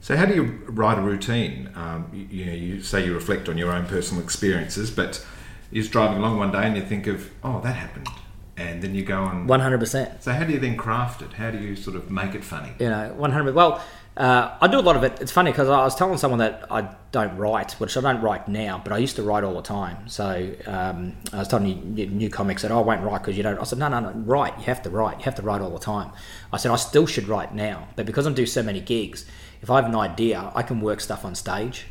So, 0.00 0.16
how 0.16 0.24
do 0.24 0.34
you 0.34 0.58
write 0.68 0.98
a 0.98 1.02
routine? 1.02 1.70
Um, 1.74 2.10
you, 2.14 2.26
you, 2.30 2.44
know, 2.46 2.52
you 2.52 2.82
say 2.82 3.04
you 3.04 3.14
reflect 3.14 3.48
on 3.48 3.58
your 3.58 3.72
own 3.72 3.86
personal 3.86 4.22
experiences, 4.22 4.90
but 4.90 5.24
you're 5.70 5.84
driving 5.84 6.18
along 6.18 6.38
one 6.38 6.52
day 6.52 6.64
and 6.64 6.76
you 6.76 6.82
think 6.82 7.06
of, 7.06 7.30
oh, 7.44 7.60
that 7.60 7.74
happened 7.74 8.08
and 8.58 8.82
then 8.82 8.94
you 8.94 9.04
go 9.04 9.22
on. 9.22 9.46
One 9.46 9.60
hundred 9.60 9.78
percent. 9.78 10.22
So 10.22 10.32
how 10.32 10.44
do 10.44 10.52
you 10.52 10.58
then 10.58 10.76
craft 10.76 11.22
it? 11.22 11.32
How 11.34 11.50
do 11.50 11.58
you 11.58 11.76
sort 11.76 11.96
of 11.96 12.10
make 12.10 12.34
it 12.34 12.44
funny? 12.44 12.72
You 12.78 12.90
know, 12.90 13.14
one 13.16 13.32
hundred. 13.32 13.54
Well, 13.54 13.82
uh, 14.16 14.56
I 14.60 14.66
do 14.66 14.78
a 14.78 14.82
lot 14.82 14.96
of 14.96 15.04
it. 15.04 15.18
It's 15.20 15.30
funny 15.30 15.52
because 15.52 15.68
I 15.68 15.84
was 15.84 15.94
telling 15.94 16.18
someone 16.18 16.40
that 16.40 16.66
I 16.70 16.88
don't 17.12 17.36
write, 17.36 17.72
which 17.72 17.96
I 17.96 18.00
don't 18.00 18.20
write 18.20 18.48
now, 18.48 18.80
but 18.82 18.92
I 18.92 18.98
used 18.98 19.16
to 19.16 19.22
write 19.22 19.44
all 19.44 19.54
the 19.54 19.62
time. 19.62 20.08
So 20.08 20.50
um, 20.66 21.16
I 21.32 21.38
was 21.38 21.48
telling 21.48 21.96
you, 21.96 22.06
new 22.06 22.28
comics 22.28 22.62
that 22.62 22.72
oh, 22.72 22.80
I 22.80 22.82
won't 22.82 23.02
write 23.02 23.22
because 23.22 23.36
you 23.36 23.42
don't. 23.42 23.58
I 23.58 23.64
said 23.64 23.78
no, 23.78 23.88
no, 23.88 24.00
no, 24.00 24.10
write. 24.10 24.58
You 24.58 24.64
have 24.64 24.82
to 24.82 24.90
write. 24.90 25.18
You 25.18 25.24
have 25.24 25.36
to 25.36 25.42
write 25.42 25.60
all 25.60 25.70
the 25.70 25.78
time. 25.78 26.10
I 26.52 26.56
said 26.56 26.72
I 26.72 26.76
still 26.76 27.06
should 27.06 27.28
write 27.28 27.54
now, 27.54 27.88
but 27.94 28.06
because 28.06 28.26
I'm 28.26 28.34
doing 28.34 28.46
so 28.46 28.62
many 28.62 28.80
gigs, 28.80 29.24
if 29.62 29.70
I 29.70 29.76
have 29.76 29.86
an 29.86 29.96
idea, 29.96 30.50
I 30.54 30.62
can 30.62 30.80
work 30.80 31.00
stuff 31.00 31.24
on 31.24 31.34
stage 31.34 31.86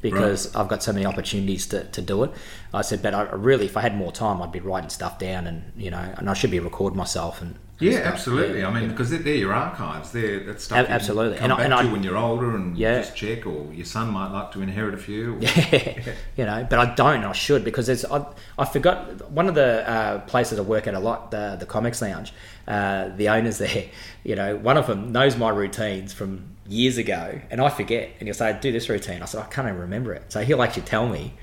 because 0.00 0.54
right. 0.54 0.60
I've 0.60 0.68
got 0.68 0.82
so 0.82 0.92
many 0.92 1.06
opportunities 1.06 1.66
to, 1.68 1.84
to 1.84 2.02
do 2.02 2.24
it. 2.24 2.32
I 2.72 2.82
said, 2.82 3.02
but 3.02 3.14
I 3.14 3.22
really, 3.32 3.66
if 3.66 3.76
I 3.76 3.80
had 3.80 3.96
more 3.96 4.12
time, 4.12 4.40
I'd 4.40 4.52
be 4.52 4.60
writing 4.60 4.90
stuff 4.90 5.18
down, 5.18 5.46
and 5.46 5.72
you 5.76 5.90
know, 5.90 6.14
and 6.16 6.30
I 6.30 6.34
should 6.34 6.50
be 6.50 6.60
recording 6.60 6.96
myself 6.96 7.40
and. 7.40 7.56
Yeah, 7.82 8.00
absolutely. 8.00 8.62
I 8.62 8.70
mean, 8.70 8.90
because 8.90 9.08
they're, 9.08 9.20
they're, 9.20 9.36
your 9.36 9.54
archives. 9.54 10.12
They're 10.12 10.40
that 10.40 10.60
stuff. 10.60 10.86
A- 10.86 10.90
absolutely. 10.90 11.38
come 11.38 11.50
and 11.52 11.70
back 11.70 11.78
I, 11.78 11.82
to 11.82 11.88
I, 11.88 11.92
when 11.92 12.02
you're 12.02 12.18
older 12.18 12.54
and 12.54 12.76
yeah. 12.76 12.98
just 12.98 13.16
check, 13.16 13.46
or 13.46 13.72
your 13.72 13.86
son 13.86 14.10
might 14.10 14.30
like 14.32 14.52
to 14.52 14.60
inherit 14.60 14.92
a 14.92 14.98
few. 14.98 15.36
Or, 15.36 15.38
yeah, 15.40 16.12
you 16.36 16.44
know, 16.44 16.66
but 16.68 16.78
I 16.78 16.94
don't. 16.94 17.24
I 17.24 17.32
should 17.32 17.64
because 17.64 17.86
there's. 17.86 18.04
I, 18.04 18.26
I 18.58 18.66
forgot 18.66 19.30
one 19.30 19.48
of 19.48 19.54
the 19.54 19.88
uh, 19.88 20.18
places 20.26 20.58
I 20.58 20.62
work 20.62 20.88
at 20.88 20.94
a 20.94 21.00
lot, 21.00 21.30
the 21.30 21.56
the 21.58 21.64
Comics 21.64 22.02
Lounge. 22.02 22.34
Uh, 22.68 23.08
the 23.16 23.30
owners 23.30 23.56
there, 23.64 23.86
you 24.24 24.36
know, 24.36 24.56
one 24.56 24.76
of 24.76 24.86
them 24.86 25.10
knows 25.10 25.38
my 25.38 25.48
routines 25.48 26.12
from 26.12 26.44
years 26.70 26.96
ago, 26.96 27.40
and 27.50 27.60
I 27.60 27.68
forget. 27.68 28.10
And 28.18 28.26
he'll 28.28 28.34
say, 28.34 28.56
"Do 28.60 28.72
this 28.72 28.88
routine." 28.88 29.22
I 29.22 29.26
said, 29.26 29.42
"I 29.42 29.46
can't 29.46 29.68
even 29.68 29.80
remember 29.80 30.12
it." 30.14 30.32
So 30.32 30.42
he'll 30.42 30.62
actually 30.62 30.82
tell 30.82 31.08
me 31.08 31.34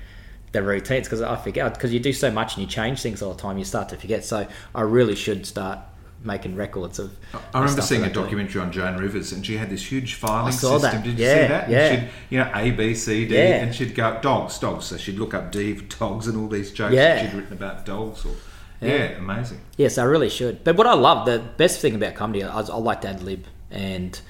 the 0.52 0.62
routines 0.62 1.06
because 1.06 1.20
I 1.20 1.36
forget 1.36 1.74
because 1.74 1.92
you 1.92 2.00
do 2.00 2.12
so 2.12 2.30
much 2.30 2.56
and 2.56 2.62
you 2.64 2.68
change 2.68 3.02
things 3.02 3.22
all 3.22 3.34
the 3.34 3.40
time, 3.40 3.58
you 3.58 3.64
start 3.64 3.90
to 3.90 3.96
forget. 3.96 4.24
So 4.24 4.46
I 4.74 4.80
really 4.80 5.14
should 5.14 5.46
start 5.46 5.78
making 6.24 6.56
records 6.56 6.98
of. 6.98 7.16
I 7.54 7.60
remember 7.60 7.82
seeing 7.82 8.04
a 8.04 8.12
documentary 8.12 8.60
on 8.60 8.72
Joan 8.72 8.96
Rivers, 8.96 9.32
and 9.32 9.44
she 9.44 9.56
had 9.56 9.70
this 9.70 9.84
huge 9.84 10.14
filing 10.14 10.52
system. 10.52 10.80
That. 10.82 11.04
Did 11.04 11.18
you 11.18 11.24
yeah, 11.24 11.34
see 11.34 11.48
that? 11.48 11.70
Yeah. 11.70 11.78
And 11.78 12.02
she'd, 12.02 12.10
you 12.30 12.38
know, 12.38 12.50
A, 12.54 12.70
B, 12.70 12.94
C, 12.94 13.28
D, 13.28 13.34
yeah. 13.34 13.40
and 13.62 13.74
she'd 13.74 13.94
go 13.94 14.18
dogs, 14.20 14.58
dogs. 14.58 14.86
So 14.86 14.96
she'd 14.96 15.18
look 15.18 15.34
up 15.34 15.52
D 15.52 15.74
for 15.74 15.98
dogs 15.98 16.26
and 16.26 16.36
all 16.36 16.48
these 16.48 16.72
jokes 16.72 16.94
yeah. 16.94 17.14
that 17.14 17.30
she'd 17.30 17.36
written 17.36 17.52
about 17.52 17.84
dogs. 17.86 18.24
Or 18.24 18.34
yeah. 18.80 18.94
yeah. 18.94 19.04
amazing. 19.18 19.60
Yes, 19.76 19.98
I 19.98 20.04
really 20.04 20.30
should. 20.30 20.64
But 20.64 20.76
what 20.76 20.86
I 20.86 20.94
love, 20.94 21.26
the 21.26 21.38
best 21.56 21.80
thing 21.80 21.94
about 21.94 22.14
comedy, 22.14 22.42
I, 22.42 22.60
I 22.60 22.76
like 22.76 23.02
to 23.02 23.08
ad 23.08 23.22
lib 23.22 23.44
and 23.70 24.20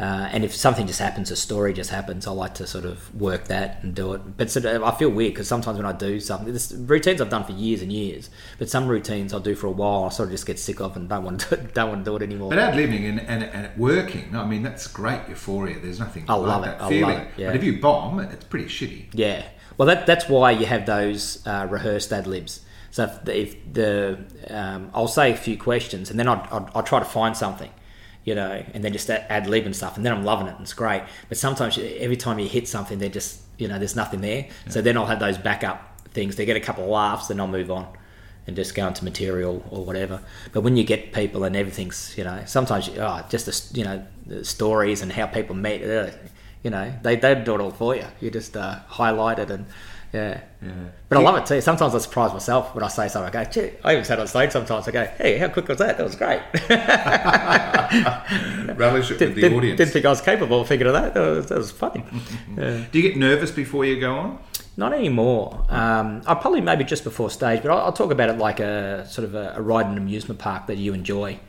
uh, 0.00 0.28
and 0.32 0.44
if 0.44 0.54
something 0.54 0.86
just 0.86 0.98
happens, 0.98 1.30
a 1.30 1.36
story 1.36 1.72
just 1.72 1.90
happens, 1.90 2.26
I 2.26 2.32
like 2.32 2.54
to 2.54 2.66
sort 2.66 2.84
of 2.84 3.14
work 3.14 3.44
that 3.44 3.78
and 3.82 3.94
do 3.94 4.14
it. 4.14 4.36
But 4.36 4.50
sort 4.50 4.64
of, 4.64 4.82
I 4.82 4.90
feel 4.92 5.10
weird 5.10 5.34
because 5.34 5.46
sometimes 5.46 5.76
when 5.76 5.86
I 5.86 5.92
do 5.92 6.18
something, 6.18 6.52
this 6.52 6.72
routines 6.72 7.20
I've 7.20 7.28
done 7.28 7.44
for 7.44 7.52
years 7.52 7.82
and 7.82 7.92
years, 7.92 8.30
but 8.58 8.68
some 8.68 8.88
routines 8.88 9.32
I'll 9.32 9.40
do 9.40 9.54
for 9.54 9.66
a 9.66 9.70
while, 9.70 10.04
I 10.04 10.08
sort 10.08 10.28
of 10.28 10.32
just 10.32 10.46
get 10.46 10.58
sick 10.58 10.80
of 10.80 10.96
and 10.96 11.08
don't 11.08 11.24
want 11.24 11.40
to 11.42 11.56
don't 11.74 11.90
want 11.90 12.04
to 12.04 12.10
do 12.10 12.16
it 12.16 12.22
anymore. 12.22 12.50
But 12.50 12.58
ad 12.58 12.74
libbing 12.74 13.08
and, 13.08 13.20
and, 13.20 13.44
and 13.44 13.76
working, 13.78 14.34
I 14.34 14.44
mean, 14.44 14.62
that's 14.62 14.86
great 14.86 15.20
euphoria. 15.28 15.78
There's 15.78 16.00
nothing. 16.00 16.24
I 16.28 16.34
love 16.34 16.62
like 16.62 16.70
it. 16.72 16.82
I 16.82 16.88
feeling. 16.88 17.14
love 17.18 17.22
it. 17.22 17.28
Yeah. 17.36 17.46
But 17.48 17.56
if 17.56 17.64
you 17.64 17.80
bomb, 17.80 18.18
it's 18.20 18.44
pretty 18.44 18.66
shitty. 18.66 19.06
Yeah. 19.12 19.44
Well, 19.76 19.86
that 19.86 20.06
that's 20.06 20.28
why 20.28 20.50
you 20.50 20.66
have 20.66 20.86
those 20.86 21.46
uh, 21.46 21.68
rehearsed 21.70 22.12
ad 22.12 22.26
libs. 22.26 22.62
So 22.90 23.04
if 23.04 23.24
the, 23.24 23.40
if 23.40 23.72
the 23.72 24.18
um, 24.50 24.90
I'll 24.94 25.06
say 25.08 25.32
a 25.32 25.36
few 25.36 25.56
questions 25.56 26.10
and 26.10 26.18
then 26.18 26.28
I'll, 26.28 26.46
I'll, 26.50 26.70
I'll 26.74 26.82
try 26.82 26.98
to 26.98 27.04
find 27.04 27.36
something 27.36 27.70
you 28.24 28.34
know, 28.34 28.64
and 28.72 28.84
then 28.84 28.92
just 28.92 29.10
ad 29.10 29.46
lib 29.46 29.66
and 29.66 29.74
stuff, 29.74 29.96
and 29.96 30.06
then 30.06 30.12
I'm 30.12 30.24
loving 30.24 30.46
it 30.46 30.52
and 30.52 30.62
it's 30.62 30.74
great. 30.74 31.02
But 31.28 31.38
sometimes 31.38 31.78
every 31.78 32.16
time 32.16 32.38
you 32.38 32.48
hit 32.48 32.68
something, 32.68 32.98
they're 32.98 33.08
just 33.08 33.40
you 33.58 33.68
know, 33.68 33.78
there's 33.78 33.96
nothing 33.96 34.20
there. 34.20 34.46
Yeah. 34.66 34.70
So 34.72 34.82
then 34.82 34.96
I'll 34.96 35.06
have 35.06 35.20
those 35.20 35.38
backup 35.38 36.00
things. 36.10 36.36
They 36.36 36.44
get 36.44 36.56
a 36.56 36.60
couple 36.60 36.84
of 36.84 36.90
laughs, 36.90 37.28
then 37.28 37.40
I'll 37.40 37.48
move 37.48 37.70
on 37.70 37.86
and 38.46 38.56
just 38.56 38.74
go 38.74 38.86
into 38.88 39.04
material 39.04 39.64
or 39.70 39.84
whatever. 39.84 40.20
But 40.52 40.62
when 40.62 40.76
you 40.76 40.84
get 40.84 41.12
people 41.12 41.44
and 41.44 41.54
everything's, 41.54 42.16
you 42.18 42.24
know, 42.24 42.42
sometimes 42.46 42.88
oh, 42.98 43.24
just 43.28 43.46
the 43.46 43.78
you 43.78 43.84
know 43.84 44.04
the 44.26 44.44
stories 44.44 45.02
and 45.02 45.12
how 45.12 45.26
people 45.26 45.54
meet, 45.54 45.82
you 46.62 46.70
know, 46.70 46.92
they 47.02 47.16
they 47.16 47.34
do 47.34 47.54
it 47.54 47.60
all 47.60 47.70
for 47.70 47.94
you. 47.94 48.06
You 48.20 48.30
just 48.30 48.56
uh, 48.56 48.80
highlight 48.86 49.38
it 49.38 49.50
and 49.50 49.66
yeah. 50.12 50.40
yeah. 50.60 50.72
But 51.08 51.18
I 51.18 51.20
love 51.22 51.36
it 51.36 51.46
too. 51.46 51.60
Sometimes 51.62 51.94
I 51.94 51.98
surprise 51.98 52.32
myself 52.32 52.74
when 52.74 52.84
I 52.84 52.88
say 52.88 53.08
something. 53.08 53.34
I 53.34 53.44
go, 53.44 53.50
Gee, 53.50 53.70
I 53.82 53.92
even 53.92 54.04
said 54.04 54.20
on 54.20 54.26
stage 54.26 54.50
sometimes. 54.50 54.86
I 54.86 54.90
go, 54.90 55.04
hey, 55.04 55.38
how 55.38 55.48
quick 55.48 55.68
was 55.68 55.78
that? 55.78 55.96
That 55.96 56.04
was 56.04 56.16
great. 56.16 56.42
Relish 58.78 59.10
it 59.10 59.20
with 59.20 59.34
the 59.34 59.40
did, 59.40 59.52
audience. 59.54 59.78
Didn't 59.78 59.92
think 59.92 60.04
I 60.04 60.10
was 60.10 60.20
capable 60.20 60.60
of 60.60 60.68
figuring 60.68 60.92
that. 60.92 61.14
That 61.14 61.20
was, 61.20 61.46
that 61.46 61.56
was 61.56 61.70
funny. 61.70 62.04
yeah. 62.56 62.84
Do 62.90 63.00
you 63.00 63.08
get 63.08 63.16
nervous 63.16 63.50
before 63.50 63.86
you 63.86 63.98
go 64.00 64.14
on? 64.14 64.38
Not 64.76 64.92
anymore. 64.92 65.64
Um, 65.70 66.22
I 66.26 66.34
probably 66.34 66.60
maybe 66.60 66.84
just 66.84 67.04
before 67.04 67.30
stage, 67.30 67.62
but 67.62 67.70
I'll, 67.70 67.86
I'll, 67.86 67.92
talk 67.92 68.10
about 68.10 68.28
it 68.28 68.38
like 68.38 68.60
a 68.60 69.06
sort 69.06 69.26
of 69.26 69.34
a, 69.34 69.54
a 69.56 69.62
ride 69.62 69.86
in 69.86 69.92
an 69.92 69.98
amusement 69.98 70.40
park 70.40 70.66
that 70.66 70.76
you 70.76 70.92
enjoy. 70.92 71.40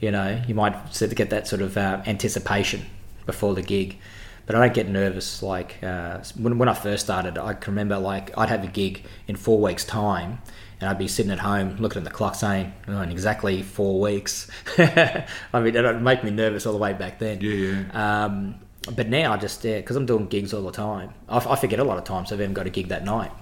You 0.00 0.12
know, 0.12 0.40
you 0.46 0.54
might 0.54 0.94
sort 0.94 1.10
of 1.10 1.16
get 1.16 1.30
that 1.30 1.48
sort 1.48 1.62
of 1.62 1.76
uh, 1.76 2.02
anticipation 2.06 2.86
before 3.26 3.54
the 3.54 3.62
gig 3.62 3.98
but 4.46 4.56
I 4.56 4.60
don't 4.60 4.74
get 4.74 4.88
nervous. 4.88 5.42
Like 5.42 5.82
uh, 5.82 6.20
when, 6.36 6.58
when 6.58 6.68
I 6.68 6.74
first 6.74 7.04
started, 7.04 7.38
I 7.38 7.54
can 7.54 7.72
remember 7.72 7.98
like 7.98 8.36
I'd 8.36 8.48
have 8.48 8.64
a 8.64 8.68
gig 8.68 9.04
in 9.26 9.36
four 9.36 9.60
weeks' 9.60 9.84
time, 9.84 10.40
and 10.80 10.90
I'd 10.90 10.98
be 10.98 11.08
sitting 11.08 11.32
at 11.32 11.38
home 11.38 11.76
looking 11.76 11.98
at 11.98 12.04
the 12.04 12.10
clock 12.10 12.34
saying, 12.34 12.72
oh, 12.88 13.00
in 13.00 13.10
exactly 13.10 13.62
four 13.62 14.00
weeks. 14.00 14.50
I 14.78 15.26
mean, 15.54 15.74
it'd 15.74 16.02
make 16.02 16.24
me 16.24 16.30
nervous 16.30 16.66
all 16.66 16.72
the 16.72 16.78
way 16.78 16.92
back 16.92 17.18
then. 17.18 17.40
Yeah, 17.40 17.52
yeah. 17.52 18.24
Um, 18.24 18.56
but 18.94 19.08
now 19.08 19.32
I 19.32 19.36
just, 19.38 19.64
yeah, 19.64 19.78
because 19.78 19.96
I'm 19.96 20.06
doing 20.06 20.26
gigs 20.26 20.52
all 20.52 20.62
the 20.62 20.72
time, 20.72 21.14
I, 21.28 21.38
I, 21.38 21.56
forget 21.56 21.78
a 21.78 21.84
lot 21.84 21.96
of 21.96 22.04
times 22.04 22.32
I've 22.32 22.40
even 22.40 22.52
got 22.52 22.66
a 22.66 22.70
gig 22.70 22.88
that 22.88 23.04
night. 23.04 23.32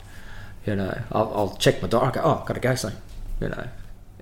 You 0.66 0.76
know, 0.76 0.96
I'll, 1.10 1.32
I'll 1.34 1.56
check 1.56 1.82
my 1.82 1.88
diary, 1.88 2.06
I 2.06 2.10
go, 2.12 2.20
oh, 2.22 2.38
I've 2.40 2.46
got 2.46 2.54
to 2.54 2.60
go 2.60 2.74
soon. 2.76 2.92
You 3.40 3.48
know, 3.48 3.66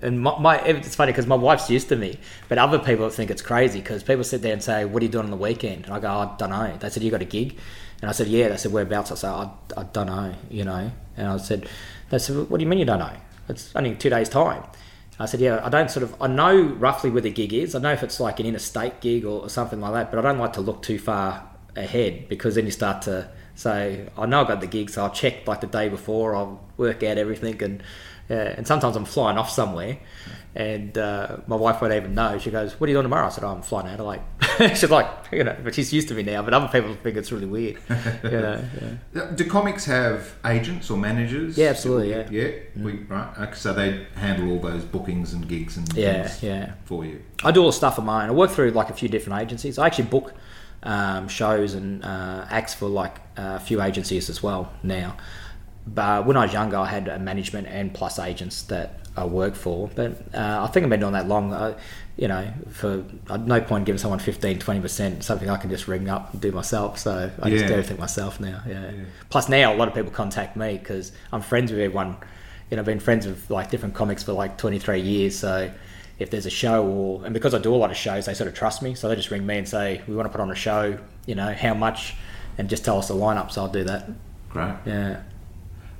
and 0.02 0.20
my, 0.20 0.38
my, 0.38 0.60
it's 0.60 0.94
funny 0.94 1.12
because 1.12 1.26
my 1.26 1.36
wife's 1.36 1.68
used 1.68 1.88
to 1.90 1.96
me, 1.96 2.18
but 2.48 2.58
other 2.58 2.78
people 2.78 3.08
think 3.10 3.30
it's 3.30 3.42
crazy 3.42 3.80
because 3.80 4.02
people 4.02 4.24
sit 4.24 4.42
there 4.42 4.52
and 4.52 4.62
say, 4.62 4.84
"What 4.84 5.02
are 5.02 5.06
you 5.06 5.12
doing 5.12 5.26
on 5.26 5.30
the 5.30 5.36
weekend?" 5.36 5.84
And 5.84 5.94
I 5.94 6.00
go, 6.00 6.08
"I 6.08 6.34
don't 6.38 6.50
know." 6.50 6.76
They 6.78 6.88
said, 6.88 7.02
"You 7.02 7.10
got 7.10 7.22
a 7.22 7.26
gig?" 7.26 7.58
And 8.00 8.08
I 8.08 8.12
said, 8.12 8.28
"Yeah." 8.28 8.48
They 8.48 8.56
said, 8.56 8.72
"Whereabouts?" 8.72 9.12
I 9.12 9.14
said, 9.14 9.30
"I, 9.30 9.50
I 9.76 9.82
don't 9.84 10.06
know," 10.06 10.34
you 10.50 10.64
know. 10.64 10.90
And 11.16 11.28
I 11.28 11.36
said, 11.36 11.68
"They 12.08 12.18
said, 12.18 12.48
what 12.48 12.58
do 12.58 12.64
you 12.64 12.68
mean 12.68 12.78
you 12.78 12.86
don't 12.86 12.98
know? 12.98 13.12
It's 13.48 13.74
only 13.76 13.94
two 13.94 14.10
days 14.10 14.28
time." 14.28 14.62
I 15.18 15.26
said, 15.26 15.40
"Yeah, 15.40 15.60
I 15.62 15.68
don't 15.68 15.90
sort 15.90 16.04
of 16.04 16.14
I 16.20 16.28
know 16.28 16.62
roughly 16.62 17.10
where 17.10 17.22
the 17.22 17.30
gig 17.30 17.52
is. 17.52 17.74
I 17.74 17.78
know 17.78 17.92
if 17.92 18.02
it's 18.02 18.20
like 18.20 18.40
an 18.40 18.46
interstate 18.46 19.00
gig 19.00 19.26
or, 19.26 19.42
or 19.42 19.48
something 19.50 19.80
like 19.80 19.92
that, 19.92 20.10
but 20.10 20.18
I 20.18 20.22
don't 20.22 20.38
like 20.38 20.54
to 20.54 20.62
look 20.62 20.82
too 20.82 20.98
far 20.98 21.46
ahead 21.76 22.28
because 22.28 22.54
then 22.54 22.64
you 22.64 22.70
start 22.70 23.02
to 23.02 23.28
say, 23.54 24.08
I 24.16 24.24
know 24.24 24.44
I 24.44 24.48
got 24.48 24.60
the 24.60 24.66
gig, 24.66 24.88
so 24.88 25.02
I'll 25.02 25.10
check 25.10 25.46
like 25.46 25.60
the 25.60 25.66
day 25.66 25.90
before. 25.90 26.34
I'll 26.34 26.60
work 26.78 27.02
out 27.02 27.18
everything 27.18 27.62
and." 27.62 27.82
Yeah, 28.30 28.54
and 28.56 28.64
sometimes 28.64 28.94
I'm 28.94 29.04
flying 29.04 29.38
off 29.38 29.50
somewhere, 29.50 29.98
and 30.54 30.96
uh, 30.96 31.38
my 31.48 31.56
wife 31.56 31.82
won't 31.82 31.92
even 31.92 32.14
know. 32.14 32.38
She 32.38 32.52
goes, 32.52 32.78
"What 32.78 32.86
are 32.86 32.90
you 32.90 32.94
doing 32.94 33.02
tomorrow?" 33.02 33.26
I 33.26 33.28
said, 33.28 33.42
oh, 33.42 33.48
"I'm 33.48 33.62
flying 33.62 33.88
out." 33.88 33.98
of 33.98 34.06
Like 34.06 34.22
she's 34.68 34.88
like, 34.88 35.08
you 35.32 35.42
know, 35.42 35.56
but 35.64 35.74
she's 35.74 35.92
used 35.92 36.06
to 36.08 36.14
me 36.14 36.22
now. 36.22 36.40
But 36.42 36.54
other 36.54 36.68
people 36.68 36.94
think 36.94 37.16
it's 37.16 37.32
really 37.32 37.46
weird. 37.46 37.78
You 38.22 38.30
know, 38.30 38.64
yeah. 39.12 39.30
Do 39.34 39.44
comics 39.46 39.84
have 39.86 40.32
agents 40.44 40.90
or 40.90 40.96
managers? 40.96 41.58
Yeah, 41.58 41.70
absolutely. 41.70 42.10
Yeah, 42.10 42.28
yeah, 42.30 42.48
mm. 42.78 42.82
we, 42.84 42.92
right. 43.08 43.52
So 43.56 43.72
they 43.72 44.06
handle 44.14 44.52
all 44.52 44.60
those 44.60 44.84
bookings 44.84 45.32
and 45.32 45.48
gigs 45.48 45.76
and 45.76 45.92
yeah, 45.94 46.32
yeah, 46.40 46.74
for 46.84 47.04
you. 47.04 47.24
I 47.42 47.50
do 47.50 47.62
all 47.62 47.66
the 47.66 47.72
stuff 47.72 47.98
of 47.98 48.04
mine. 48.04 48.28
I 48.28 48.32
work 48.32 48.52
through 48.52 48.70
like 48.70 48.90
a 48.90 48.94
few 48.94 49.08
different 49.08 49.42
agencies. 49.42 49.76
I 49.76 49.86
actually 49.86 50.04
book 50.04 50.34
um, 50.84 51.26
shows 51.26 51.74
and 51.74 52.04
uh, 52.04 52.46
acts 52.48 52.74
for 52.74 52.86
like 52.86 53.16
a 53.36 53.58
few 53.58 53.82
agencies 53.82 54.30
as 54.30 54.40
well 54.40 54.72
now 54.84 55.16
but 55.86 56.26
when 56.26 56.36
I 56.36 56.44
was 56.44 56.52
younger, 56.52 56.76
I 56.76 56.86
had 56.86 57.08
a 57.08 57.18
management 57.18 57.66
and 57.68 57.92
plus 57.92 58.18
agents 58.18 58.62
that 58.64 59.00
I 59.16 59.24
worked 59.24 59.56
for. 59.56 59.90
But 59.94 60.12
uh, 60.34 60.64
I 60.64 60.66
think 60.68 60.84
I've 60.84 60.90
been 60.90 61.00
doing 61.00 61.12
that 61.12 61.28
long. 61.28 61.52
I, 61.52 61.74
you 62.16 62.28
know, 62.28 62.46
for 62.70 63.04
no 63.38 63.60
point 63.60 63.86
giving 63.86 63.98
someone 63.98 64.18
15, 64.18 64.58
20%, 64.58 65.22
something 65.22 65.48
I 65.48 65.56
can 65.56 65.70
just 65.70 65.88
ring 65.88 66.08
up 66.08 66.32
and 66.32 66.40
do 66.40 66.52
myself. 66.52 66.98
So 66.98 67.30
I 67.40 67.48
yeah. 67.48 67.56
just 67.56 67.66
do 67.66 67.72
everything 67.72 67.98
myself 67.98 68.40
now. 68.40 68.62
Yeah. 68.66 68.90
yeah. 68.90 69.04
Plus 69.30 69.48
now 69.48 69.72
a 69.72 69.76
lot 69.76 69.88
of 69.88 69.94
people 69.94 70.10
contact 70.10 70.56
me 70.56 70.78
because 70.78 71.12
I'm 71.32 71.40
friends 71.40 71.70
with 71.70 71.80
everyone. 71.80 72.16
You 72.70 72.76
know, 72.76 72.82
I've 72.82 72.86
been 72.86 73.00
friends 73.00 73.26
with 73.26 73.50
like 73.50 73.70
different 73.70 73.94
comics 73.94 74.22
for 74.22 74.32
like 74.32 74.58
23 74.58 75.00
years. 75.00 75.38
So 75.38 75.70
if 76.18 76.30
there's 76.30 76.46
a 76.46 76.50
show 76.50 76.86
or, 76.86 77.24
and 77.24 77.32
because 77.32 77.54
I 77.54 77.58
do 77.58 77.74
a 77.74 77.76
lot 77.76 77.90
of 77.90 77.96
shows, 77.96 78.26
they 78.26 78.34
sort 78.34 78.48
of 78.48 78.54
trust 78.54 78.82
me. 78.82 78.94
So 78.94 79.08
they 79.08 79.16
just 79.16 79.30
ring 79.30 79.46
me 79.46 79.56
and 79.56 79.68
say, 79.68 80.02
we 80.06 80.14
want 80.14 80.26
to 80.26 80.30
put 80.30 80.40
on 80.40 80.50
a 80.50 80.54
show, 80.54 80.98
you 81.26 81.34
know, 81.34 81.52
how 81.52 81.74
much, 81.74 82.14
and 82.58 82.68
just 82.68 82.84
tell 82.84 82.98
us 82.98 83.08
the 83.08 83.14
lineup. 83.14 83.50
So 83.50 83.62
I'll 83.62 83.72
do 83.72 83.84
that. 83.84 84.08
Right. 84.52 84.76
Yeah. 84.84 85.22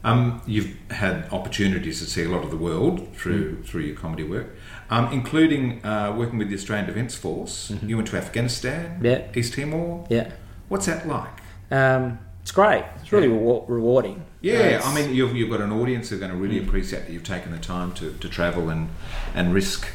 Um, 0.03 0.41
you've 0.47 0.75
had 0.91 1.29
opportunities 1.31 1.99
to 1.99 2.07
see 2.07 2.25
a 2.25 2.29
lot 2.29 2.43
of 2.43 2.51
the 2.51 2.57
world 2.57 3.15
through 3.15 3.57
mm. 3.57 3.65
through 3.67 3.83
your 3.83 3.97
comedy 3.97 4.25
work, 4.25 4.57
um, 4.89 5.13
including 5.13 5.85
uh, 5.85 6.15
working 6.17 6.39
with 6.39 6.49
the 6.49 6.55
Australian 6.55 6.87
Defence 6.87 7.17
Force. 7.17 7.71
Mm-hmm. 7.71 7.89
You 7.89 7.97
went 7.97 8.09
to 8.09 8.17
Afghanistan, 8.17 9.01
yeah. 9.03 9.27
East 9.35 9.55
Timor. 9.55 10.07
Yeah. 10.09 10.31
What's 10.69 10.87
that 10.87 11.07
like? 11.07 11.41
Um, 11.71 12.19
it's 12.41 12.53
great. 12.53 12.85
It's 13.03 13.13
really 13.13 13.29
yeah. 13.29 13.61
rewarding. 13.69 14.25
Yeah, 14.41 14.81
I 14.83 14.95
mean, 14.95 15.15
you've, 15.15 15.37
you've 15.37 15.51
got 15.51 15.61
an 15.61 15.71
audience 15.71 16.09
who 16.09 16.17
are 16.17 16.19
going 16.19 16.31
to 16.31 16.37
really 16.37 16.59
mm. 16.59 16.67
appreciate 16.67 17.01
that 17.01 17.13
you've 17.13 17.23
taken 17.25 17.53
the 17.53 17.59
time 17.59 17.93
to, 17.95 18.15
to 18.15 18.29
travel 18.29 18.71
and 18.71 18.89
and 19.35 19.53
risk, 19.53 19.87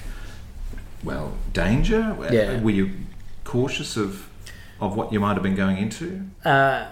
well, 1.03 1.33
danger. 1.51 2.15
Yeah. 2.31 2.61
Were 2.61 2.69
you 2.69 2.91
cautious 3.43 3.97
of 3.97 4.29
of 4.79 4.95
what 4.95 5.11
you 5.11 5.19
might 5.19 5.33
have 5.33 5.43
been 5.43 5.55
going 5.55 5.77
into? 5.77 6.25
Uh, 6.43 6.85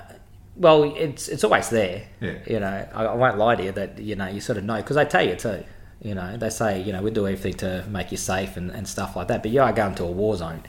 well, 0.56 0.84
it's 0.96 1.28
it's 1.28 1.44
always 1.44 1.70
there. 1.70 2.08
Yeah. 2.22 2.38
You 2.46 2.60
know, 2.60 2.88
I, 2.94 3.06
I 3.06 3.16
won't 3.16 3.38
lie 3.38 3.56
to 3.56 3.64
you 3.64 3.72
that 3.72 4.00
you 4.00 4.16
know 4.16 4.28
you 4.28 4.40
sort 4.40 4.58
of 4.58 4.64
know 4.64 4.78
because 4.78 4.96
they 4.96 5.06
tell 5.06 5.26
you 5.26 5.36
too. 5.36 5.64
You 6.02 6.16
know, 6.16 6.38
they 6.38 6.50
say 6.50 6.82
you 6.82 6.94
know 6.94 7.02
we 7.02 7.12
do 7.12 7.28
everything 7.28 7.56
to 7.56 7.86
make 7.90 8.12
you 8.12 8.18
safe 8.18 8.58
and, 8.58 8.70
and 8.72 8.88
stuff 8.88 9.16
like 9.16 9.30
that. 9.30 9.42
But 9.42 9.52
you 9.52 9.62
are 9.62 9.74
going 9.74 9.96
to 9.96 10.04
a 10.04 10.12
war 10.12 10.36
zone. 10.36 10.64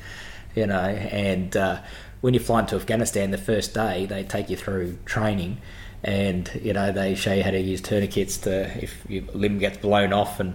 You 0.55 0.66
know, 0.66 0.79
and 0.79 1.57
uh, 1.57 1.81
when 2.20 2.33
you 2.33 2.40
fly 2.40 2.61
into 2.61 2.77
Afghanistan 2.77 3.33
the 3.33 3.38
first 3.38 3.75
day, 3.75 4.07
they 4.07 4.23
take 4.23 4.49
you 4.49 4.57
through 4.57 4.99
training, 5.05 5.61
and 6.03 6.51
you 6.62 6.73
know 6.73 6.90
they 6.92 7.14
show 7.14 7.35
you 7.35 7.42
how 7.42 7.51
to 7.51 7.61
use 7.61 7.83
tourniquets 7.83 8.38
to 8.38 8.70
if 8.83 9.05
your 9.09 9.25
limb 9.35 9.59
gets 9.59 9.79
blown 9.79 10.12
off 10.12 10.40
and 10.40 10.55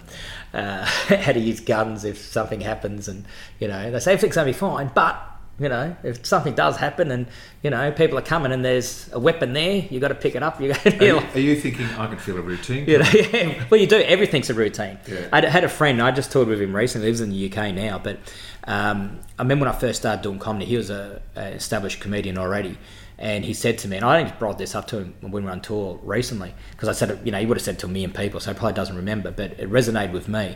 uh, 0.53 0.85
how 0.85 1.33
to 1.33 1.39
use 1.39 1.59
guns 1.59 2.03
if 2.03 2.17
something 2.17 2.61
happens, 2.61 3.07
and 3.07 3.25
you 3.59 3.67
know 3.67 3.91
they 3.91 3.99
say 3.99 4.13
everything's 4.13 4.35
gonna 4.35 4.45
be 4.45 4.53
fine, 4.53 4.89
but 4.95 5.28
you 5.59 5.67
know, 5.67 5.95
if 6.03 6.25
something 6.25 6.55
does 6.55 6.77
happen 6.77 7.11
and 7.11 7.27
you 7.61 7.69
know 7.69 7.91
people 7.91 8.17
are 8.17 8.23
coming 8.23 8.51
and 8.51 8.63
there's 8.63 9.09
a 9.11 9.19
weapon 9.19 9.53
there, 9.53 9.85
you've 9.89 10.01
got 10.01 10.07
to 10.07 10.15
pick 10.15 10.35
it 10.35 10.41
up. 10.41 10.61
You, 10.61 10.71
are, 10.71 11.03
you, 11.03 11.17
are 11.17 11.39
you 11.39 11.55
thinking 11.59 11.85
I 11.97 12.07
can 12.07 12.17
feel 12.17 12.37
a 12.37 12.41
routine? 12.41 12.87
You 12.87 12.99
know, 12.99 13.09
yeah. 13.13 13.65
Well, 13.69 13.79
you 13.79 13.87
do. 13.87 13.97
Everything's 13.97 14.49
a 14.49 14.53
routine. 14.53 14.97
Yeah. 15.07 15.27
I 15.33 15.45
had 15.45 15.63
a 15.63 15.69
friend. 15.69 16.01
I 16.01 16.11
just 16.11 16.31
toured 16.31 16.47
with 16.47 16.61
him 16.61 16.75
recently. 16.75 17.07
He 17.07 17.11
lives 17.11 17.21
in 17.21 17.29
the 17.29 17.51
UK 17.51 17.73
now, 17.73 17.99
but 17.99 18.19
um, 18.63 19.19
I 19.37 19.41
remember 19.41 19.65
when 19.65 19.73
I 19.73 19.77
first 19.77 19.99
started 19.99 20.21
doing 20.21 20.39
comedy. 20.39 20.65
He 20.65 20.77
was 20.77 20.89
a, 20.89 21.21
a, 21.35 21.49
established 21.49 21.99
comedian 21.99 22.37
already, 22.37 22.77
and 23.17 23.43
he 23.43 23.53
said 23.53 23.77
to 23.79 23.89
me, 23.89 23.97
and 23.97 24.05
I 24.05 24.19
only 24.19 24.31
brought 24.39 24.57
this 24.57 24.75
up 24.75 24.87
to 24.87 24.99
him 24.99 25.15
when 25.19 25.31
we 25.31 25.41
were 25.41 25.51
on 25.51 25.61
tour 25.61 25.99
recently 26.03 26.53
because 26.71 26.87
I 26.87 26.93
said, 26.93 27.19
you 27.25 27.31
know, 27.31 27.39
he 27.39 27.45
would 27.45 27.57
have 27.57 27.63
said 27.63 27.79
to 27.79 27.85
a 27.85 27.89
million 27.89 28.13
people, 28.13 28.39
so 28.39 28.53
he 28.53 28.57
probably 28.57 28.75
doesn't 28.75 28.95
remember, 28.95 29.31
but 29.31 29.51
it 29.59 29.69
resonated 29.69 30.13
with 30.13 30.29
me. 30.29 30.55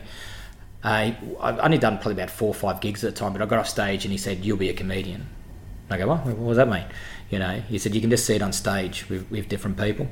Uh, 0.84 1.12
I've 1.39 1.60
only 1.60 1.78
done 1.78 1.98
probably 1.98 2.13
about 2.13 2.30
four 2.30 2.50
or 2.50 2.54
five 2.54 2.82
gigs 2.82 3.04
at 3.04 3.13
the 3.13 3.19
time, 3.19 3.34
but 3.34 3.41
I 3.41 3.46
got 3.46 3.60
off 3.60 3.69
stage 3.69 4.04
and 4.06 4.12
he 4.12 4.17
said, 4.17 4.43
"You'll 4.43 4.58
be 4.58 4.69
a 4.69 4.74
comedian." 4.74 5.28
I 5.89 5.98
go, 5.98 6.08
"What? 6.08 6.26
What 6.26 6.50
does 6.50 6.58
that 6.58 6.69
mean?" 6.69 6.86
You 7.30 7.39
know, 7.39 7.62
he 7.67 7.78
said, 7.78 7.96
"You 7.96 8.02
can 8.02 8.10
just 8.10 8.26
see 8.26 8.36
it 8.36 8.41
on 8.41 8.52
stage 8.52 9.08
with, 9.10 9.30
with 9.32 9.48
different 9.48 9.78
people," 9.78 10.08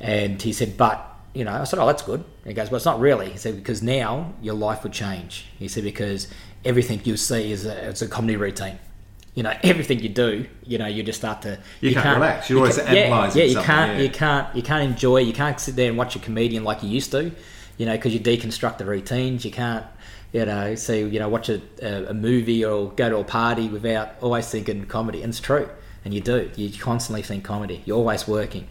and 0.00 0.40
he 0.40 0.52
said, 0.52 0.76
"But." 0.76 1.08
You 1.34 1.44
know, 1.46 1.52
I 1.52 1.64
said, 1.64 1.78
"Oh, 1.78 1.86
that's 1.86 2.02
good." 2.02 2.22
He 2.44 2.52
goes, 2.52 2.70
"Well, 2.70 2.76
it's 2.76 2.84
not 2.84 3.00
really." 3.00 3.30
He 3.30 3.38
said, 3.38 3.56
"Because 3.56 3.82
now 3.82 4.34
your 4.42 4.52
life 4.52 4.82
would 4.82 4.92
change." 4.92 5.46
He 5.58 5.66
said, 5.66 5.82
"Because 5.82 6.28
everything 6.62 7.00
you 7.04 7.16
see 7.16 7.50
is 7.50 7.64
a, 7.64 7.88
it's 7.88 8.02
a 8.02 8.06
comedy 8.06 8.36
routine." 8.36 8.78
you 9.34 9.42
know 9.42 9.52
everything 9.62 9.98
you 10.00 10.08
do 10.08 10.46
you 10.66 10.78
know 10.78 10.86
you 10.86 11.02
just 11.02 11.18
start 11.18 11.42
to 11.42 11.58
you, 11.80 11.90
you 11.90 11.94
can't, 11.94 12.04
can't, 12.04 12.16
relax 12.16 12.50
you're 12.50 12.58
you 12.58 12.62
always 12.62 12.78
analysing 12.78 13.40
yeah, 13.40 13.46
yeah 13.46 13.58
you 13.58 13.64
can't 13.64 13.96
yeah. 13.96 14.02
you 14.02 14.10
can't 14.10 14.56
you 14.56 14.62
can't 14.62 14.84
enjoy 14.90 15.18
you 15.18 15.32
can't 15.32 15.58
sit 15.58 15.76
there 15.76 15.88
and 15.88 15.98
watch 15.98 16.16
a 16.16 16.18
comedian 16.18 16.64
like 16.64 16.82
you 16.82 16.88
used 16.88 17.10
to 17.10 17.32
you 17.78 17.86
know 17.86 17.92
because 17.92 18.12
you 18.14 18.20
deconstruct 18.20 18.78
the 18.78 18.84
routines 18.84 19.44
you 19.44 19.50
can't 19.50 19.86
you 20.32 20.46
know, 20.46 20.74
see, 20.74 21.00
you 21.00 21.18
know, 21.18 21.28
watch 21.28 21.50
a, 21.50 21.60
a, 22.08 22.14
movie 22.14 22.64
or 22.64 22.90
go 22.92 23.10
to 23.10 23.18
a 23.18 23.24
party 23.24 23.68
without 23.68 24.14
always 24.22 24.48
thinking 24.48 24.86
comedy. 24.86 25.22
And 25.22 25.30
it's 25.30 25.40
true. 25.40 25.68
And 26.04 26.14
you 26.14 26.20
do. 26.20 26.50
You 26.56 26.70
constantly 26.78 27.22
think 27.22 27.44
comedy. 27.44 27.82
You're 27.84 27.98
always 27.98 28.26
working. 28.26 28.66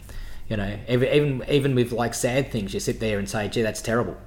You 0.49 0.57
know, 0.57 0.79
every, 0.87 1.09
even 1.13 1.45
even 1.47 1.75
with 1.75 1.93
like 1.93 2.13
sad 2.13 2.51
things, 2.51 2.73
you 2.73 2.79
sit 2.81 2.99
there 2.99 3.19
and 3.19 3.29
say, 3.29 3.47
gee, 3.47 3.61
that's 3.61 3.81
terrible. 3.81 4.17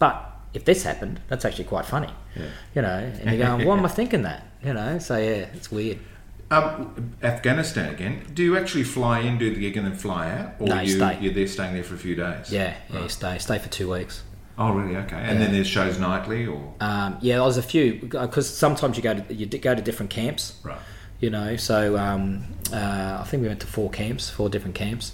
But 0.00 0.26
if 0.52 0.64
this 0.64 0.82
happened, 0.82 1.20
that's 1.28 1.44
actually 1.44 1.64
quite 1.64 1.84
funny. 1.84 2.12
Yeah. 2.34 2.46
You 2.74 2.82
know, 2.82 3.12
and 3.20 3.30
you 3.30 3.38
go, 3.38 3.56
why 3.64 3.76
am 3.76 3.84
I 3.84 3.88
thinking 3.88 4.22
that? 4.22 4.46
You 4.64 4.72
know, 4.74 4.98
so 4.98 5.16
yeah, 5.16 5.46
it's 5.54 5.70
weird. 5.70 5.98
Um, 6.50 7.12
Afghanistan 7.22 7.94
again. 7.94 8.26
Do 8.34 8.42
you 8.42 8.56
actually 8.56 8.82
fly 8.82 9.20
in, 9.20 9.38
do 9.38 9.54
the 9.54 9.60
gig, 9.60 9.76
and 9.76 9.86
then 9.86 9.94
fly 9.94 10.30
out, 10.30 10.54
or 10.58 10.66
no, 10.66 10.80
you, 10.80 10.96
stay. 10.96 11.18
you're 11.20 11.32
there 11.32 11.46
staying 11.46 11.74
there 11.74 11.84
for 11.84 11.94
a 11.94 11.98
few 11.98 12.16
days? 12.16 12.50
Yeah, 12.50 12.74
yeah, 12.90 13.00
right. 13.00 13.10
stay, 13.10 13.38
stay 13.38 13.58
for 13.58 13.68
two 13.68 13.90
weeks. 13.90 14.24
Oh, 14.58 14.72
really? 14.72 14.96
Okay. 14.96 15.16
And 15.16 15.38
yeah. 15.38 15.44
then 15.46 15.54
there's 15.54 15.68
shows 15.68 15.98
nightly, 15.98 16.46
or 16.46 16.74
um, 16.80 17.18
yeah, 17.20 17.38
there's 17.38 17.56
a 17.56 17.62
few 17.62 17.94
because 17.94 18.48
sometimes 18.48 18.96
you 18.96 19.02
go 19.02 19.14
to 19.14 19.34
you 19.34 19.46
go 19.46 19.74
to 19.74 19.80
different 19.80 20.10
camps, 20.10 20.58
right? 20.64 20.78
You 21.20 21.30
know, 21.30 21.56
so 21.56 21.96
um, 21.96 22.44
uh, 22.72 23.18
I 23.20 23.24
think 23.24 23.42
we 23.42 23.48
went 23.48 23.60
to 23.60 23.66
four 23.66 23.88
camps, 23.90 24.28
four 24.28 24.48
different 24.48 24.74
camps. 24.74 25.12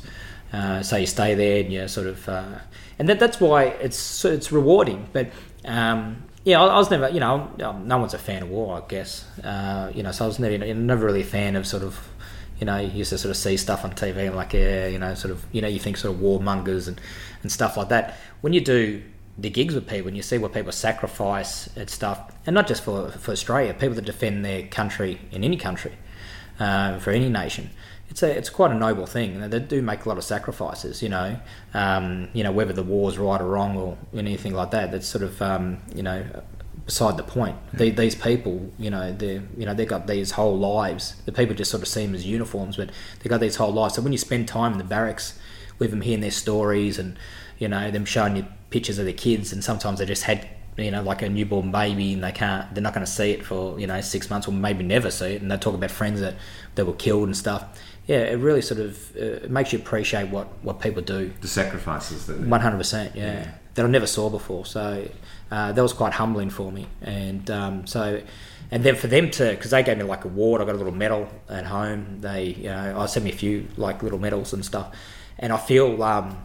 Uh, 0.52 0.82
so 0.82 0.96
you 0.96 1.06
stay 1.06 1.34
there 1.34 1.62
and 1.62 1.72
you 1.72 1.86
sort 1.88 2.06
of, 2.06 2.28
uh, 2.28 2.58
and 2.98 3.08
that, 3.08 3.18
that's 3.18 3.40
why 3.40 3.64
it's 3.64 4.24
it's 4.24 4.50
rewarding. 4.50 5.08
But 5.12 5.30
um, 5.64 6.24
yeah, 6.46 6.62
I, 6.62 6.66
I, 6.66 6.78
was 6.78 6.90
never, 6.90 7.10
you 7.10 7.20
know, 7.20 7.50
no 7.58 7.98
one's 7.98 8.14
a 8.14 8.18
fan 8.18 8.44
of 8.44 8.48
war, 8.48 8.80
I 8.82 8.88
guess. 8.88 9.26
Uh, 9.44 9.90
you 9.94 10.02
know, 10.02 10.12
so 10.12 10.24
I 10.24 10.28
was 10.28 10.38
never 10.38 10.56
never 10.56 11.04
really 11.04 11.20
a 11.20 11.24
fan 11.24 11.56
of 11.56 11.66
sort 11.66 11.82
of 11.82 12.08
you 12.58 12.64
know, 12.64 12.78
you 12.78 12.88
used 12.88 13.10
to 13.10 13.18
sort 13.18 13.30
of 13.30 13.36
see 13.36 13.56
stuff 13.56 13.84
on 13.84 13.92
TV 13.92 14.26
and 14.26 14.36
like, 14.36 14.54
yeah, 14.54 14.86
you 14.86 14.98
know, 14.98 15.14
sort 15.14 15.30
of, 15.32 15.44
you 15.52 15.60
know, 15.60 15.68
you 15.68 15.78
think 15.78 15.96
sort 15.96 16.14
of 16.14 16.20
warmongers 16.20 16.88
and, 16.88 17.00
and 17.42 17.52
stuff 17.52 17.76
like 17.76 17.90
that. 17.90 18.16
When 18.40 18.52
you 18.52 18.60
do 18.60 19.02
the 19.36 19.50
gigs 19.50 19.74
with 19.74 19.86
people 19.86 20.08
and 20.08 20.16
you 20.16 20.22
see 20.22 20.38
what 20.38 20.54
people 20.54 20.72
sacrifice 20.72 21.68
and 21.76 21.90
stuff, 21.90 22.34
and 22.46 22.54
not 22.54 22.66
just 22.66 22.82
for, 22.82 23.10
for 23.10 23.32
Australia, 23.32 23.74
people 23.74 23.94
that 23.96 24.06
defend 24.06 24.44
their 24.44 24.66
country 24.68 25.20
in 25.32 25.44
any 25.44 25.58
country, 25.58 25.92
uh, 26.58 26.98
for 26.98 27.10
any 27.10 27.28
nation. 27.28 27.68
It's 28.16 28.22
a 28.22 28.30
it's 28.34 28.48
quite 28.48 28.70
a 28.70 28.74
noble 28.74 29.04
thing. 29.04 29.50
They 29.50 29.60
do 29.60 29.82
make 29.82 30.06
a 30.06 30.08
lot 30.08 30.16
of 30.16 30.24
sacrifices, 30.24 31.02
you 31.02 31.10
know. 31.10 31.38
Um, 31.74 32.30
you 32.32 32.42
know 32.42 32.50
whether 32.50 32.72
the 32.72 32.82
war's 32.82 33.18
right 33.18 33.38
or 33.38 33.46
wrong 33.46 33.76
or 33.76 33.98
anything 34.16 34.54
like 34.54 34.70
that. 34.70 34.90
That's 34.90 35.06
sort 35.06 35.22
of 35.22 35.42
um, 35.42 35.82
you 35.94 36.02
know 36.02 36.24
beside 36.86 37.18
the 37.18 37.22
point. 37.22 37.58
The, 37.74 37.90
these 37.90 38.14
people, 38.14 38.72
you 38.78 38.88
know, 38.88 39.12
they 39.12 39.42
you 39.58 39.66
know 39.66 39.74
they've 39.74 39.86
got 39.86 40.06
these 40.06 40.30
whole 40.30 40.56
lives. 40.58 41.16
The 41.26 41.32
people 41.32 41.54
just 41.54 41.70
sort 41.70 41.82
of 41.82 41.88
see 41.88 42.06
them 42.06 42.14
as 42.14 42.24
uniforms, 42.24 42.78
but 42.78 42.88
they've 43.18 43.28
got 43.28 43.40
these 43.40 43.56
whole 43.56 43.74
lives. 43.74 43.96
So 43.96 44.00
when 44.00 44.12
you 44.12 44.18
spend 44.18 44.48
time 44.48 44.72
in 44.72 44.78
the 44.78 44.84
barracks 44.84 45.38
with 45.78 45.90
them, 45.90 46.00
hearing 46.00 46.22
their 46.22 46.30
stories 46.30 46.98
and 46.98 47.18
you 47.58 47.68
know 47.68 47.90
them 47.90 48.06
showing 48.06 48.36
you 48.36 48.46
pictures 48.70 48.98
of 48.98 49.04
their 49.04 49.12
kids, 49.12 49.52
and 49.52 49.62
sometimes 49.62 49.98
they 49.98 50.06
just 50.06 50.22
had 50.22 50.48
you 50.76 50.90
know 50.90 51.02
like 51.02 51.22
a 51.22 51.28
newborn 51.28 51.72
baby, 51.72 52.12
and 52.14 52.22
they 52.22 52.32
can't 52.32 52.72
they're 52.74 52.82
not 52.82 52.94
going 52.94 53.04
to 53.06 53.10
see 53.10 53.30
it 53.30 53.44
for 53.44 53.78
you 53.80 53.86
know 53.86 54.00
six 54.00 54.30
months 54.30 54.46
or 54.48 54.52
maybe 54.52 54.84
never 54.84 55.10
see 55.10 55.34
it, 55.34 55.42
and 55.42 55.50
they 55.50 55.56
talk 55.56 55.74
about 55.74 55.90
friends 55.90 56.20
that 56.20 56.34
that 56.74 56.86
were 56.86 56.94
killed 56.94 57.24
and 57.24 57.36
stuff. 57.36 57.64
Yeah, 58.06 58.18
it 58.18 58.38
really 58.38 58.62
sort 58.62 58.80
of 58.80 59.16
uh, 59.16 59.44
it 59.44 59.50
makes 59.50 59.72
you 59.72 59.78
appreciate 59.80 60.28
what, 60.28 60.46
what 60.62 60.80
people 60.80 61.02
do. 61.02 61.32
The 61.40 61.48
sacrifices 61.48 62.26
that 62.26 62.38
one 62.38 62.60
hundred 62.60 62.78
percent, 62.78 63.16
yeah, 63.16 63.50
that 63.74 63.84
I 63.84 63.88
never 63.88 64.06
saw 64.06 64.30
before. 64.30 64.64
So 64.64 65.08
uh, 65.50 65.72
that 65.72 65.82
was 65.82 65.92
quite 65.92 66.12
humbling 66.12 66.50
for 66.50 66.70
me, 66.70 66.86
and 67.02 67.50
um, 67.50 67.86
so 67.86 68.22
and 68.70 68.84
then 68.84 68.94
for 68.94 69.08
them 69.08 69.30
to 69.32 69.50
because 69.50 69.72
they 69.72 69.82
gave 69.82 69.98
me 69.98 70.04
like 70.04 70.24
a 70.24 70.28
award, 70.28 70.60
I 70.60 70.64
got 70.64 70.74
a 70.74 70.78
little 70.78 70.94
medal 70.94 71.28
at 71.48 71.66
home. 71.66 72.20
They 72.20 72.44
you 72.44 72.68
know 72.68 73.00
I 73.00 73.06
sent 73.06 73.24
me 73.24 73.32
a 73.32 73.34
few 73.34 73.66
like 73.76 74.02
little 74.02 74.18
medals 74.18 74.52
and 74.52 74.64
stuff, 74.64 74.94
and 75.38 75.52
I 75.52 75.56
feel 75.56 76.00
um, 76.02 76.36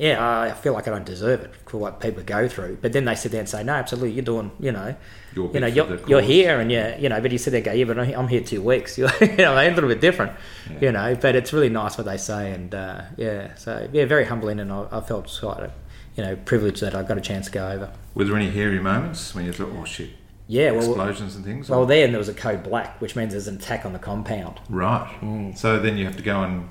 yeah 0.00 0.40
I 0.42 0.52
feel 0.52 0.72
like 0.72 0.88
I 0.88 0.90
don't 0.90 1.04
deserve 1.04 1.42
it 1.42 1.54
for 1.66 1.78
what 1.78 2.00
people 2.00 2.22
go 2.22 2.48
through. 2.48 2.78
But 2.80 2.92
then 2.92 3.04
they 3.04 3.14
sit 3.14 3.32
there 3.32 3.40
and 3.40 3.48
say 3.48 3.62
no, 3.62 3.74
absolutely, 3.74 4.12
you're 4.12 4.24
doing 4.24 4.50
you 4.58 4.72
know 4.72 4.96
you're 5.34 5.52
you 5.52 5.60
know 5.60 5.66
you're, 5.66 6.08
you're 6.08 6.20
here 6.20 6.58
and 6.58 6.72
yeah 6.72 6.96
you 6.96 7.08
know 7.08 7.20
but 7.20 7.30
you 7.30 7.38
sit 7.38 7.50
there 7.50 7.58
and 7.58 7.64
go 7.64 7.72
yeah 7.72 7.84
but 7.84 7.98
I'm 7.98 8.28
here 8.28 8.40
two 8.40 8.62
weeks 8.62 8.98
you 8.98 9.06
know 9.06 9.54
a 9.54 9.70
little 9.70 9.88
bit 9.88 10.00
different 10.00 10.32
yeah. 10.68 10.78
you 10.80 10.92
know 10.92 11.14
but 11.14 11.36
it's 11.36 11.52
really 11.52 11.68
nice 11.68 11.96
what 11.96 12.06
they 12.06 12.16
say 12.16 12.52
and 12.52 12.74
uh, 12.74 13.02
yeah 13.16 13.54
so 13.54 13.88
yeah 13.92 14.06
very 14.06 14.24
humbling 14.24 14.58
and 14.58 14.72
I, 14.72 14.86
I 14.90 15.00
felt 15.00 15.38
quite 15.40 15.70
you 16.16 16.24
know 16.24 16.36
privileged 16.36 16.80
that 16.80 16.94
I 16.94 17.02
got 17.02 17.18
a 17.18 17.20
chance 17.20 17.46
to 17.46 17.52
go 17.52 17.68
over. 17.68 17.92
Were 18.14 18.24
there 18.24 18.36
any 18.36 18.50
hairy 18.50 18.80
moments 18.80 19.34
when 19.34 19.44
you 19.44 19.52
thought 19.52 19.70
oh 19.76 19.84
shit? 19.84 20.10
Yeah, 20.48 20.72
well, 20.72 20.80
explosions 20.80 21.36
and 21.36 21.44
things. 21.44 21.70
Well, 21.70 21.82
or? 21.82 21.86
there 21.86 22.08
there 22.08 22.18
was 22.18 22.28
a 22.28 22.34
code 22.34 22.64
black, 22.64 23.00
which 23.00 23.14
means 23.14 23.32
there's 23.32 23.46
an 23.46 23.54
attack 23.54 23.86
on 23.86 23.92
the 23.92 24.00
compound. 24.00 24.58
Right. 24.68 25.08
Mm. 25.20 25.56
So 25.56 25.78
then 25.78 25.96
you 25.96 26.04
have 26.06 26.16
to 26.16 26.24
go 26.24 26.42
and 26.42 26.68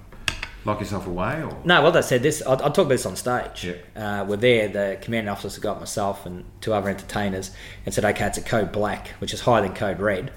lock 0.66 0.80
yourself 0.80 1.08
away, 1.08 1.42
or 1.44 1.58
no? 1.64 1.82
Well, 1.82 1.92
they 1.92 2.02
said 2.02 2.24
this. 2.24 2.42
I'll, 2.46 2.58
talk 2.58 2.78
about 2.78 2.90
this 2.90 3.06
on 3.06 3.16
stage. 3.16 3.66
Yeah. 3.66 4.22
Uh, 4.22 4.26
we're 4.26 4.38
there. 4.38 4.68
The 4.68 4.98
commanding 5.02 5.30
officer 5.30 5.60
got 5.62 5.80
myself 5.80 6.26
and 6.26 6.46
two 6.62 6.74
other 6.74 6.90
entertainers 6.90 7.52
and 7.86 7.94
said, 7.94 8.06
"Okay, 8.06 8.26
it's 8.26 8.38
a 8.38 8.42
code 8.42 8.72
black, 8.72 9.10
which 9.20 9.34
is 9.34 9.42
higher 9.42 9.62
than 9.62 9.74
code 9.74 10.00
red." 10.00 10.32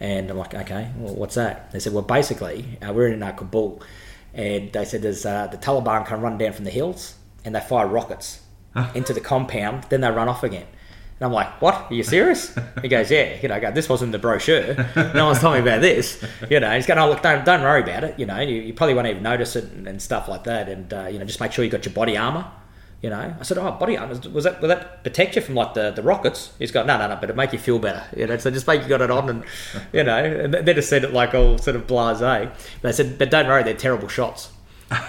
And 0.00 0.30
I'm 0.30 0.38
like, 0.38 0.54
"Okay, 0.54 0.90
well, 0.96 1.14
what's 1.14 1.34
that?" 1.34 1.72
They 1.72 1.80
said, 1.80 1.92
"Well, 1.92 2.02
basically, 2.02 2.78
uh, 2.86 2.92
we're 2.92 3.08
in 3.08 3.22
uh, 3.22 3.32
Kabul, 3.32 3.82
and 4.34 4.72
they 4.72 4.84
said 4.84 5.02
there's 5.02 5.24
uh, 5.26 5.46
the 5.48 5.58
Taliban 5.58 6.06
can 6.06 6.20
run 6.20 6.38
down 6.38 6.52
from 6.52 6.64
the 6.64 6.70
hills 6.70 7.14
and 7.44 7.54
they 7.54 7.60
fire 7.60 7.86
rockets 7.86 8.40
into 8.94 9.14
the 9.14 9.20
compound, 9.20 9.84
then 9.88 10.00
they 10.00 10.10
run 10.10 10.28
off 10.28 10.42
again." 10.42 10.66
And 11.18 11.26
I'm 11.26 11.32
like, 11.32 11.62
what? 11.62 11.90
Are 11.90 11.94
you 11.94 12.02
serious? 12.02 12.54
he 12.82 12.88
goes, 12.88 13.10
yeah. 13.10 13.38
You 13.40 13.48
know, 13.48 13.54
I 13.54 13.60
go, 13.60 13.72
this 13.72 13.88
wasn't 13.88 14.12
the 14.12 14.18
brochure. 14.18 14.74
No 15.14 15.26
one's 15.26 15.38
telling 15.38 15.64
me 15.64 15.70
about 15.70 15.80
this. 15.80 16.22
You 16.50 16.60
know, 16.60 16.74
he's 16.74 16.86
going, 16.86 16.98
oh, 16.98 17.08
look, 17.08 17.22
don't, 17.22 17.42
don't 17.44 17.62
worry 17.62 17.82
about 17.82 18.04
it. 18.04 18.18
You 18.18 18.26
know, 18.26 18.38
you, 18.40 18.60
you 18.60 18.74
probably 18.74 18.94
won't 18.94 19.06
even 19.06 19.22
notice 19.22 19.56
it 19.56 19.64
and, 19.64 19.88
and 19.88 20.02
stuff 20.02 20.28
like 20.28 20.44
that. 20.44 20.68
And, 20.68 20.92
uh, 20.92 21.06
you 21.06 21.18
know, 21.18 21.24
just 21.24 21.40
make 21.40 21.52
sure 21.52 21.64
you 21.64 21.70
got 21.70 21.86
your 21.86 21.94
body 21.94 22.18
armour. 22.18 22.46
You 23.00 23.10
know, 23.10 23.34
I 23.38 23.42
said, 23.44 23.56
oh, 23.56 23.70
body 23.72 23.96
armour, 23.96 24.18
was 24.30 24.44
that, 24.44 24.60
will 24.60 24.68
that 24.68 25.04
protect 25.04 25.36
you 25.36 25.42
from 25.42 25.54
like 25.54 25.72
the, 25.72 25.90
the 25.90 26.02
rockets? 26.02 26.52
He's 26.58 26.70
got, 26.70 26.86
no, 26.86 26.98
no, 26.98 27.08
no, 27.08 27.16
but 27.16 27.30
it 27.30 27.36
make 27.36 27.52
you 27.52 27.58
feel 27.58 27.78
better. 27.78 28.04
You 28.14 28.26
know, 28.26 28.36
so 28.36 28.50
just 28.50 28.66
make 28.66 28.82
you 28.82 28.88
got 28.88 29.00
it 29.00 29.10
on 29.10 29.30
and, 29.30 29.44
you 29.94 30.04
know, 30.04 30.22
and 30.22 30.52
they 30.52 30.74
just 30.74 30.90
said 30.90 31.02
it 31.02 31.14
like 31.14 31.34
all 31.34 31.56
sort 31.56 31.76
of 31.76 31.86
blase. 31.86 32.20
But 32.20 32.56
they 32.82 32.92
said, 32.92 33.18
but 33.18 33.30
don't 33.30 33.46
worry, 33.46 33.62
they're 33.62 33.74
terrible 33.74 34.08
shots. 34.08 34.50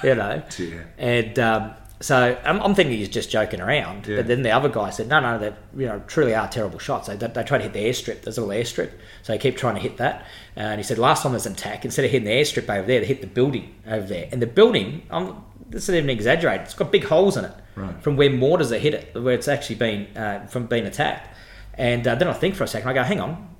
You 0.03 0.15
know, 0.15 0.41
yeah. 0.57 0.83
and, 0.97 1.39
um, 1.39 1.73
so 1.99 2.39
I'm, 2.43 2.61
I'm, 2.61 2.75
thinking 2.75 2.97
he's 2.97 3.09
just 3.09 3.31
joking 3.31 3.59
around. 3.59 4.05
Yeah. 4.05 4.17
But 4.17 4.27
then 4.27 4.43
the 4.43 4.51
other 4.51 4.69
guy 4.69 4.91
said, 4.91 5.07
no, 5.07 5.19
no, 5.19 5.39
they 5.39 5.53
you 5.75 5.87
know 5.87 6.01
truly 6.07 6.35
are 6.35 6.47
terrible 6.47 6.77
shots. 6.77 7.07
They, 7.07 7.15
they, 7.15 7.43
try 7.43 7.57
to 7.57 7.63
hit 7.63 7.73
the 7.73 7.83
airstrip. 7.83 8.21
There's 8.21 8.37
a 8.37 8.45
little 8.45 8.55
airstrip, 8.55 8.91
so 9.23 9.33
they 9.33 9.39
keep 9.39 9.57
trying 9.57 9.75
to 9.75 9.81
hit 9.81 9.97
that. 9.97 10.21
Uh, 10.55 10.61
and 10.61 10.79
he 10.79 10.83
said 10.83 10.99
last 10.99 11.23
time 11.23 11.31
there's 11.31 11.47
an 11.47 11.53
attack, 11.53 11.85
instead 11.85 12.05
of 12.05 12.11
hitting 12.11 12.27
the 12.27 12.33
airstrip 12.33 12.69
over 12.69 12.85
there, 12.85 12.99
they 12.99 13.05
hit 13.05 13.21
the 13.21 13.27
building 13.27 13.73
over 13.87 14.05
there. 14.05 14.29
And 14.31 14.41
the 14.41 14.47
building, 14.47 15.03
um, 15.09 15.43
this 15.69 15.83
isn't 15.83 15.95
even 15.95 16.09
exaggerated. 16.09 16.65
It's 16.65 16.75
got 16.75 16.91
big 16.91 17.05
holes 17.05 17.35
in 17.35 17.45
it 17.45 17.53
right. 17.75 18.01
from 18.03 18.15
where 18.15 18.29
mortars 18.29 18.71
are 18.71 18.77
hit 18.77 18.93
it, 18.93 19.15
where 19.15 19.33
it's 19.33 19.47
actually 19.47 19.77
been 19.77 20.15
uh, 20.15 20.45
from 20.47 20.67
being 20.67 20.85
attacked. 20.85 21.35
And 21.73 22.07
uh, 22.07 22.15
then 22.15 22.27
I 22.27 22.33
think 22.33 22.55
for 22.55 22.63
a 22.63 22.67
second, 22.67 22.89
I 22.89 22.93
go, 22.93 23.03
hang 23.03 23.21
on, 23.21 23.55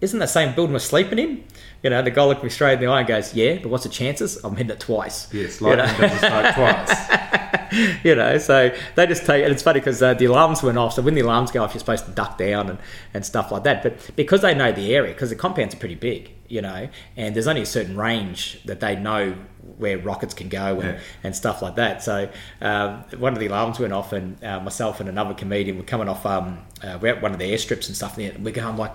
isn't 0.00 0.18
that 0.20 0.30
same 0.30 0.54
building 0.54 0.72
we're 0.72 0.78
sleeping 0.78 1.18
in? 1.18 1.44
You 1.82 1.90
know, 1.90 2.02
the 2.02 2.10
guy 2.10 2.24
looked 2.24 2.42
me 2.42 2.50
straight 2.50 2.74
in 2.74 2.80
the 2.80 2.86
eye 2.86 3.00
and 3.00 3.08
goes, 3.08 3.34
yeah, 3.34 3.58
but 3.58 3.68
what's 3.68 3.84
the 3.84 3.90
chances? 3.90 4.42
I'm 4.44 4.54
hitting 4.54 4.70
it 4.70 4.80
twice. 4.80 5.32
Yes, 5.32 5.60
lightning 5.60 5.86
you 5.86 5.92
know? 5.92 6.00
doesn't 6.00 6.18
strike 6.18 6.54
twice. 6.54 7.57
you 8.04 8.14
know, 8.14 8.38
so 8.38 8.74
they 8.94 9.06
just 9.06 9.26
take, 9.26 9.42
and 9.44 9.52
it's 9.52 9.62
funny 9.62 9.80
because 9.80 10.02
uh, 10.02 10.14
the 10.14 10.26
alarms 10.26 10.62
went 10.62 10.78
off. 10.78 10.94
So 10.94 11.02
when 11.02 11.14
the 11.14 11.20
alarms 11.20 11.50
go 11.50 11.62
off, 11.62 11.74
you're 11.74 11.80
supposed 11.80 12.06
to 12.06 12.12
duck 12.12 12.38
down 12.38 12.70
and, 12.70 12.78
and 13.14 13.24
stuff 13.24 13.50
like 13.50 13.64
that. 13.64 13.82
But 13.82 14.10
because 14.16 14.42
they 14.42 14.54
know 14.54 14.72
the 14.72 14.94
area, 14.94 15.12
because 15.12 15.30
the 15.30 15.36
compounds 15.36 15.74
are 15.74 15.78
pretty 15.78 15.94
big, 15.94 16.32
you 16.48 16.62
know, 16.62 16.88
and 17.16 17.34
there's 17.34 17.48
only 17.48 17.62
a 17.62 17.66
certain 17.66 17.96
range 17.96 18.62
that 18.64 18.80
they 18.80 18.96
know 18.96 19.36
where 19.78 19.98
rockets 19.98 20.34
can 20.34 20.48
go 20.48 20.80
and, 20.80 20.94
yeah. 20.94 21.00
and 21.22 21.34
stuff 21.34 21.62
like 21.62 21.76
that. 21.76 22.02
So 22.02 22.28
um, 22.60 23.04
one 23.18 23.32
of 23.32 23.38
the 23.38 23.46
alarms 23.46 23.78
went 23.78 23.92
off, 23.92 24.12
and 24.12 24.42
uh, 24.44 24.60
myself 24.60 25.00
and 25.00 25.08
another 25.08 25.34
comedian 25.34 25.78
were 25.78 25.84
coming 25.84 26.08
off 26.08 26.26
um, 26.26 26.58
uh, 26.82 26.98
we're 27.00 27.14
at 27.14 27.22
one 27.22 27.32
of 27.32 27.38
the 27.38 27.52
airstrips 27.52 27.88
and 27.88 27.96
stuff, 27.96 28.18
and 28.18 28.44
we're 28.44 28.52
going 28.52 28.76
like, 28.76 28.94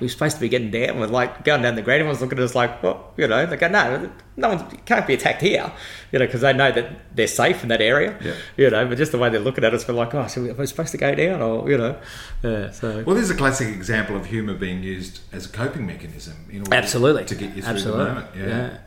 we're 0.00 0.08
supposed 0.08 0.36
to 0.36 0.40
be 0.40 0.48
getting 0.48 0.70
down. 0.70 0.98
We're 0.98 1.06
like 1.06 1.44
going 1.44 1.62
down 1.62 1.74
the 1.74 1.82
grade. 1.82 2.00
Everyone's 2.00 2.22
looking 2.22 2.38
at 2.38 2.44
us 2.44 2.54
like, 2.54 2.82
well, 2.82 3.12
you 3.16 3.26
know, 3.26 3.44
they 3.44 3.56
go, 3.56 3.68
no, 3.68 4.10
no 4.36 4.48
one 4.48 4.76
can't 4.86 5.06
be 5.06 5.14
attacked 5.14 5.42
here, 5.42 5.70
you 6.10 6.18
know, 6.18 6.26
because 6.26 6.40
they 6.40 6.52
know 6.52 6.72
that 6.72 7.14
they're 7.14 7.26
safe 7.26 7.62
in 7.62 7.68
that 7.68 7.82
area, 7.82 8.16
yeah. 8.22 8.34
you 8.56 8.70
know. 8.70 8.86
But 8.86 8.96
just 8.96 9.12
the 9.12 9.18
way 9.18 9.28
they're 9.28 9.40
looking 9.40 9.64
at 9.64 9.74
us, 9.74 9.86
we're 9.86 9.94
like, 9.94 10.14
oh, 10.14 10.26
so 10.26 10.42
we're 10.42 10.66
supposed 10.66 10.92
to 10.92 10.98
go 10.98 11.14
down, 11.14 11.42
or 11.42 11.70
you 11.70 11.76
know, 11.76 12.00
yeah. 12.42 12.70
So 12.70 13.02
well, 13.04 13.14
there's 13.14 13.30
a 13.30 13.36
classic 13.36 13.68
example 13.68 14.16
of 14.16 14.26
humour 14.26 14.54
being 14.54 14.82
used 14.82 15.20
as 15.32 15.46
a 15.46 15.50
coping 15.50 15.86
mechanism 15.86 16.36
in 16.50 16.60
order 16.60 16.74
absolutely 16.74 17.24
to 17.26 17.34
get 17.34 17.54
you 17.54 17.62
through 17.62 17.72
absolutely. 17.72 18.04
the 18.04 18.10
moment. 18.10 18.36
Yeah. 18.36 18.46
yeah. 18.46 18.78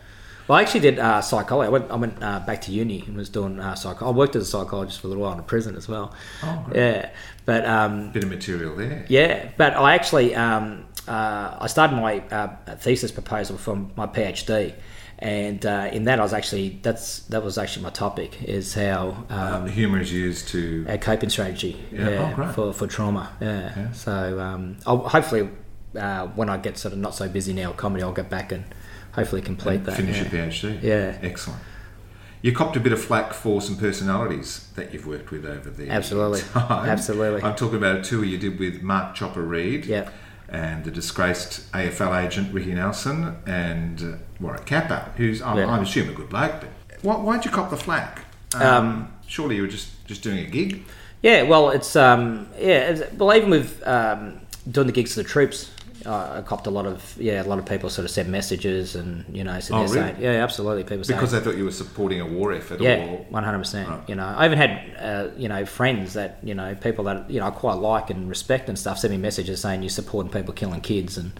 Well, 0.52 0.60
I 0.60 0.64
actually 0.64 0.82
did 0.82 0.99
uh, 0.99 1.22
psychology. 1.22 1.68
I 1.68 1.70
went, 1.70 1.91
I 1.91 1.95
went 1.95 2.22
uh, 2.22 2.39
back 2.41 2.60
to 2.64 2.74
uni 2.74 3.06
and 3.08 3.16
was 3.16 3.30
doing 3.30 3.58
uh, 3.58 3.74
psychology. 3.74 4.14
I 4.14 4.18
worked 4.18 4.36
as 4.36 4.43
a 4.43 4.45
psychologist 4.45 4.99
for 4.99 5.08
a 5.08 5.12
little 5.12 5.24
while 5.24 5.32
in 5.32 5.39
a 5.39 5.43
prison 5.43 5.78
as 5.78 5.88
well. 5.88 6.14
Oh, 6.43 6.66
great. 6.66 6.78
Yeah, 6.78 7.10
but 7.45 7.66
um, 7.66 8.12
bit 8.12 8.26
of 8.26 8.30
material 8.30 8.76
there. 8.76 9.06
Yeah, 9.08 9.49
but 9.56 9.78
I 9.78 9.95
actually 9.95 10.36
um, 10.36 10.88
uh, 11.08 11.56
I 11.58 11.68
started 11.68 11.95
my 11.95 12.20
uh, 12.20 12.76
thesis 12.76 13.14
proposal 13.14 13.58
from 13.58 13.93
my 13.95 14.08
PhD, 14.08 14.74
and 15.20 15.66
uh, 15.66 15.89
in 15.93 16.04
that 16.04 16.20
I 16.20 16.22
was 16.22 16.34
actually 16.34 16.80
that's 16.82 17.20
that 17.28 17.45
was 17.45 17.58
actually 17.58 17.84
my 17.84 17.91
topic 17.91 18.43
is 18.43 18.74
how 18.74 19.24
um, 19.30 19.68
humour 19.70 20.02
is 20.02 20.12
used 20.12 20.49
to 20.49 20.86
a 20.89 20.97
coping 20.97 21.30
strategy 21.30 21.82
yeah. 21.93 22.10
yeah 22.10 22.36
oh, 22.38 22.52
for 22.52 22.74
for 22.74 22.88
trauma. 22.88 23.32
Yeah, 23.39 23.72
yeah. 23.74 23.91
so 23.93 24.38
um, 24.41 24.76
I'll, 24.86 24.97
hopefully 24.97 25.47
when 25.93 26.49
I 26.49 26.58
get 26.58 26.78
sort 26.78 26.91
of 26.91 26.99
not 26.99 27.16
so 27.16 27.30
busy 27.30 27.54
now 27.54 27.72
comedy, 27.72 28.04
I'll 28.04 28.12
get 28.12 28.30
back 28.30 28.52
and 28.52 28.66
hopefully 29.14 29.41
complete 29.41 29.78
and 29.78 29.86
that. 29.88 29.97
Finish 29.97 30.18
yeah. 30.18 30.24
your 30.24 30.32
PhD. 30.32 30.84
Yeah. 30.84 31.18
Excellent. 31.22 31.59
You 32.41 32.53
copped 32.53 32.76
a 32.76 32.80
bit 32.80 32.91
of 32.91 33.01
flack 33.01 33.34
for 33.34 33.62
some 33.62 33.78
personalities 33.78 34.68
that 34.76 34.93
you've 34.93 35.05
worked 35.05 35.30
with 35.30 35.45
over 35.45 35.70
the 35.70 35.89
Absolutely. 35.89 36.41
Time. 36.53 36.89
Absolutely. 36.89 37.43
I'm 37.43 37.55
talking 37.55 37.78
about 37.78 37.97
a 37.97 38.01
tour 38.01 38.26
you 38.26 38.38
did 38.38 38.59
with 38.59 38.82
Mark 38.82 39.14
Chopper 39.14 39.43
Read. 39.43 39.86
Yeah. 39.86 40.09
And 40.49 40.84
the 40.84 40.91
disgraced 40.91 41.72
AFL 41.72 42.26
agent 42.26 42.53
Ricky 42.53 42.74
Nelson 42.74 43.38
and 43.45 44.01
uh, 44.01 44.18
Warwick 44.41 44.66
Capper, 44.66 45.14
who's 45.16 45.41
I'm, 45.41 45.57
yeah. 45.57 45.68
I'm 45.68 45.84
assuming 45.84 46.14
a 46.14 46.18
good 46.18 46.30
bloke. 46.30 46.59
But 46.59 46.70
why, 47.03 47.16
why'd 47.16 47.45
you 47.45 47.51
cop 47.51 47.70
the 47.70 47.78
flack? 47.78 48.26
Um, 48.55 48.62
um, 48.62 49.14
surely 49.28 49.55
you 49.55 49.62
were 49.62 49.70
just, 49.70 50.05
just 50.05 50.24
doing 50.24 50.39
a 50.39 50.49
gig. 50.49 50.84
Yeah, 51.22 51.43
well, 51.43 51.70
it's 51.70 51.95
um, 51.95 52.49
yeah, 52.59 52.89
it's, 52.89 53.14
well, 53.14 53.34
even 53.36 53.49
with 53.51 53.86
um, 53.88 54.41
doing 54.70 54.88
the 54.88 54.93
gigs 54.93 55.14
for 55.14 55.22
the 55.22 55.30
troops, 55.30 55.72
I 56.06 56.41
copped 56.41 56.68
a 56.68 56.70
lot 56.72 56.86
of 56.86 57.16
yeah, 57.20 57.41
a 57.41 57.45
lot 57.45 57.60
of 57.60 57.66
people 57.66 57.89
sort 57.89 58.06
of 58.06 58.12
sent 58.12 58.30
messages 58.30 58.95
and 58.95 59.26
you 59.36 59.43
know, 59.43 59.60
so 59.60 59.76
oh, 59.76 59.82
really? 59.84 59.93
saying, 59.93 60.16
yeah, 60.20 60.43
absolutely, 60.43 60.84
people 60.84 60.99
because 60.99 61.32
saying, 61.32 61.43
they 61.43 61.49
thought 61.49 61.58
you 61.58 61.66
were 61.66 61.72
supporting 61.72 62.22
a 62.22 62.26
war 62.26 62.54
effort. 62.54 62.82
Yeah, 62.82 63.06
one 63.30 63.43
hundred 63.43 63.60
percent. 63.60 64.10
You 64.10 64.16
know, 64.16 64.26
I 64.26 64.45
even 64.45 64.58
had 64.58 64.95
uh, 64.99 65.28
you 65.38 65.47
know 65.47 65.66
friends 65.66 66.14
that 66.14 66.39
you 66.43 66.54
know 66.54 66.76
people 66.76 67.06
that 67.06 67.30
you 67.30 67.39
know 67.39 67.47
I 67.47 67.52
quite 67.52 67.76
like 67.76 68.10
and 68.10 68.30
respect 68.30 68.70
and 68.70 68.78
stuff 68.78 68.99
send 68.99 69.12
me 69.12 69.18
messages 69.18 69.62
saying 69.62 69.82
you're 69.84 69.89
supporting 69.89 70.32
people 70.32 70.54
killing 70.54 70.82
kids 70.82 71.18
and 71.18 71.32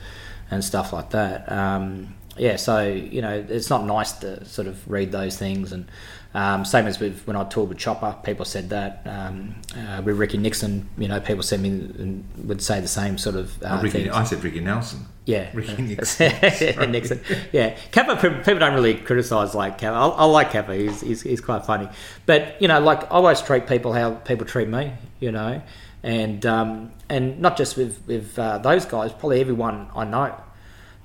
and 0.49 0.64
stuff 0.64 0.93
like 0.93 1.12
that. 1.12 1.51
Um, 1.51 2.16
yeah, 2.38 2.55
so 2.55 2.88
you 2.88 3.22
know, 3.22 3.45
it's 3.47 3.70
not 3.70 3.86
nice 3.86 4.14
to 4.14 4.43
sort 4.45 4.68
of 4.68 4.89
read 4.89 5.12
those 5.12 5.38
things 5.38 5.72
and 5.72 5.86
um, 6.34 6.63
same 6.63 6.88
as 6.88 6.99
with 6.99 7.27
when 7.27 7.36
I 7.36 7.43
toured 7.43 7.69
with 7.69 7.77
Chopper, 7.77 8.15
people 8.23 8.45
said 8.45 8.69
that. 8.69 9.01
Um, 9.05 9.55
uh, 9.75 10.01
with 10.03 10.17
Ricky 10.17 10.38
Nixon, 10.38 10.89
you 10.97 11.07
know, 11.07 11.19
people 11.19 11.43
said 11.43 11.59
me 11.59 11.69
and 11.69 12.25
would 12.45 12.61
say 12.61 12.79
the 12.79 12.88
same 12.88 13.17
sort 13.17 13.36
of. 13.36 13.61
Uh, 13.61 13.77
oh, 13.79 13.84
Ricky, 13.84 14.09
I 14.09 14.23
said 14.23 14.43
Ricky 14.43 14.61
Nelson. 14.61 15.05
Yeah, 15.25 15.49
Ricky 15.53 15.82
Nixon. 15.82 16.32
Nixon. 16.91 17.19
Yeah, 17.51 17.77
Capper. 17.91 18.15
People 18.15 18.59
don't 18.59 18.73
really 18.73 18.95
criticise 18.95 19.53
like 19.53 19.77
Capper. 19.77 19.97
I, 19.97 20.07
I 20.07 20.25
like 20.25 20.51
Capper. 20.51 20.73
He's, 20.73 21.01
he's, 21.01 21.21
he's 21.21 21.41
quite 21.41 21.65
funny, 21.65 21.89
but 22.25 22.61
you 22.61 22.67
know, 22.69 22.79
like 22.79 23.03
I 23.03 23.15
always 23.15 23.41
treat 23.41 23.67
people 23.67 23.91
how 23.91 24.11
people 24.11 24.45
treat 24.45 24.69
me. 24.69 24.93
You 25.19 25.34
know, 25.34 25.61
and 26.01 26.45
um, 26.45 26.91
and 27.09 27.39
not 27.41 27.57
just 27.57 27.75
with 27.75 28.01
with 28.07 28.39
uh, 28.39 28.57
those 28.59 28.86
guys. 28.86 29.11
Probably 29.11 29.41
everyone 29.41 29.89
I 29.93 30.05
know 30.05 30.34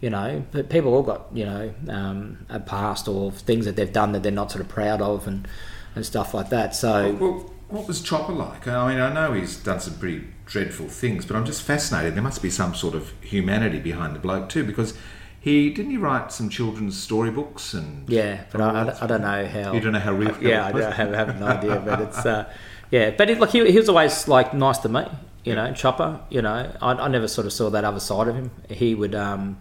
you 0.07 0.11
know, 0.11 0.41
but 0.53 0.71
people 0.71 0.95
all 0.95 1.03
got, 1.03 1.27
you 1.35 1.45
know, 1.45 1.75
um, 1.89 2.47
a 2.49 2.61
past 2.61 3.09
or 3.09 3.33
things 3.33 3.65
that 3.65 3.75
they've 3.75 3.93
done 3.93 4.13
that 4.13 4.23
they're 4.23 4.31
not 4.31 4.53
sort 4.53 4.63
of 4.63 4.69
proud 4.69 5.03
of 5.03 5.27
and, 5.27 5.49
and 5.97 6.07
stuff 6.07 6.33
like 6.33 6.49
that. 6.51 6.77
So, 6.77 7.13
well, 7.15 7.33
well, 7.33 7.53
what 7.71 7.89
was 7.89 8.01
Chopper 8.01 8.33
like? 8.33 8.69
I 8.69 8.89
mean, 8.89 9.01
I 9.01 9.13
know 9.13 9.33
he's 9.33 9.57
done 9.57 9.81
some 9.81 9.99
pretty 9.99 10.29
dreadful 10.45 10.87
things, 10.87 11.27
but 11.27 11.35
I'm 11.35 11.45
just 11.45 11.61
fascinated. 11.61 12.15
There 12.15 12.23
must 12.23 12.41
be 12.41 12.51
some 12.51 12.73
sort 12.73 12.95
of 12.95 13.15
humanity 13.21 13.81
behind 13.81 14.15
the 14.15 14.21
bloke 14.21 14.49
too, 14.49 14.63
because 14.63 14.97
he 15.41 15.71
didn't 15.71 15.91
he 15.91 15.97
write 15.97 16.31
some 16.31 16.51
children's 16.51 16.97
storybooks 16.97 17.75
and 17.75 18.09
yeah, 18.09 18.45
but 18.53 18.61
I, 18.61 18.83
I, 18.83 19.05
I, 19.05 19.07
don't 19.09 19.23
know 19.23 19.45
how 19.49 19.73
you 19.73 19.81
don't 19.81 19.93
know 19.93 19.99
how 19.99 20.13
real. 20.13 20.37
yeah, 20.41 20.67
I, 20.67 20.71
don't, 20.71 20.83
I 20.85 20.91
have, 20.93 21.13
I 21.13 21.17
have 21.17 21.41
no 21.41 21.47
idea, 21.49 21.83
but 21.85 22.01
it's. 22.01 22.25
Uh, 22.25 22.49
yeah. 22.93 23.11
But 23.11 23.29
it, 23.29 23.41
like 23.41 23.51
he, 23.51 23.69
he 23.73 23.77
was 23.77 23.89
always 23.89 24.29
like 24.29 24.55
nice 24.55 24.79
to 24.79 24.89
me, 24.89 25.05
you 25.43 25.57
know, 25.57 25.73
Chopper. 25.73 26.21
You 26.31 26.43
know, 26.43 26.73
I, 26.81 26.93
I 26.93 27.09
never 27.09 27.27
sort 27.27 27.49
of 27.49 27.53
saw 27.53 27.71
that 27.71 27.83
other 27.83 27.99
side 27.99 28.29
of 28.29 28.37
him. 28.37 28.53
He 28.69 28.95
would, 28.95 29.17
um, 29.17 29.59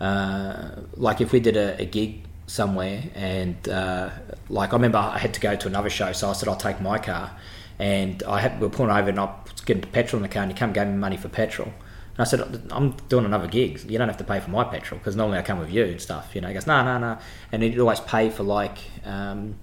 uh, 0.00 0.70
like, 0.94 1.20
if 1.20 1.32
we 1.32 1.40
did 1.40 1.56
a, 1.56 1.80
a 1.80 1.84
gig 1.84 2.22
somewhere, 2.46 3.04
and 3.14 3.68
uh, 3.68 4.10
like 4.48 4.70
I 4.72 4.76
remember 4.76 4.98
I 4.98 5.18
had 5.18 5.34
to 5.34 5.40
go 5.40 5.54
to 5.56 5.68
another 5.68 5.90
show, 5.90 6.12
so 6.12 6.30
I 6.30 6.32
said 6.32 6.48
I'll 6.48 6.56
take 6.56 6.80
my 6.80 6.98
car, 6.98 7.36
and 7.78 8.22
I 8.24 8.40
had 8.40 8.60
we 8.60 8.66
were 8.66 8.72
pulling 8.72 8.90
over 8.90 9.08
and 9.08 9.20
I 9.20 9.24
was 9.24 9.60
getting 9.64 9.82
petrol 9.82 10.18
in 10.18 10.22
the 10.22 10.32
car, 10.32 10.42
and 10.42 10.50
he 10.52 10.58
come 10.58 10.72
gave 10.72 10.86
me 10.86 10.94
money 10.94 11.16
for 11.16 11.28
petrol. 11.28 11.68
And 11.68 12.18
I 12.18 12.24
said, 12.24 12.70
I'm 12.70 12.90
doing 13.08 13.24
another 13.24 13.46
gig. 13.46 13.88
You 13.90 13.96
don't 13.96 14.08
have 14.08 14.18
to 14.18 14.24
pay 14.24 14.40
for 14.40 14.50
my 14.50 14.64
petrol 14.64 14.98
because 14.98 15.16
normally 15.16 15.38
I 15.38 15.42
come 15.42 15.58
with 15.58 15.70
you 15.70 15.84
and 15.84 16.00
stuff. 16.00 16.34
You 16.34 16.40
know, 16.40 16.48
he 16.48 16.54
goes, 16.54 16.66
no, 16.66 16.84
no, 16.84 16.98
no. 16.98 17.18
And 17.52 17.62
he'd 17.62 17.78
always 17.78 18.00
pay 18.00 18.28
for 18.30 18.42
like, 18.42 18.78
um, 19.04 19.54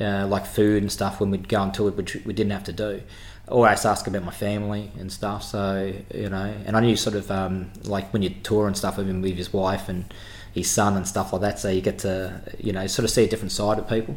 uh, 0.00 0.26
like 0.26 0.44
food 0.44 0.82
and 0.82 0.90
stuff 0.92 1.20
when 1.20 1.30
we'd 1.30 1.48
go 1.48 1.60
on 1.60 1.72
tour, 1.72 1.92
which 1.92 2.16
we 2.16 2.32
didn't 2.34 2.52
have 2.52 2.64
to 2.64 2.72
do. 2.72 3.00
Always 3.48 3.84
ask 3.84 4.06
about 4.06 4.24
my 4.24 4.32
family 4.32 4.90
and 4.98 5.12
stuff. 5.12 5.42
So 5.42 5.92
you 6.14 6.30
know, 6.30 6.54
and 6.64 6.76
I 6.76 6.80
knew 6.80 6.96
sort 6.96 7.16
of 7.16 7.30
um, 7.30 7.70
like 7.84 8.12
when 8.12 8.22
you 8.22 8.30
tour 8.30 8.66
and 8.66 8.76
stuff 8.76 8.96
with 8.96 9.08
him 9.08 9.22
with 9.22 9.36
his 9.36 9.52
wife 9.52 9.88
and 9.88 10.12
his 10.54 10.70
son 10.70 10.96
and 10.96 11.06
stuff 11.06 11.32
like 11.32 11.42
that. 11.42 11.58
So 11.58 11.68
you 11.68 11.80
get 11.80 11.98
to 12.00 12.40
you 12.58 12.72
know 12.72 12.86
sort 12.86 13.04
of 13.04 13.10
see 13.10 13.24
a 13.24 13.28
different 13.28 13.52
side 13.52 13.78
of 13.78 13.88
people. 13.88 14.16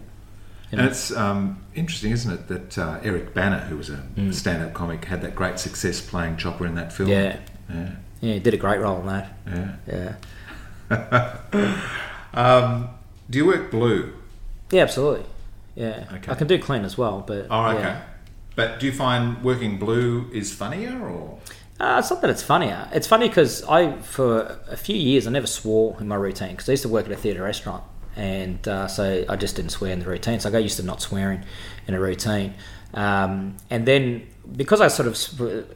You 0.71 0.77
know? 0.77 0.83
And 0.83 0.91
it's 0.91 1.15
um, 1.15 1.63
interesting, 1.75 2.11
isn't 2.11 2.31
it, 2.31 2.47
that 2.49 2.77
uh, 2.77 2.99
Eric 3.01 3.33
Bana, 3.33 3.59
who 3.59 3.77
was 3.77 3.89
a 3.89 4.03
mm. 4.17 4.33
stand-up 4.33 4.73
comic, 4.73 5.05
had 5.05 5.21
that 5.21 5.33
great 5.33 5.59
success 5.59 6.01
playing 6.01 6.35
Chopper 6.35 6.65
in 6.65 6.75
that 6.75 6.91
film. 6.91 7.09
Yeah, 7.09 7.39
yeah, 7.69 7.91
yeah. 8.19 8.33
He 8.33 8.39
did 8.39 8.53
a 8.53 8.57
great 8.57 8.81
role 8.81 8.99
in 8.99 9.07
that. 9.07 9.37
Yeah, 9.47 10.15
yeah. 10.89 11.81
um, 12.33 12.89
do 13.29 13.37
you 13.37 13.45
work 13.45 13.71
blue? 13.71 14.13
Yeah, 14.71 14.83
absolutely. 14.83 15.25
Yeah, 15.75 16.05
okay. 16.11 16.31
I 16.31 16.35
can 16.35 16.47
do 16.47 16.59
clean 16.59 16.83
as 16.83 16.97
well, 16.97 17.23
but 17.25 17.47
oh, 17.49 17.67
okay. 17.67 17.79
Yeah. 17.81 18.01
But 18.57 18.79
do 18.79 18.87
you 18.87 18.91
find 18.91 19.43
working 19.43 19.77
blue 19.77 20.31
is 20.33 20.51
funnier 20.51 21.07
or? 21.07 21.37
Uh, 21.79 21.97
it's 21.99 22.09
not 22.09 22.21
that 22.21 22.31
it's 22.31 22.41
funnier. 22.41 22.89
It's 22.91 23.05
funny 23.05 23.27
because 23.27 23.63
I, 23.65 23.97
for 23.99 24.59
a 24.67 24.75
few 24.75 24.95
years, 24.95 25.27
I 25.27 25.29
never 25.29 25.45
swore 25.45 25.95
in 26.01 26.07
my 26.07 26.15
routine 26.15 26.51
because 26.53 26.67
I 26.67 26.71
used 26.71 26.81
to 26.81 26.89
work 26.89 27.05
at 27.05 27.11
a 27.11 27.15
theatre 27.15 27.43
restaurant, 27.43 27.83
and 28.15 28.67
uh, 28.67 28.87
so 28.87 29.23
I 29.29 29.35
just 29.35 29.57
didn't 29.57 29.69
swear 29.69 29.91
in 29.91 29.99
the 29.99 30.07
routine. 30.07 30.39
So 30.39 30.49
I 30.49 30.51
got 30.51 30.63
used 30.63 30.77
to 30.77 30.83
not 30.83 31.03
swearing 31.03 31.43
in 31.87 31.93
a 31.93 31.99
routine, 31.99 32.55
um, 32.95 33.57
and 33.69 33.85
then 33.87 34.25
because 34.55 34.81
I 34.81 34.87
sort 34.87 35.07
of, 35.07 35.67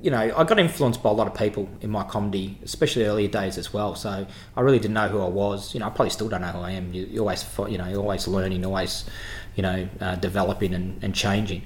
you 0.00 0.12
know, 0.12 0.20
I 0.20 0.44
got 0.44 0.60
influenced 0.60 1.02
by 1.02 1.10
a 1.10 1.12
lot 1.12 1.26
of 1.26 1.34
people 1.34 1.68
in 1.80 1.90
my 1.90 2.04
comedy, 2.04 2.56
especially 2.62 3.04
earlier 3.04 3.26
days 3.26 3.58
as 3.58 3.72
well. 3.72 3.96
So 3.96 4.28
I 4.56 4.60
really 4.60 4.78
didn't 4.78 4.94
know 4.94 5.08
who 5.08 5.20
I 5.20 5.28
was. 5.28 5.74
You 5.74 5.80
know, 5.80 5.86
I 5.86 5.90
probably 5.90 6.10
still 6.10 6.28
don't 6.28 6.42
know 6.42 6.48
who 6.48 6.60
I 6.60 6.70
am. 6.70 6.94
You, 6.94 7.04
you 7.04 7.18
always, 7.18 7.44
you 7.68 7.78
know, 7.78 7.88
you're 7.88 8.00
always 8.00 8.28
learning, 8.28 8.64
always, 8.64 9.06
you 9.56 9.64
know, 9.64 9.88
uh, 10.00 10.14
developing 10.14 10.72
and, 10.72 11.02
and 11.02 11.12
changing. 11.12 11.62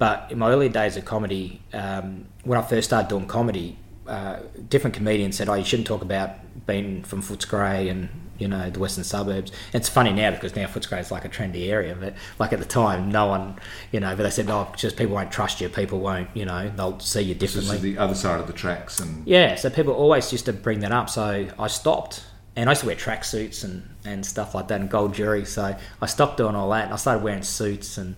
But 0.00 0.28
in 0.30 0.38
my 0.38 0.48
early 0.48 0.70
days 0.70 0.96
of 0.96 1.04
comedy, 1.04 1.60
um, 1.74 2.24
when 2.44 2.58
I 2.58 2.62
first 2.62 2.88
started 2.88 3.08
doing 3.08 3.26
comedy, 3.26 3.76
uh, 4.06 4.38
different 4.66 4.96
comedians 4.96 5.36
said, 5.36 5.50
"Oh, 5.50 5.54
you 5.54 5.62
shouldn't 5.62 5.86
talk 5.86 6.00
about 6.00 6.30
being 6.66 7.02
from 7.02 7.20
Footscray 7.22 7.90
and 7.90 8.08
you 8.38 8.48
know 8.48 8.70
the 8.70 8.80
western 8.80 9.04
suburbs." 9.04 9.52
And 9.74 9.82
it's 9.82 9.90
funny 9.90 10.10
now 10.10 10.30
because 10.30 10.56
now 10.56 10.64
Footscray 10.68 11.00
is 11.00 11.10
like 11.10 11.26
a 11.26 11.28
trendy 11.28 11.68
area, 11.68 11.94
but 12.00 12.14
like 12.38 12.54
at 12.54 12.60
the 12.60 12.64
time, 12.64 13.12
no 13.12 13.26
one, 13.26 13.56
you 13.92 14.00
know. 14.00 14.16
But 14.16 14.22
they 14.22 14.30
said, 14.30 14.48
"Oh, 14.48 14.72
just 14.74 14.96
people 14.96 15.14
won't 15.16 15.30
trust 15.30 15.60
you. 15.60 15.68
People 15.68 16.00
won't, 16.00 16.30
you 16.32 16.46
know, 16.46 16.72
they'll 16.74 16.98
see 16.98 17.20
you 17.20 17.34
differently." 17.34 17.76
Is 17.76 17.82
the 17.82 17.98
other 17.98 18.14
side 18.14 18.40
of 18.40 18.46
the 18.46 18.54
tracks, 18.54 19.00
and 19.00 19.26
yeah, 19.26 19.54
so 19.56 19.68
people 19.68 19.92
always 19.92 20.32
used 20.32 20.46
to 20.46 20.54
bring 20.54 20.80
that 20.80 20.92
up. 20.92 21.10
So 21.10 21.46
I 21.58 21.66
stopped, 21.66 22.24
and 22.56 22.70
I 22.70 22.72
used 22.72 22.80
to 22.80 22.86
wear 22.86 22.96
tracksuits 22.96 23.64
and 23.64 23.86
and 24.06 24.24
stuff 24.24 24.54
like 24.54 24.68
that, 24.68 24.80
and 24.80 24.88
gold 24.88 25.12
jewelry. 25.12 25.44
So 25.44 25.76
I 26.00 26.06
stopped 26.06 26.38
doing 26.38 26.54
all 26.56 26.70
that, 26.70 26.84
and 26.86 26.94
I 26.94 26.96
started 26.96 27.22
wearing 27.22 27.42
suits 27.42 27.98
and 27.98 28.16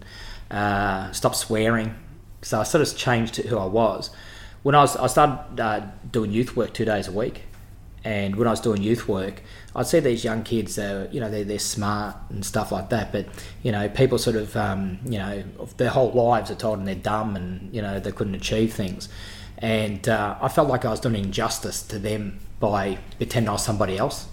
uh, 0.53 1.11
stopped 1.13 1.37
swearing. 1.37 1.95
So 2.43 2.61
I 2.61 2.63
sort 2.65 2.87
of 2.87 2.97
changed 2.97 3.37
who 3.37 3.59
I 3.59 3.67
was. 3.67 4.11
When 4.63 4.75
I 4.75 4.83
was, 4.83 4.97
I 4.97 5.07
started 5.09 5.61
uh, 5.61 5.81
doing 6.11 6.31
youth 6.31 6.57
work 6.57 6.73
two 6.73 6.85
days 6.85 7.09
a 7.09 7.13
week, 7.13 7.43
and 8.05 8.37
when 8.37 8.47
I 8.47 8.51
was 8.51 8.61
doing 8.61 8.83
youth 8.83 9.09
work, 9.09 9.43
I'd 9.75 9.87
see 9.87 10.01
these 10.01 10.25
young 10.25 10.45
kids. 10.45 10.79
Uh, 10.79 11.09
you 11.11 11.21
know, 11.21 11.31
they're, 11.31 11.45
they're 11.45 11.59
smart 11.59 12.17
and 12.31 12.45
stuff 12.45 12.71
like 12.71 12.91
that, 12.91 13.11
but 13.11 13.27
you 13.63 13.73
know, 13.73 13.89
people 13.89 14.19
sort 14.19 14.37
of, 14.37 14.57
um, 14.57 14.99
you 15.05 15.19
know, 15.19 15.43
their 15.79 15.91
whole 15.91 16.13
lives 16.13 16.51
are 16.51 16.57
told 16.57 16.79
and 16.79 16.87
they're 16.87 16.95
dumb 16.95 17.35
and 17.35 17.75
you 17.75 17.83
know 17.83 17.99
they 17.99 18.13
couldn't 18.13 18.35
achieve 18.35 18.73
things, 18.73 19.09
and 19.59 20.09
uh, 20.09 20.37
I 20.41 20.49
felt 20.49 20.69
like 20.69 20.85
I 20.85 20.91
was 20.91 21.01
doing 21.01 21.17
injustice 21.17 21.83
to 21.85 21.99
them 21.99 22.39
by 22.61 22.99
pretending 23.17 23.49
I 23.49 23.53
was 23.53 23.65
somebody 23.65 23.99
else. 23.99 24.29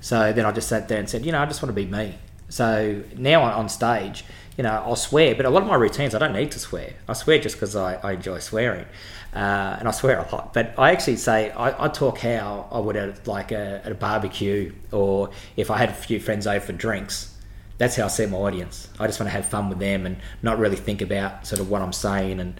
So 0.00 0.32
then 0.32 0.44
I 0.44 0.52
just 0.52 0.68
sat 0.68 0.88
there 0.88 0.98
and 0.98 1.08
said, 1.08 1.24
you 1.24 1.32
know, 1.32 1.40
I 1.40 1.46
just 1.46 1.62
want 1.62 1.74
to 1.74 1.82
be 1.82 1.90
me. 1.90 2.16
So 2.48 3.02
now 3.16 3.42
on 3.42 3.68
stage, 3.68 4.24
you 4.56 4.62
know, 4.62 4.82
I'll 4.86 4.96
swear, 4.96 5.34
but 5.34 5.44
a 5.44 5.50
lot 5.50 5.62
of 5.62 5.68
my 5.68 5.74
routines 5.74 6.14
I 6.14 6.18
don't 6.18 6.32
need 6.32 6.50
to 6.52 6.58
swear. 6.58 6.94
I 7.08 7.12
swear 7.12 7.38
just 7.38 7.56
because 7.56 7.76
I, 7.76 7.94
I 7.96 8.12
enjoy 8.12 8.38
swearing, 8.38 8.86
uh, 9.34 9.76
and 9.78 9.86
I 9.86 9.90
swear 9.90 10.18
a 10.18 10.34
lot. 10.34 10.54
But 10.54 10.74
I 10.78 10.92
actually 10.92 11.16
say 11.16 11.50
I, 11.50 11.84
I 11.84 11.88
talk 11.88 12.18
how 12.18 12.68
I 12.72 12.78
would 12.78 12.96
at 12.96 13.26
like 13.26 13.52
a, 13.52 13.82
at 13.84 13.92
a 13.92 13.94
barbecue 13.94 14.72
or 14.92 15.30
if 15.56 15.70
I 15.70 15.76
had 15.76 15.90
a 15.90 15.94
few 15.94 16.18
friends 16.18 16.46
over 16.46 16.64
for 16.64 16.72
drinks. 16.72 17.34
That's 17.78 17.96
how 17.96 18.06
I 18.06 18.08
see 18.08 18.24
my 18.24 18.38
audience. 18.38 18.88
I 18.98 19.06
just 19.06 19.20
want 19.20 19.28
to 19.28 19.36
have 19.36 19.44
fun 19.44 19.68
with 19.68 19.78
them 19.78 20.06
and 20.06 20.16
not 20.40 20.58
really 20.58 20.76
think 20.76 21.02
about 21.02 21.46
sort 21.46 21.60
of 21.60 21.70
what 21.70 21.82
I'm 21.82 21.92
saying 21.92 22.40
and. 22.40 22.58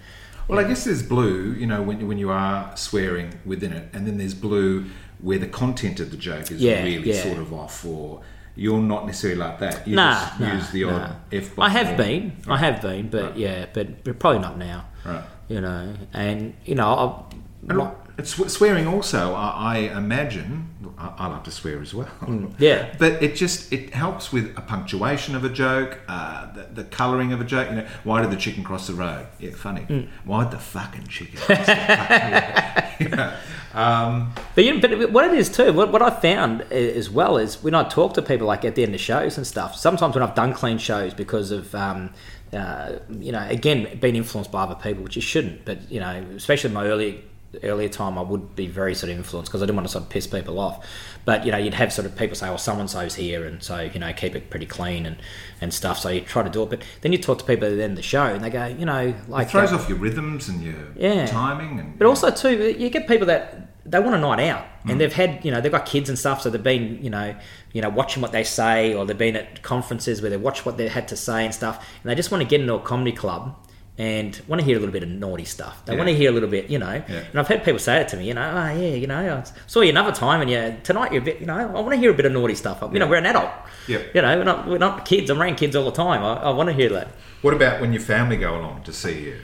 Well, 0.48 0.60
I 0.60 0.64
guess 0.68 0.84
there's 0.84 1.02
blue, 1.02 1.54
you 1.54 1.66
know, 1.66 1.82
when, 1.82 2.06
when 2.06 2.18
you 2.18 2.30
are 2.30 2.76
swearing 2.76 3.40
within 3.44 3.72
it, 3.72 3.88
and 3.92 4.06
then 4.06 4.16
there's 4.16 4.34
blue 4.34 4.84
where 5.18 5.38
the 5.38 5.48
content 5.48 5.98
of 5.98 6.12
the 6.12 6.16
joke 6.16 6.52
is 6.52 6.60
yeah, 6.60 6.84
really 6.84 7.10
yeah. 7.10 7.20
sort 7.20 7.38
of 7.38 7.52
off 7.52 7.84
or 7.84 8.20
you're 8.56 8.80
not 8.80 9.06
necessarily 9.06 9.38
like 9.38 9.58
that. 9.60 9.86
You 9.86 9.96
nah, 9.96 10.14
just 10.14 10.40
nah, 10.40 10.54
use 10.54 10.70
the 10.70 10.84
odd 10.84 10.92
nah. 10.92 11.14
F. 11.30 11.58
I 11.58 11.68
have 11.68 11.96
been. 11.96 12.36
Right. 12.46 12.54
I 12.54 12.58
have 12.58 12.82
been, 12.82 13.08
but 13.08 13.22
right. 13.22 13.36
yeah, 13.36 13.66
but 13.72 14.18
probably 14.18 14.40
not 14.40 14.58
now. 14.58 14.86
Right. 15.04 15.24
You 15.48 15.60
know, 15.60 15.94
and 16.12 16.54
you 16.64 16.74
know, 16.74 17.26
I, 17.68 17.92
it's 18.18 18.34
swearing 18.52 18.86
also. 18.86 19.34
I, 19.34 19.50
I 19.58 19.78
imagine. 19.96 20.70
I, 20.96 21.12
I, 21.18 21.26
like 21.26 21.44
to 21.44 21.50
swear 21.50 21.82
as 21.82 21.92
well. 21.92 22.08
Mm, 22.22 22.54
yeah. 22.58 22.94
But 22.98 23.22
it 23.22 23.34
just 23.34 23.70
it 23.72 23.92
helps 23.92 24.32
with 24.32 24.56
a 24.56 24.62
punctuation 24.62 25.36
of 25.36 25.44
a 25.44 25.50
joke, 25.50 25.98
uh, 26.08 26.50
the, 26.52 26.62
the 26.62 26.84
colouring 26.84 27.32
of 27.32 27.40
a 27.40 27.44
joke. 27.44 27.68
You 27.68 27.76
know, 27.76 27.86
why 28.04 28.22
did 28.22 28.30
the 28.30 28.36
chicken 28.36 28.64
cross 28.64 28.86
the 28.86 28.94
road? 28.94 29.26
Yeah, 29.38 29.50
funny. 29.50 29.82
Mm. 29.82 30.08
Why 30.24 30.44
did 30.44 30.52
the 30.52 30.58
fucking 30.58 31.06
chicken 31.08 31.38
cross 31.38 31.66
the 31.66 31.72
road? 31.72 32.84
you 33.00 33.08
know, 33.16 33.36
um, 33.76 34.32
but 34.54 34.64
you 34.64 34.72
know, 34.72 34.80
but 34.80 35.12
what 35.12 35.26
it 35.26 35.34
is 35.34 35.50
too, 35.50 35.70
what, 35.74 35.92
what 35.92 36.00
I 36.00 36.08
found 36.08 36.62
as 36.72 37.10
well 37.10 37.36
is 37.36 37.62
when 37.62 37.74
I 37.74 37.86
talk 37.86 38.14
to 38.14 38.22
people 38.22 38.46
like 38.46 38.64
at 38.64 38.74
the 38.74 38.82
end 38.82 38.94
of 38.94 39.00
shows 39.00 39.36
and 39.36 39.46
stuff. 39.46 39.76
Sometimes 39.76 40.14
when 40.14 40.22
I've 40.22 40.34
done 40.34 40.54
clean 40.54 40.78
shows 40.78 41.12
because 41.12 41.50
of 41.50 41.74
um, 41.74 42.10
uh, 42.54 42.92
you 43.10 43.32
know 43.32 43.46
again 43.48 43.98
being 44.00 44.16
influenced 44.16 44.50
by 44.50 44.62
other 44.62 44.76
people, 44.76 45.04
which 45.04 45.14
you 45.14 45.22
shouldn't. 45.22 45.66
But 45.66 45.90
you 45.90 46.00
know, 46.00 46.24
especially 46.34 46.70
my 46.70 46.86
early 46.86 47.22
earlier 47.62 47.88
time, 47.88 48.18
I 48.18 48.22
would 48.22 48.54
be 48.54 48.66
very 48.66 48.94
sort 48.94 49.10
of 49.10 49.18
influenced 49.18 49.50
because 49.50 49.62
I 49.62 49.66
didn't 49.66 49.76
want 49.76 49.88
to 49.88 49.92
sort 49.92 50.04
of 50.04 50.10
piss 50.10 50.26
people 50.26 50.58
off. 50.58 50.86
But 51.24 51.44
you 51.44 51.52
know, 51.52 51.58
you'd 51.58 51.74
have 51.74 51.92
sort 51.92 52.06
of 52.06 52.16
people 52.16 52.36
say, 52.36 52.48
"Well, 52.48 52.58
so 52.58 52.72
and 52.74 52.88
so's 52.88 53.14
here," 53.14 53.44
and 53.44 53.62
so 53.62 53.80
you 53.80 53.98
know, 53.98 54.12
keep 54.12 54.34
it 54.34 54.50
pretty 54.50 54.66
clean 54.66 55.06
and, 55.06 55.16
and 55.60 55.72
stuff. 55.72 55.98
So 55.98 56.08
you 56.08 56.20
try 56.20 56.42
to 56.42 56.50
do 56.50 56.62
it, 56.62 56.70
but 56.70 56.82
then 57.00 57.12
you 57.12 57.18
talk 57.18 57.38
to 57.38 57.44
people 57.44 57.68
at 57.68 57.76
the 57.76 57.82
end 57.82 57.92
of 57.92 57.96
the 57.96 58.02
show, 58.02 58.26
and 58.26 58.44
they 58.44 58.50
go, 58.50 58.66
you 58.66 58.84
know, 58.84 59.14
like 59.28 59.48
it 59.48 59.50
throws 59.50 59.72
uh, 59.72 59.76
off 59.76 59.88
your 59.88 59.98
rhythms 59.98 60.48
and 60.48 60.62
your 60.62 60.76
yeah. 60.96 61.26
timing, 61.26 61.80
and 61.80 61.98
but 61.98 62.04
yeah. 62.04 62.08
also 62.08 62.30
too, 62.30 62.74
you 62.78 62.90
get 62.90 63.08
people 63.08 63.26
that 63.26 63.72
they 63.84 64.00
want 64.00 64.14
a 64.14 64.18
night 64.18 64.48
out, 64.48 64.64
mm. 64.84 64.90
and 64.90 65.00
they've 65.00 65.12
had 65.12 65.44
you 65.44 65.50
know 65.50 65.60
they've 65.60 65.72
got 65.72 65.86
kids 65.86 66.08
and 66.08 66.18
stuff, 66.18 66.42
so 66.42 66.50
they've 66.50 66.62
been 66.62 67.02
you 67.02 67.10
know 67.10 67.34
you 67.72 67.82
know 67.82 67.88
watching 67.88 68.22
what 68.22 68.32
they 68.32 68.44
say, 68.44 68.94
or 68.94 69.04
they've 69.04 69.18
been 69.18 69.36
at 69.36 69.62
conferences 69.62 70.20
where 70.20 70.30
they 70.30 70.36
watch 70.36 70.64
what 70.64 70.76
they 70.76 70.88
had 70.88 71.08
to 71.08 71.16
say 71.16 71.44
and 71.44 71.54
stuff, 71.54 71.84
and 72.02 72.10
they 72.10 72.14
just 72.14 72.30
want 72.30 72.42
to 72.42 72.48
get 72.48 72.60
into 72.60 72.74
a 72.74 72.80
comedy 72.80 73.12
club 73.12 73.56
and 73.98 74.40
want 74.46 74.60
to 74.60 74.64
hear 74.64 74.76
a 74.76 74.80
little 74.80 74.92
bit 74.92 75.02
of 75.02 75.08
naughty 75.08 75.44
stuff. 75.44 75.84
They 75.84 75.92
yeah. 75.92 75.98
want 75.98 76.08
to 76.08 76.14
hear 76.14 76.30
a 76.30 76.32
little 76.32 76.48
bit, 76.48 76.68
you 76.68 76.78
know. 76.78 77.02
Yeah. 77.08 77.24
And 77.30 77.40
I've 77.40 77.48
had 77.48 77.64
people 77.64 77.78
say 77.78 78.00
it 78.00 78.08
to 78.08 78.16
me, 78.16 78.28
you 78.28 78.34
know, 78.34 78.42
oh 78.42 78.78
yeah, 78.78 78.94
you 78.94 79.06
know, 79.06 79.36
I 79.36 79.50
saw 79.66 79.80
you 79.80 79.90
another 79.90 80.12
time, 80.12 80.42
and 80.42 80.50
yeah, 80.50 80.76
tonight 80.80 81.12
you're 81.12 81.22
a 81.22 81.24
bit, 81.24 81.40
you 81.40 81.46
know, 81.46 81.56
I 81.56 81.64
want 81.66 81.92
to 81.92 81.96
hear 81.96 82.10
a 82.10 82.14
bit 82.14 82.26
of 82.26 82.32
naughty 82.32 82.54
stuff. 82.54 82.82
You 82.82 82.90
yeah. 82.92 82.98
know, 82.98 83.06
we're 83.06 83.16
an 83.16 83.26
adult. 83.26 83.50
Yeah. 83.88 84.02
You 84.14 84.22
know, 84.22 84.36
we're 84.36 84.44
not 84.44 84.66
we're 84.66 84.78
not 84.78 85.04
kids. 85.04 85.30
I'm 85.30 85.40
around 85.40 85.56
kids 85.56 85.74
all 85.74 85.84
the 85.84 85.92
time. 85.92 86.22
I, 86.22 86.42
I 86.42 86.50
want 86.50 86.68
to 86.68 86.74
hear 86.74 86.90
that. 86.90 87.08
What 87.42 87.54
about 87.54 87.80
when 87.80 87.92
your 87.92 88.02
family 88.02 88.36
go 88.36 88.58
along 88.58 88.82
to 88.84 88.92
see 88.92 89.24
you? 89.24 89.40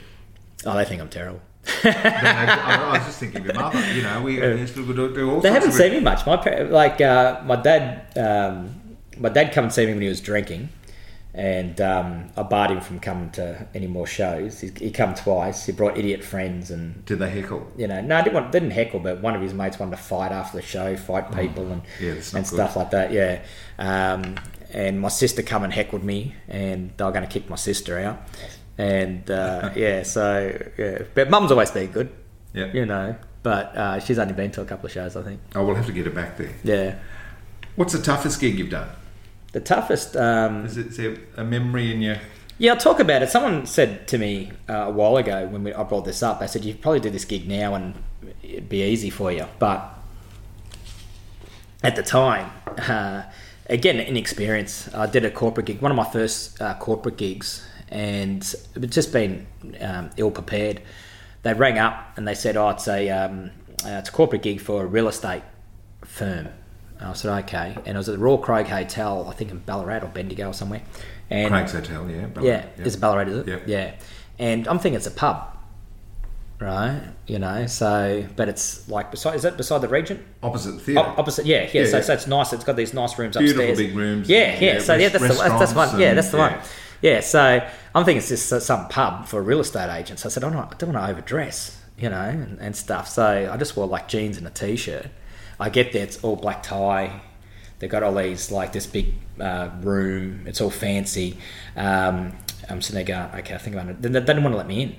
Oh, 0.65 0.75
they 0.75 0.85
think 0.85 1.01
I'm 1.01 1.09
terrible. 1.09 1.41
I, 1.83 2.97
was 2.97 3.07
just 3.07 3.19
thinking 3.19 3.41
of 3.41 3.45
your 3.45 3.55
mother. 3.55 3.93
You 3.93 4.01
know, 4.01 4.21
we, 4.21 4.35
we 4.35 4.65
do, 4.65 5.13
do 5.15 5.31
all. 5.31 5.39
They 5.39 5.51
haven't 5.51 5.71
seen 5.71 5.93
me 5.93 5.99
much. 6.01 6.25
My 6.25 6.61
like 6.63 7.01
uh, 7.01 7.41
my 7.43 7.55
dad. 7.55 8.17
Um, 8.17 8.79
my 9.17 9.29
dad 9.29 9.53
come 9.53 9.65
and 9.65 9.73
see 9.73 9.85
me 9.85 9.93
when 9.93 10.01
he 10.01 10.07
was 10.07 10.21
drinking 10.21 10.69
and 11.35 11.81
um, 11.81 12.29
I 12.37 12.43
barred 12.43 12.71
him 12.71 12.81
from 12.81 12.99
coming 12.99 13.31
to 13.31 13.67
any 13.73 13.87
more 13.87 14.05
shows. 14.05 14.59
He, 14.59 14.71
he 14.77 14.91
come 14.91 15.15
twice. 15.15 15.65
He 15.65 15.71
brought 15.71 15.97
idiot 15.97 16.23
friends 16.23 16.69
and 16.69 17.03
did 17.05 17.17
they 17.17 17.29
heckle? 17.29 17.71
You 17.75 17.87
know, 17.87 18.01
no, 18.01 18.23
didn't, 18.23 18.35
want, 18.35 18.51
didn't 18.51 18.71
heckle, 18.71 18.99
but 18.99 19.21
one 19.21 19.35
of 19.35 19.41
his 19.41 19.53
mates 19.53 19.79
wanted 19.79 19.97
to 19.97 20.03
fight 20.03 20.31
after 20.31 20.57
the 20.57 20.63
show, 20.63 20.95
fight 20.95 21.25
oh, 21.31 21.35
people 21.35 21.71
and 21.71 21.81
yeah, 21.99 22.11
and 22.11 22.45
stuff 22.45 22.75
like 22.75 22.91
that. 22.91 23.11
Yeah, 23.11 23.43
um, 23.79 24.35
and 24.71 25.01
my 25.01 25.07
sister 25.07 25.41
come 25.41 25.63
and 25.63 25.73
heckled 25.73 26.03
me, 26.03 26.35
and 26.47 26.93
they 26.97 27.03
were 27.03 27.11
going 27.11 27.27
to 27.27 27.31
kick 27.31 27.49
my 27.49 27.55
sister 27.55 27.97
out. 27.97 28.21
And 28.77 29.29
uh, 29.31 29.71
yeah, 29.75 30.03
so 30.03 30.55
yeah, 30.77 31.03
but 31.15 31.31
Mum's 31.31 31.51
always 31.51 31.71
been 31.71 31.91
good. 31.91 32.11
Yeah, 32.53 32.71
you 32.71 32.85
know, 32.85 33.15
but 33.41 33.75
uh, 33.75 33.99
she's 33.99 34.19
only 34.19 34.33
been 34.33 34.51
to 34.51 34.61
a 34.61 34.65
couple 34.65 34.85
of 34.85 34.91
shows, 34.91 35.15
I 35.15 35.23
think. 35.23 35.41
Oh, 35.55 35.65
we'll 35.65 35.75
have 35.75 35.87
to 35.87 35.91
get 35.91 36.05
her 36.05 36.11
back 36.11 36.37
there. 36.37 36.53
Yeah. 36.63 36.99
What's 37.75 37.93
the 37.93 38.01
toughest 38.01 38.39
gig 38.39 38.59
you've 38.59 38.69
done? 38.69 38.87
The 39.53 39.61
toughest. 39.61 40.17
Um, 40.17 40.65
is, 40.65 40.77
it, 40.77 41.19
a 41.37 41.43
memory 41.43 41.93
in 41.93 42.01
your? 42.01 42.17
Yeah, 42.57 42.73
I'll 42.73 42.79
talk 42.79 42.99
about 42.99 43.21
it. 43.21 43.29
Someone 43.29 43.65
said 43.65 44.07
to 44.09 44.17
me 44.17 44.51
uh, 44.69 44.73
a 44.73 44.91
while 44.91 45.17
ago 45.17 45.47
when 45.47 45.63
we, 45.63 45.73
I 45.73 45.83
brought 45.83 46.05
this 46.05 46.21
up, 46.21 46.39
they 46.39 46.47
said, 46.47 46.65
you 46.65 46.75
probably 46.75 46.99
do 46.99 47.09
this 47.09 47.25
gig 47.25 47.47
now 47.47 47.73
and 47.73 47.95
it'd 48.43 48.69
be 48.69 48.83
easy 48.83 49.09
for 49.09 49.31
you. 49.31 49.47
But 49.57 49.97
at 51.83 51.95
the 51.95 52.03
time, 52.03 52.51
uh, 52.77 53.23
again, 53.67 53.99
inexperience. 53.99 54.93
I 54.93 55.07
did 55.07 55.25
a 55.25 55.31
corporate 55.31 55.65
gig, 55.65 55.81
one 55.81 55.91
of 55.91 55.97
my 55.97 56.09
first 56.09 56.61
uh, 56.61 56.75
corporate 56.75 57.17
gigs, 57.17 57.67
and 57.89 58.41
just 58.89 59.11
been 59.11 59.47
um, 59.81 60.09
ill 60.17 60.31
prepared. 60.31 60.81
They 61.43 61.53
rang 61.53 61.77
up 61.77 62.17
and 62.17 62.27
they 62.27 62.35
said, 62.35 62.55
"Oh, 62.55 62.69
it's 62.69 62.87
a 62.87 63.09
um, 63.09 63.51
uh, 63.85 63.99
it's 63.99 64.09
a 64.09 64.11
corporate 64.11 64.43
gig 64.43 64.61
for 64.61 64.83
a 64.83 64.85
real 64.85 65.07
estate 65.07 65.43
firm." 66.05 66.49
And 67.03 67.11
I 67.11 67.13
said, 67.13 67.43
"Okay," 67.45 67.77
and 67.85 67.95
it 67.95 67.97
was 67.97 68.09
at 68.09 68.13
the 68.13 68.23
Royal 68.23 68.37
Craig 68.37 68.67
Hotel, 68.67 69.27
I 69.29 69.33
think 69.33 69.51
in 69.51 69.59
Ballarat 69.59 70.03
or 70.03 70.07
Bendigo 70.07 70.49
or 70.49 70.53
somewhere. 70.53 70.81
And 71.29 71.49
Craig's 71.49 71.73
Hotel, 71.73 72.09
yeah. 72.09 72.27
Ballarat, 72.27 72.49
yeah, 72.49 72.65
yeah, 72.77 72.85
it's 72.85 72.95
Ballarat, 72.95 73.27
is 73.29 73.37
it? 73.37 73.47
Yeah. 73.47 73.59
Yeah. 73.65 73.93
And 74.39 74.67
I'm 74.67 74.79
thinking 74.79 74.97
it's 74.97 75.07
a 75.07 75.11
pub 75.11 75.53
right? 76.63 77.01
You 77.27 77.39
know, 77.39 77.65
so 77.67 78.25
but 78.35 78.49
it's 78.49 78.87
like 78.87 79.11
beside 79.11 79.35
is 79.35 79.45
it 79.45 79.57
beside 79.57 79.81
the 79.81 79.87
Regent? 79.87 80.21
Opposite 80.41 80.71
the 80.73 80.79
theatre. 80.79 81.01
O- 81.01 81.15
opposite, 81.17 81.45
yeah, 81.45 81.63
yeah. 81.63 81.81
Yeah, 81.81 81.85
so, 81.85 82.01
so 82.01 82.13
it's 82.13 82.27
nice. 82.27 82.53
It's 82.53 82.63
got 82.63 82.75
these 82.75 82.93
nice 82.93 83.17
rooms 83.19 83.37
Beautiful 83.37 83.63
upstairs. 83.63 83.77
big 83.77 83.95
rooms. 83.95 84.29
Yeah, 84.29 84.57
yeah. 84.59 84.79
so 84.79 84.95
yeah, 84.95 85.09
that's 85.09 85.21
the, 85.21 85.33
that's, 85.33 85.71
the 85.71 85.77
one. 85.77 85.99
Yeah, 85.99 86.13
that's 86.13 86.29
the 86.29 86.37
one. 86.37 86.55
Yeah, 87.01 87.19
so 87.19 87.59
I'm 87.93 88.05
thinking 88.05 88.17
it's 88.17 88.29
just 88.29 88.65
some 88.65 88.87
pub 88.87 89.27
for 89.27 89.39
a 89.39 89.43
real 89.43 89.59
estate 89.59 89.93
agent. 89.93 90.19
So 90.19 90.29
I 90.29 90.31
said, 90.31 90.43
I 90.45 90.49
don't, 90.49 90.57
I 90.57 90.73
don't 90.77 90.93
want 90.93 91.05
to 91.05 91.11
overdress, 91.11 91.77
you 91.97 92.09
know, 92.09 92.21
and, 92.21 92.57
and 92.59 92.75
stuff. 92.75 93.09
So 93.09 93.49
I 93.51 93.57
just 93.57 93.75
wore 93.75 93.87
like 93.87 94.07
jeans 94.07 94.37
and 94.37 94.47
a 94.47 94.49
t-shirt. 94.49 95.07
I 95.59 95.69
get 95.69 95.93
there, 95.93 96.03
it's 96.03 96.23
all 96.23 96.35
black 96.35 96.63
tie. 96.63 97.21
They've 97.79 97.89
got 97.89 98.03
all 98.03 98.15
these 98.15 98.51
like 98.51 98.71
this 98.71 98.87
big 98.87 99.13
uh, 99.39 99.69
room. 99.81 100.47
It's 100.47 100.61
all 100.61 100.69
fancy. 100.69 101.37
Um, 101.75 102.33
I'm 102.69 102.81
sitting 102.81 103.05
there 103.05 103.27
going, 103.29 103.39
okay, 103.41 103.55
I 103.55 103.57
think 103.57 103.75
about 103.75 103.89
it. 103.89 104.01
Then 104.01 104.13
they 104.13 104.21
didn't 104.21 104.43
want 104.43 104.53
to 104.53 104.57
let 104.57 104.67
me 104.67 104.81
in. 104.81 104.95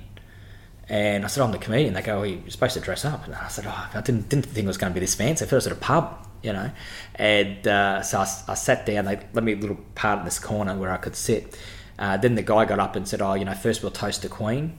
And 0.87 1.23
I 1.23 1.27
said, 1.27 1.43
I'm 1.43 1.51
the 1.51 1.57
comedian. 1.57 1.95
They 1.95 2.01
go, 2.01 2.19
oh, 2.19 2.23
you're 2.23 2.47
supposed 2.49 2.75
to 2.75 2.79
dress 2.79 3.05
up. 3.05 3.25
And 3.25 3.33
I 3.33 3.47
said, 3.47 3.65
oh, 3.67 3.89
I 3.93 4.01
didn't, 4.01 4.29
didn't 4.29 4.45
think 4.45 4.65
it 4.65 4.67
was 4.67 4.77
going 4.77 4.93
to 4.93 4.93
be 4.93 4.99
this 4.99 5.15
fancy. 5.15 5.43
I 5.43 5.47
thought 5.47 5.53
it 5.53 5.57
was 5.57 5.67
at 5.67 5.73
a 5.73 5.77
pub, 5.77 6.27
you 6.43 6.53
know. 6.53 6.69
And 7.15 7.67
uh, 7.67 8.03
so 8.03 8.19
I, 8.19 8.27
I 8.47 8.53
sat 8.53 8.85
down. 8.85 9.05
They 9.05 9.19
let 9.33 9.43
me 9.43 9.53
a 9.53 9.55
little 9.55 9.79
part 9.95 10.19
in 10.19 10.25
this 10.25 10.37
corner 10.37 10.75
where 10.75 10.91
I 10.91 10.97
could 10.97 11.15
sit. 11.15 11.57
Uh, 11.97 12.17
then 12.17 12.35
the 12.35 12.43
guy 12.43 12.65
got 12.65 12.79
up 12.79 12.95
and 12.95 13.07
said, 13.07 13.21
oh, 13.21 13.33
you 13.33 13.45
know, 13.45 13.53
first 13.53 13.81
we'll 13.81 13.91
toast 13.91 14.21
the 14.21 14.29
Queen. 14.29 14.77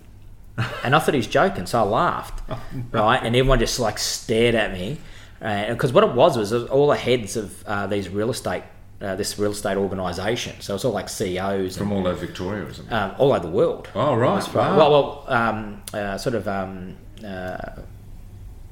and 0.85 0.95
I 0.95 0.99
thought 1.01 1.15
he 1.15 1.19
was 1.19 1.27
joking, 1.27 1.67
so 1.67 1.81
I 1.81 1.83
laughed, 1.83 2.43
right? 2.93 3.21
And 3.23 3.35
everyone 3.35 3.59
just 3.59 3.81
like 3.81 3.99
stared 3.99 4.55
at 4.55 4.73
me. 4.73 4.99
Because 5.41 5.93
what 5.93 6.05
it 6.05 6.13
was 6.13 6.37
was 6.37 6.53
it 6.53 6.61
was 6.63 6.71
all 6.71 6.89
the 6.89 6.97
heads 6.97 7.37
of 7.37 7.65
uh, 7.67 7.87
these 7.87 8.09
real 8.09 8.31
estate, 8.31 8.63
uh, 9.03 9.15
this 9.17 9.39
real 9.39 9.51
estate 9.53 9.77
organisation. 9.77 10.55
So 10.61 10.75
it's 10.75 10.85
all 10.85 10.93
like 10.93 11.09
CEOs 11.09 11.77
and 11.77 11.89
From 11.89 11.93
all 11.93 12.07
over 12.07 12.27
Victoria 12.27 12.65
or 12.67 12.73
something. 12.73 12.93
um, 12.95 13.15
all 13.19 13.33
over 13.33 13.47
the 13.47 13.53
world. 13.53 13.89
Oh, 13.95 14.15
right. 14.15 14.55
Wow. 14.55 14.77
Well, 14.79 14.91
well, 14.91 15.25
um, 15.29 15.83
uh, 15.93 16.17
sort 16.19 16.35
of, 16.35 16.49
um, 16.49 16.97
uh, 17.25 17.59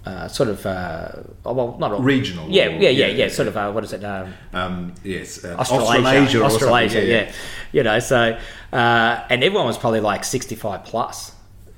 uh, 0.06 0.28
sort 0.28 0.50
of, 0.50 0.64
uh, 0.66 1.08
oh, 1.46 1.52
well, 1.54 1.76
not 1.78 1.92
all. 1.92 2.00
Regional 2.00 2.46
Yeah, 2.48 2.68
yeah, 2.68 2.78
yeah, 2.78 2.88
yeah, 2.90 3.06
yeah. 3.06 3.14
yeah, 3.24 3.28
Sort 3.28 3.48
of, 3.48 3.56
uh, 3.56 3.72
what 3.72 3.84
is 3.84 3.92
it? 3.94 4.04
Um, 4.04 4.34
Um, 4.52 4.94
yes. 5.02 5.42
Uh, 5.44 5.56
Australasia, 5.58 6.40
or 6.40 6.44
Australasia, 6.44 6.94
something, 6.98 7.10
yeah, 7.10 7.32
You 7.72 7.82
know, 7.84 7.98
so 8.00 8.38
uh, 8.72 9.24
and 9.30 9.42
everyone 9.42 9.66
was 9.66 9.78
probably 9.78 10.00
like 10.00 10.24
sixty-five 10.24 10.84
plus. 10.84 11.32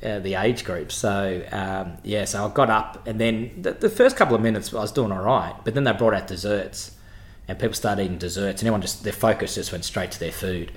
Uh, 0.05 0.19
the 0.19 0.35
age 0.35 0.63
group, 0.63 0.93
so 0.93 1.43
um, 1.51 1.97
yeah, 2.05 2.27
so 2.27 2.45
I 2.45 2.53
got 2.53 2.69
up, 2.69 3.07
and 3.09 3.19
then 3.19 3.51
the, 3.63 3.73
the 3.73 3.89
first 3.89 4.15
couple 4.15 4.37
of 4.37 4.43
minutes 4.43 4.75
I 4.75 4.77
was 4.81 4.93
doing 4.93 5.11
all 5.11 5.23
right, 5.23 5.55
but 5.65 5.75
then 5.75 5.85
they 5.85 5.93
brought 5.93 6.13
out 6.13 6.27
desserts, 6.27 6.95
and 7.49 7.59
people 7.59 7.73
started 7.73 8.03
eating 8.05 8.19
desserts, 8.19 8.61
and 8.61 8.67
everyone 8.69 8.83
just 8.83 9.05
their 9.05 9.15
focus 9.15 9.55
just 9.55 9.73
went 9.73 9.87
straight 9.87 10.11
to 10.11 10.21
their 10.21 10.33
food, 10.33 10.71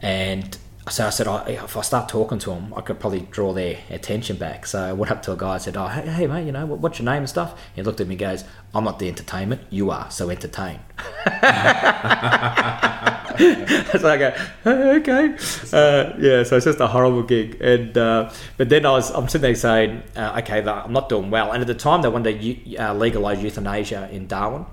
and 0.00 0.56
so 0.88 1.06
I 1.06 1.10
said, 1.10 1.26
oh, 1.26 1.44
if 1.46 1.76
I 1.76 1.82
start 1.82 2.08
talking 2.08 2.38
to 2.38 2.50
them, 2.50 2.72
I 2.74 2.80
could 2.80 2.98
probably 2.98 3.20
draw 3.20 3.52
their 3.52 3.78
attention 3.90 4.36
back. 4.36 4.66
So 4.66 4.82
I 4.82 4.92
went 4.92 5.12
up 5.12 5.22
to 5.24 5.32
a 5.32 5.36
guy 5.36 5.54
and 5.54 5.62
said, 5.62 5.76
oh, 5.76 5.86
hey, 5.86 6.08
hey 6.08 6.26
mate, 6.26 6.46
you 6.46 6.52
know, 6.52 6.64
what, 6.66 6.78
what's 6.78 6.98
your 6.98 7.04
name 7.04 7.18
and 7.18 7.28
stuff? 7.28 7.60
He 7.74 7.82
looked 7.82 8.00
at 8.00 8.06
me 8.08 8.14
and 8.14 8.20
goes, 8.20 8.44
I'm 8.74 8.84
not 8.84 8.98
the 8.98 9.08
entertainment, 9.08 9.62
you 9.70 9.90
are, 9.90 10.10
so 10.10 10.30
entertain. 10.30 10.80
so 13.98 14.08
I 14.08 14.16
go, 14.16 14.34
"Oh, 14.66 14.96
okay, 14.96 15.34
uh, 15.72 16.12
yeah. 16.18 16.42
So 16.42 16.56
it's 16.56 16.64
just 16.64 16.80
a 16.80 16.86
horrible 16.86 17.22
gig, 17.22 17.60
and 17.60 17.96
uh, 17.96 18.30
but 18.56 18.68
then 18.68 18.84
I 18.86 18.90
was, 18.92 19.10
I'm 19.10 19.28
sitting 19.28 19.42
there 19.42 19.54
saying, 19.54 20.02
uh, 20.16 20.40
okay, 20.42 20.60
I'm 20.62 20.92
not 20.92 21.08
doing 21.08 21.30
well. 21.30 21.52
And 21.52 21.60
at 21.60 21.66
the 21.66 21.74
time, 21.74 22.02
they 22.02 22.08
wanted 22.08 22.40
to 22.40 22.76
uh, 22.76 22.94
legalise 22.94 23.42
euthanasia 23.42 24.08
in 24.10 24.26
Darwin, 24.26 24.66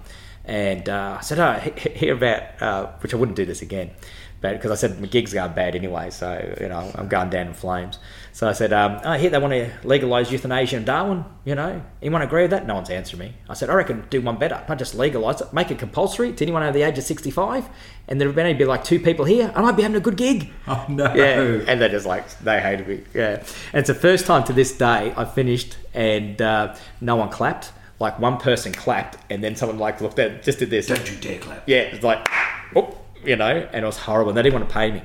and 0.46 0.88
uh, 0.90 1.18
I 1.20 1.22
said, 1.22 1.40
oh, 1.40 1.60
he- 1.60 1.80
he- 1.90 1.98
hear 1.98 2.14
about, 2.14 2.62
uh, 2.62 2.88
which 3.02 3.14
I 3.14 3.18
wouldn't 3.18 3.36
do 3.36 3.46
this 3.46 3.62
again. 3.62 3.92
But 4.40 4.54
because 4.54 4.70
I 4.72 4.76
said 4.76 5.00
my 5.02 5.08
gig's 5.08 5.34
going 5.34 5.54
bad 5.54 5.76
anyway, 5.76 6.12
so 6.12 6.56
you 6.62 6.68
know 6.70 6.92
I'm 6.96 7.08
going 7.08 7.30
down 7.32 7.48
in 7.48 7.54
flames. 7.54 7.98
So 8.38 8.48
I 8.48 8.52
said, 8.52 8.72
um, 8.72 9.00
"I 9.04 9.18
hear 9.18 9.32
they 9.32 9.40
want 9.40 9.54
to 9.54 9.72
legalise 9.84 10.30
euthanasia 10.32 10.78
in 10.78 10.86
Darwin. 10.86 11.26
You 11.44 11.56
know, 11.56 11.82
anyone 12.04 12.22
agree 12.22 12.44
with 12.44 12.52
that?" 12.52 12.68
No 12.68 12.76
one's 12.76 12.92
answering 12.92 13.20
me. 13.20 13.34
I 13.50 13.56
said, 13.56 13.72
"I 13.72 13.74
reckon 13.74 14.06
do 14.12 14.22
one 14.22 14.38
better. 14.38 14.62
Not 14.70 14.78
just 14.78 14.94
legalise 14.94 15.42
it, 15.42 15.52
make 15.54 15.72
it 15.72 15.80
compulsory 15.80 16.34
to 16.34 16.46
anyone 16.46 16.62
over 16.62 16.72
the 16.72 16.84
age 16.84 17.00
of 17.00 17.04
65, 17.04 17.68
and 18.08 18.22
there'd 18.22 18.38
only 18.38 18.54
be 18.54 18.66
like 18.66 18.84
two 18.84 19.00
people 19.00 19.26
here, 19.26 19.52
and 19.56 19.66
I'd 19.66 19.76
be 19.76 19.82
having 19.82 19.98
a 19.98 20.00
good 20.00 20.18
gig." 20.18 20.52
Oh, 20.68 20.86
no. 20.88 21.12
Yeah, 21.16 21.64
and 21.68 21.82
they're 21.82 21.90
just 21.90 22.06
like 22.06 22.30
they 22.42 22.60
hated 22.60 22.88
me. 22.88 23.02
Yeah, 23.16 23.42
and 23.74 23.80
it's 23.80 23.88
the 23.88 23.96
first 23.96 24.28
time 24.28 24.44
to 24.44 24.54
this 24.54 24.72
day 24.72 25.14
I 25.18 25.26
finished 25.26 25.78
and 25.96 26.40
uh, 26.40 26.76
no 27.02 27.16
one 27.16 27.30
clapped. 27.30 27.72
Like 28.00 28.20
one 28.20 28.38
person 28.38 28.72
clapped, 28.72 29.18
and 29.32 29.44
then 29.44 29.56
someone 29.56 29.80
like 29.80 30.00
looked 30.00 30.20
at 30.20 30.44
just 30.44 30.60
did 30.60 30.70
this. 30.70 30.86
Don't 30.86 31.10
you 31.10 31.18
dare 31.18 31.40
clap. 31.40 31.68
Yeah, 31.68 31.80
it's 31.80 32.04
like, 32.04 32.28
oh, 32.76 32.96
you 33.26 33.36
know, 33.36 33.68
and 33.74 33.84
it 33.84 33.88
was 33.88 33.98
horrible. 33.98 34.30
And 34.30 34.38
they 34.38 34.44
didn't 34.44 34.60
want 34.60 34.70
to 34.70 34.74
pay 34.76 34.92
me 34.92 35.02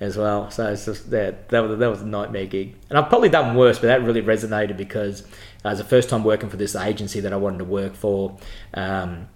as 0.00 0.16
well. 0.16 0.50
So 0.50 0.72
it's 0.72 0.84
just 0.84 1.10
that 1.10 1.48
that 1.48 1.60
was 1.60 1.78
that 1.78 1.88
was 1.88 2.02
a 2.02 2.06
nightmare 2.06 2.46
gig. 2.46 2.76
And 2.88 2.98
I've 2.98 3.08
probably 3.08 3.28
done 3.28 3.56
worse, 3.56 3.78
but 3.78 3.88
that 3.88 4.02
really 4.02 4.22
resonated 4.22 4.76
because 4.76 5.22
uh, 5.22 5.24
it 5.66 5.70
was 5.70 5.78
the 5.78 5.84
first 5.84 6.08
time 6.08 6.24
working 6.24 6.48
for 6.48 6.56
this 6.56 6.76
agency 6.76 7.20
that 7.20 7.32
I 7.32 7.36
wanted 7.36 7.58
to 7.58 7.64
work 7.64 7.94
for. 7.94 8.36
Um, 8.74 9.28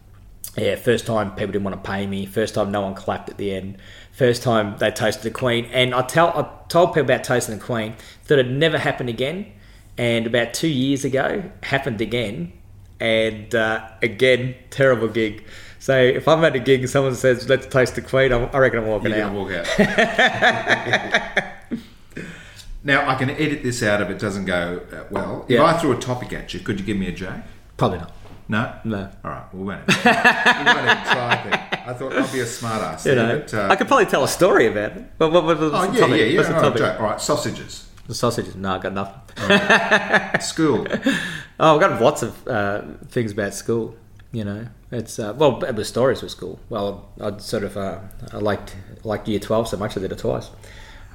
yeah, 0.57 0.77
first 0.77 1.07
time 1.07 1.31
people 1.31 1.53
didn't 1.53 1.65
want 1.65 1.83
to 1.83 1.91
pay 1.91 2.07
me. 2.07 2.27
First 2.27 2.55
time 2.55 2.71
no 2.71 2.83
one 2.83 2.95
clapped 2.95 3.31
at 3.31 3.39
the 3.39 3.55
end. 3.55 3.79
First 4.13 4.43
time 4.43 4.77
they 4.79 4.91
toasted 4.91 5.25
the 5.25 5.31
Queen. 5.31 5.65
And 5.73 5.95
I 5.95 6.03
tell 6.03 6.29
I 6.29 6.49
told 6.69 6.91
people 6.91 7.03
about 7.03 7.25
toasting 7.25 7.59
the 7.59 7.65
Queen 7.65 7.97
that 8.27 8.39
it 8.39 8.49
never 8.49 8.79
happened 8.79 9.09
again. 9.09 9.53
And 9.99 10.27
about 10.27 10.55
two 10.55 10.69
years 10.69 11.05
ago, 11.05 11.51
happened 11.63 12.01
again. 12.01 12.53
And 13.01 13.55
uh, 13.55 13.89
again, 14.01 14.55
terrible 14.71 15.09
gig. 15.09 15.45
So 15.83 15.99
if 15.99 16.29
I'm 16.29 16.45
at 16.45 16.55
a 16.55 16.61
gig 16.61 16.83
and 16.83 16.89
someone 16.89 17.17
says, 17.17 17.49
let's 17.49 17.67
taste 17.67 17.97
the 17.97 18.03
Queen, 18.03 18.33
I'm, 18.33 18.49
I 18.53 18.59
reckon 18.59 18.79
I'm 18.79 18.87
walking 18.87 19.11
You're 19.11 19.23
out. 19.25 19.33
going 19.33 19.49
to 19.49 19.57
walk 19.57 19.67
out. 19.67 21.43
now, 22.85 23.09
I 23.11 23.17
can 23.17 23.31
edit 23.31 23.65
this 23.65 23.83
out 23.83 24.01
if 24.01 24.09
it 24.09 24.21
doesn't 24.21 24.45
go 24.45 24.81
uh, 24.93 25.03
well. 25.11 25.43
If 25.49 25.51
Yeah. 25.57 25.65
I 25.65 25.73
threw 25.79 25.91
a 25.91 25.99
topic 25.99 26.33
at 26.35 26.55
you, 26.55 26.61
could 26.61 26.79
you 26.79 26.87
give 26.87 26.97
me 26.97 27.09
a 27.09 27.13
joke? 27.13 27.35
Probably 27.77 27.99
not. 27.99 28.13
No? 28.49 28.73
No. 28.85 29.11
All 29.25 29.31
right, 29.33 29.53
we 29.53 29.65
won't. 29.65 29.85
we 29.89 29.95
won't 29.95 30.07
even 30.07 31.05
try 31.05 31.41
then. 31.51 31.59
I 31.85 31.93
thought 31.95 32.13
I'd 32.13 32.33
be 32.33 32.39
a 32.39 32.47
smart 32.47 32.81
ass. 32.81 33.05
You 33.05 33.17
know, 33.17 33.39
but, 33.41 33.53
uh, 33.53 33.67
I 33.69 33.75
could 33.75 33.89
probably 33.89 34.07
tell 34.07 34.23
a 34.23 34.29
story 34.29 34.69
about 34.69 34.93
it. 34.97 35.05
What, 35.19 35.33
what, 35.33 35.45
what, 35.45 35.59
what's 35.59 35.75
Oh, 35.75 35.87
the 35.89 35.95
yeah, 35.95 36.01
topic? 36.01 36.17
yeah, 36.17 36.25
yeah. 36.27 36.37
What's 36.37 36.49
the 36.49 36.55
all 36.57 36.63
right, 36.63 36.77
topic? 36.79 37.01
All 37.01 37.07
right, 37.07 37.21
sausages. 37.21 37.89
The 38.07 38.15
sausages. 38.15 38.55
No, 38.55 38.75
I 38.75 38.79
got 38.79 38.93
nothing. 38.93 40.41
School. 40.43 40.87
Oh, 41.59 41.75
I've 41.75 41.81
got 41.81 42.01
lots 42.01 42.23
of 42.23 42.47
uh, 42.47 42.83
things 43.09 43.33
about 43.33 43.53
school. 43.55 43.97
You 44.31 44.45
know, 44.45 44.67
it's 44.93 45.19
uh, 45.19 45.35
well, 45.37 45.63
it 45.65 45.75
was 45.75 45.89
stories 45.89 46.23
with 46.23 46.31
school. 46.31 46.61
Well, 46.69 47.09
I'd 47.21 47.41
sort 47.43 47.65
of 47.65 47.77
uh, 47.77 47.99
I 48.33 48.37
liked 48.37 48.77
liked 49.05 49.27
year 49.27 49.41
twelve 49.41 49.67
so 49.69 49.77
much 49.77 49.97
I 49.97 50.01
did 50.01 50.13
it 50.13 50.19
twice. 50.19 50.51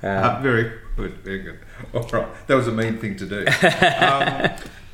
Uh, 0.04 0.08
Uh, 0.08 0.42
very 0.42 0.72
good, 0.96 1.14
very 1.24 1.40
good. 1.40 1.60
All 1.94 2.04
right, 2.12 2.28
that 2.48 2.56
was 2.56 2.68
a 2.68 2.72
mean 2.72 2.98
thing 3.00 3.16
to 3.18 3.26
do. 3.26 3.46
Um, 3.98 4.52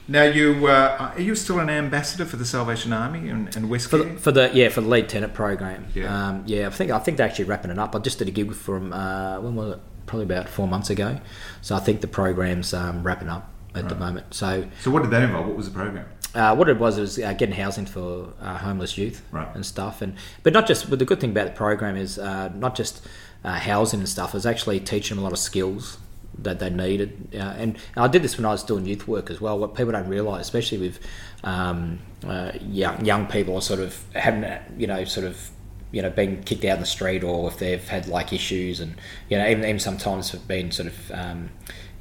now, 0.08 0.24
you 0.24 0.68
uh, 0.68 1.12
are 1.16 1.22
you 1.22 1.34
still 1.36 1.60
an 1.60 1.70
ambassador 1.70 2.26
for 2.26 2.36
the 2.38 2.46
Salvation 2.46 2.92
Army 2.92 3.30
and, 3.30 3.56
and 3.56 3.70
West 3.70 3.90
for 3.90 3.98
the, 4.00 4.16
for 4.20 4.32
the 4.34 4.52
yeah 4.54 4.68
for 4.70 4.82
the 4.82 4.88
lead 4.90 5.08
tenant 5.10 5.34
program. 5.34 5.86
Yeah. 5.96 6.14
um, 6.30 6.44
yeah. 6.46 6.68
I 6.68 6.70
think 6.72 6.92
I 6.92 7.00
think 7.00 7.18
they're 7.18 7.28
actually 7.28 7.46
wrapping 7.46 7.72
it 7.72 7.80
up. 7.80 7.96
I 7.96 8.00
just 8.00 8.20
did 8.20 8.28
a 8.28 8.32
gig 8.32 8.54
from 8.54 8.92
uh, 8.94 9.40
when 9.40 9.56
was 9.56 9.76
it? 9.76 9.80
Probably 10.06 10.26
about 10.26 10.50
four 10.50 10.68
months 10.68 10.90
ago. 10.90 11.20
So 11.62 11.76
I 11.76 11.80
think 11.80 12.02
the 12.02 12.08
program's 12.10 12.74
um, 12.74 13.04
wrapping 13.04 13.30
up 13.30 13.50
at 13.74 13.88
the 13.88 13.96
moment. 13.96 14.34
So 14.34 14.66
So, 14.82 14.92
what 14.92 15.02
did 15.04 15.12
that 15.12 15.24
involve? 15.24 15.48
What 15.48 15.56
was 15.56 15.68
the 15.72 15.74
program? 15.74 16.06
Uh, 16.36 16.56
what 16.56 16.68
it 16.70 16.80
was 16.80 17.00
was 17.00 17.20
uh, 17.20 17.34
getting 17.34 17.56
housing 17.56 17.86
for 17.86 18.34
uh, 18.42 18.58
homeless 18.58 18.98
youth 18.98 19.22
Right. 19.32 19.48
and 19.56 19.66
stuff, 19.66 20.02
and 20.02 20.16
but 20.44 20.54
not 20.54 20.68
just. 20.68 20.90
But 20.90 21.00
the 21.00 21.06
good 21.06 21.20
thing 21.20 21.32
about 21.32 21.46
the 21.48 21.54
program 21.54 21.96
is 21.96 22.18
uh, 22.18 22.50
not 22.56 22.76
just 22.76 23.06
uh, 23.44 23.54
housing 23.54 24.00
and 24.00 24.10
stuff. 24.10 24.34
It's 24.36 24.46
actually 24.46 24.80
teaching 24.80 25.16
them 25.16 25.24
a 25.24 25.28
lot 25.28 25.34
of 25.34 25.40
skills 25.40 25.98
that 26.40 26.58
they 26.60 26.70
needed. 26.70 27.30
Uh, 27.34 27.38
and, 27.38 27.78
and 27.96 28.06
I 28.06 28.08
did 28.08 28.24
this 28.24 28.38
when 28.38 28.46
I 28.46 28.50
was 28.52 28.64
doing 28.64 28.86
youth 28.88 29.08
work 29.08 29.30
as 29.30 29.40
well. 29.40 29.60
What 29.60 29.76
people 29.76 29.92
don't 29.92 30.08
realise, 30.10 30.42
especially 30.42 30.80
with 30.80 31.00
um, 31.44 32.00
uh, 32.26 32.52
young 32.62 33.06
young 33.06 33.28
people, 33.28 33.56
are 33.56 33.62
sort 33.62 33.80
of 33.80 34.04
having 34.16 34.46
you 34.80 34.88
know 34.88 35.04
sort 35.06 35.28
of 35.28 35.50
you 35.92 36.02
know 36.02 36.10
being 36.10 36.42
kicked 36.44 36.66
out 36.66 36.76
in 36.76 36.80
the 36.80 36.88
street, 36.88 37.24
or 37.24 37.48
if 37.48 37.58
they've 37.60 37.88
had 37.88 38.08
like 38.08 38.34
issues, 38.34 38.80
and 38.80 38.96
you 39.30 39.38
know 39.38 39.48
even, 39.48 39.64
even 39.64 39.80
sometimes 39.80 40.32
have 40.32 40.48
been 40.48 40.72
sort 40.72 40.88
of 40.88 41.12
um, 41.12 41.50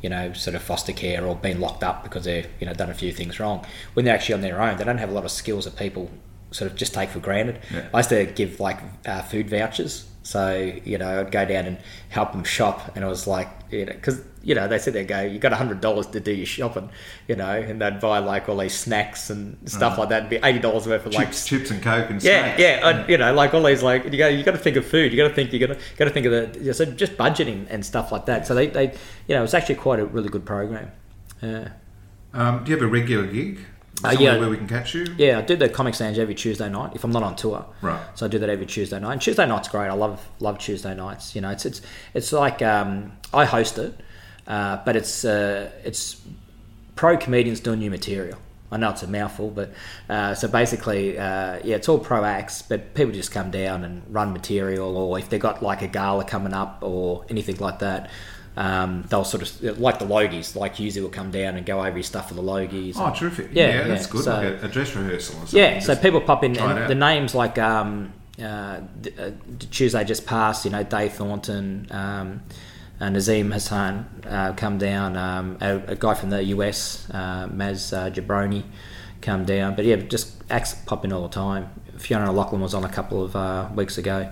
you 0.03 0.09
know, 0.09 0.33
sort 0.33 0.55
of 0.55 0.63
foster 0.63 0.93
care 0.93 1.25
or 1.25 1.37
been 1.37 1.61
locked 1.61 1.85
up 1.85 2.03
because 2.03 2.25
they've, 2.25 2.49
you 2.61 2.67
know, 2.67 2.75
done 2.75 2.91
a 2.91 2.95
few 2.95 3.13
things 3.13 3.39
wrong. 3.39 3.65
When 3.95 4.05
they're 4.05 4.15
actually 4.15 4.35
on 4.35 4.41
their 4.41 4.61
own, 4.61 4.77
they 4.77 4.85
don't 4.85 4.99
have 4.99 5.11
a 5.11 5.15
lot 5.15 5.25
of 5.25 5.31
skills 5.31 5.65
that 5.65 5.77
people 5.77 6.11
sort 6.53 6.71
of 6.71 6.77
just 6.77 6.95
take 6.95 7.09
for 7.11 7.19
granted. 7.21 7.59
Yeah. 7.73 7.89
I 7.93 7.99
used 7.99 8.11
to 8.11 8.27
give 8.27 8.61
like 8.61 8.79
uh, 9.07 9.23
food 9.23 9.51
vouchers. 9.51 10.09
So, 10.25 10.55
you 10.85 10.99
know, 10.99 11.19
I'd 11.21 11.33
go 11.33 11.45
down 11.45 11.67
and 11.67 11.79
help 12.09 12.31
them 12.31 12.45
shop. 12.45 12.95
And 12.95 13.05
I 13.05 13.09
was 13.09 13.27
like, 13.27 13.49
you 13.71 13.85
know, 13.87 13.93
because, 13.93 14.23
you 14.45 14.55
know, 14.55 14.69
they 14.69 14.79
sit 14.79 14.93
there 14.93 15.01
and 15.01 15.09
go, 15.09 15.21
you 15.23 15.41
got 15.41 15.51
$100 15.51 16.13
to 16.13 16.21
do 16.21 16.33
your 16.33 16.47
shopping, 16.47 16.91
you 17.27 17.35
know, 17.35 17.51
and 17.51 17.83
they'd 17.83 17.99
buy 17.99 18.19
like 18.21 18.49
all 18.49 18.57
these 18.59 18.73
snacks 18.75 19.31
and 19.31 19.59
stuff 19.69 19.99
like 19.99 20.11
that. 20.11 20.27
It'd 20.27 20.31
be 20.31 20.39
$80 20.39 20.87
worth 20.87 21.07
of 21.07 21.13
like 21.13 21.27
Chips, 21.29 21.47
chips 21.49 21.71
and 21.73 21.83
coke 21.83 22.09
and 22.09 22.23
yeah, 22.23 22.43
snacks. 22.55 22.61
yeah, 22.61 22.89
and, 22.89 23.09
you 23.11 23.19
know, 23.19 23.35
like 23.35 23.53
all 23.53 23.65
these, 23.65 23.83
like 23.83 24.05
you 24.05 24.17
go, 24.17 24.29
you 24.29 24.45
got 24.45 24.53
to 24.53 24.59
think 24.59 24.77
of 24.77 24.87
food. 24.87 25.13
You 25.13 25.21
got 25.21 25.29
to 25.29 25.35
think, 25.35 25.53
you 25.53 25.59
got 25.59 25.75
to 25.75 25.81
got 25.97 26.05
to 26.05 26.11
think 26.13 26.27
of 26.27 26.33
the, 26.63 26.73
so 26.73 26.85
just 26.85 27.17
budgeting 27.17 27.67
and 27.69 27.85
stuff 27.85 28.13
like 28.13 28.27
that. 28.27 28.47
So 28.47 28.55
they, 28.55 28.69
they, 28.69 28.93
you 29.27 29.35
know, 29.35 29.39
it 29.39 29.43
was 29.43 29.55
actually 29.55 29.75
quite 29.75 29.99
a 29.99 30.07
really 30.07 30.29
good 30.29 30.45
program. 30.47 30.93
Yeah, 31.43 31.71
Um, 32.33 32.63
do 32.63 32.71
you 32.71 32.77
have 32.77 32.87
a 32.87 32.91
regular 32.91 33.27
gig? 33.27 33.59
Uh, 34.05 34.17
yeah. 34.19 34.37
where 34.37 34.49
we 34.49 34.57
can 34.57 34.67
catch 34.67 34.95
you? 34.95 35.07
yeah. 35.17 35.39
I 35.39 35.43
do 35.43 35.55
the 35.55 35.69
comic 35.69 35.95
stands 35.95 36.19
every 36.19 36.35
Tuesday 36.35 36.69
night 36.69 36.93
if 36.95 37.05
I'm 37.05 37.13
not 37.13 37.23
on 37.23 37.37
tour. 37.37 37.65
Right. 37.83 38.01
So 38.15 38.27
I 38.27 38.29
do 38.29 38.39
that 38.39 38.49
every 38.49 38.67
Tuesday 38.67 38.99
night. 38.99 39.13
And 39.13 39.21
Tuesday 39.21 39.47
night's 39.47 39.69
great. 39.69 39.89
I 39.89 39.93
love 39.93 40.27
love 40.41 40.59
Tuesday 40.59 40.95
nights. 40.95 41.35
You 41.35 41.41
know, 41.41 41.51
it's 41.51 41.65
it's 41.65 41.83
it's 42.15 42.33
like 42.33 42.63
um, 42.63 43.13
I 43.33 43.45
host 43.45 43.79
it, 43.79 43.95
uh, 44.47 44.79
but 44.85 44.97
it's 44.97 45.25
uh, 45.25 45.71
it's 45.85 46.21
pro 46.97 47.17
comedians 47.17 47.61
doing 47.61 47.79
new 47.79 47.91
material. 47.91 48.39
I 48.73 48.79
know 48.79 48.89
it's 48.89 49.03
a 49.03 49.07
mouthful, 49.07 49.51
but 49.51 49.73
uh, 50.09 50.35
so 50.35 50.49
basically, 50.49 51.19
uh, 51.19 51.61
yeah, 51.63 51.77
it's 51.77 51.91
all 51.91 51.99
pro 51.99 52.25
acts, 52.25 52.63
but 52.63 52.95
people 52.95 53.13
just 53.13 53.31
come 53.31 53.51
down 53.51 53.85
and 53.85 54.03
run 54.09 54.33
material, 54.33 54.97
or 54.97 55.19
if 55.19 55.29
they've 55.29 55.39
got 55.39 55.63
like 55.63 55.83
a 55.83 55.89
gala 55.89 56.25
coming 56.25 56.55
up 56.55 56.79
or 56.81 57.27
anything 57.29 57.59
like 57.59 57.81
that, 57.81 58.11
um, 58.57 59.05
they'll 59.09 59.25
sort 59.25 59.43
of 59.43 59.79
like 59.79 59.99
the 59.99 60.05
Logies, 60.05 60.55
like 60.57 60.79
usually 60.79 61.03
will 61.03 61.11
come 61.11 61.31
down 61.31 61.57
and 61.57 61.65
go 61.65 61.79
over 61.81 61.97
your 61.97 62.03
stuff 62.03 62.29
for 62.29 62.35
the 62.35 62.43
Logies. 62.43 62.95
Oh, 62.97 63.13
terrific. 63.15 63.51
Yeah, 63.53 63.69
Yeah, 63.69 63.89
that's 63.89 64.07
good. 64.07 64.25
So- 64.25 64.35
like 64.37 64.63
a, 64.63 64.67
a 64.67 64.69
dress 64.69 64.95
rehearsal 64.95 65.37
or 65.37 65.39
something. 65.47 65.59
Yeah, 65.59 65.79
so 65.81 65.97
people 65.97 66.21
pop 66.21 66.45
in, 66.45 66.57
and 66.59 66.91
the 66.91 66.95
names 66.95 67.35
like 67.35 67.59
um, 67.59 68.13
uh, 68.41 68.45
uh, 68.45 69.31
Tuesday 69.71 70.05
just 70.05 70.27
passed. 70.27 70.65
You 70.65 70.71
know, 70.71 70.83
Dave 70.83 71.13
Thornton, 71.15 71.87
um, 71.91 72.43
uh, 73.01 73.07
Nazeem 73.07 73.53
Hussain 73.53 74.05
uh, 74.27 74.53
come 74.55 74.79
down. 74.79 75.17
Um, 75.17 75.57
a, 75.61 75.77
a 75.89 75.97
guy 75.97 76.15
from 76.15 76.31
the 76.31 76.43
US, 76.45 77.09
uh, 77.11 77.49
Maz 77.49 77.93
uh, 77.97 78.11
Jobrani, 78.11 78.65
come 79.23 79.45
down. 79.45 79.75
But 79.77 79.87
yeah, 79.87 79.97
just 79.97 80.35
acts 80.51 80.75
pop 80.75 81.05
in 81.05 81.13
all 81.13 81.23
the 81.23 81.29
time. 81.35 81.71
Fiona 81.99 82.31
O'Loughlin 82.31 82.61
was 82.61 82.75
on 82.75 82.85
a 82.85 82.89
couple 82.89 83.23
of 83.25 83.35
uh, 83.37 83.69
weeks 83.75 83.97
ago, 83.97 84.31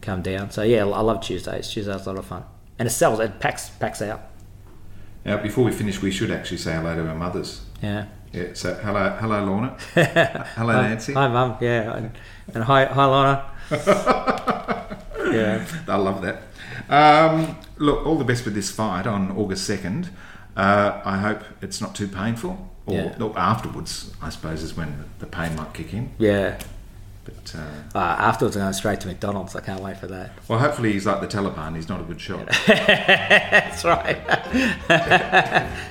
come 0.00 0.22
down. 0.22 0.50
So 0.50 0.62
yeah, 0.62 0.80
I 0.86 1.00
love 1.00 1.20
Tuesdays. 1.20 1.68
Tuesdays 1.68 2.06
a 2.06 2.08
lot 2.12 2.18
of 2.18 2.24
fun, 2.26 2.44
and 2.80 2.88
it 2.88 2.90
sells. 2.90 3.20
It 3.20 3.38
packs 3.38 3.68
packs 3.68 4.02
out. 4.02 4.22
Now, 5.24 5.36
before 5.36 5.64
we 5.64 5.70
finish, 5.70 6.00
we 6.00 6.10
should 6.10 6.30
actually 6.30 6.56
say 6.56 6.72
hello 6.72 6.94
to 6.96 7.06
our 7.06 7.14
mothers. 7.14 7.60
Yeah. 7.82 8.06
Yeah, 8.32 8.54
so 8.54 8.74
hello, 8.74 9.16
hello, 9.20 9.44
Lorna. 9.44 9.76
hello, 10.56 10.80
Nancy. 10.82 11.12
Hi, 11.12 11.28
Mum. 11.28 11.56
Yeah, 11.60 11.96
and, 11.96 12.12
and 12.54 12.64
hi, 12.64 12.86
hi, 12.86 13.04
Lorna. 13.04 13.44
yeah. 15.32 15.66
I 15.88 15.96
love 15.96 16.22
that. 16.22 16.42
Um, 16.88 17.58
look, 17.76 18.06
all 18.06 18.16
the 18.16 18.24
best 18.24 18.44
with 18.44 18.54
this 18.54 18.70
fight 18.70 19.06
on 19.06 19.32
August 19.32 19.68
2nd. 19.68 20.08
Uh, 20.56 21.00
I 21.04 21.18
hope 21.18 21.42
it's 21.60 21.80
not 21.80 21.94
too 21.94 22.08
painful. 22.08 22.70
Or, 22.86 22.94
Yeah. 22.94 23.16
or 23.20 23.38
afterwards, 23.38 24.12
I 24.22 24.30
suppose, 24.30 24.62
is 24.62 24.74
when 24.76 25.04
the 25.18 25.26
pain 25.26 25.54
might 25.54 25.74
kick 25.74 25.92
in. 25.92 26.12
Yeah. 26.18 26.58
But, 27.34 27.54
uh, 27.58 27.98
Uh, 27.98 28.16
afterwards, 28.18 28.56
I'm 28.56 28.62
going 28.62 28.72
straight 28.74 29.00
to 29.00 29.08
McDonald's. 29.08 29.54
I 29.56 29.60
can't 29.60 29.80
wait 29.80 29.96
for 29.98 30.06
that. 30.08 30.30
well, 30.48 30.58
hopefully 30.58 30.92
he's 30.92 31.06
like 31.06 31.20
the 31.20 31.26
Taliban. 31.26 31.74
He's 31.76 31.88
not 31.88 32.00
a 32.00 32.04
good 32.04 32.20
shot. 32.20 32.46
That's 32.66 33.84
right. 33.84 34.16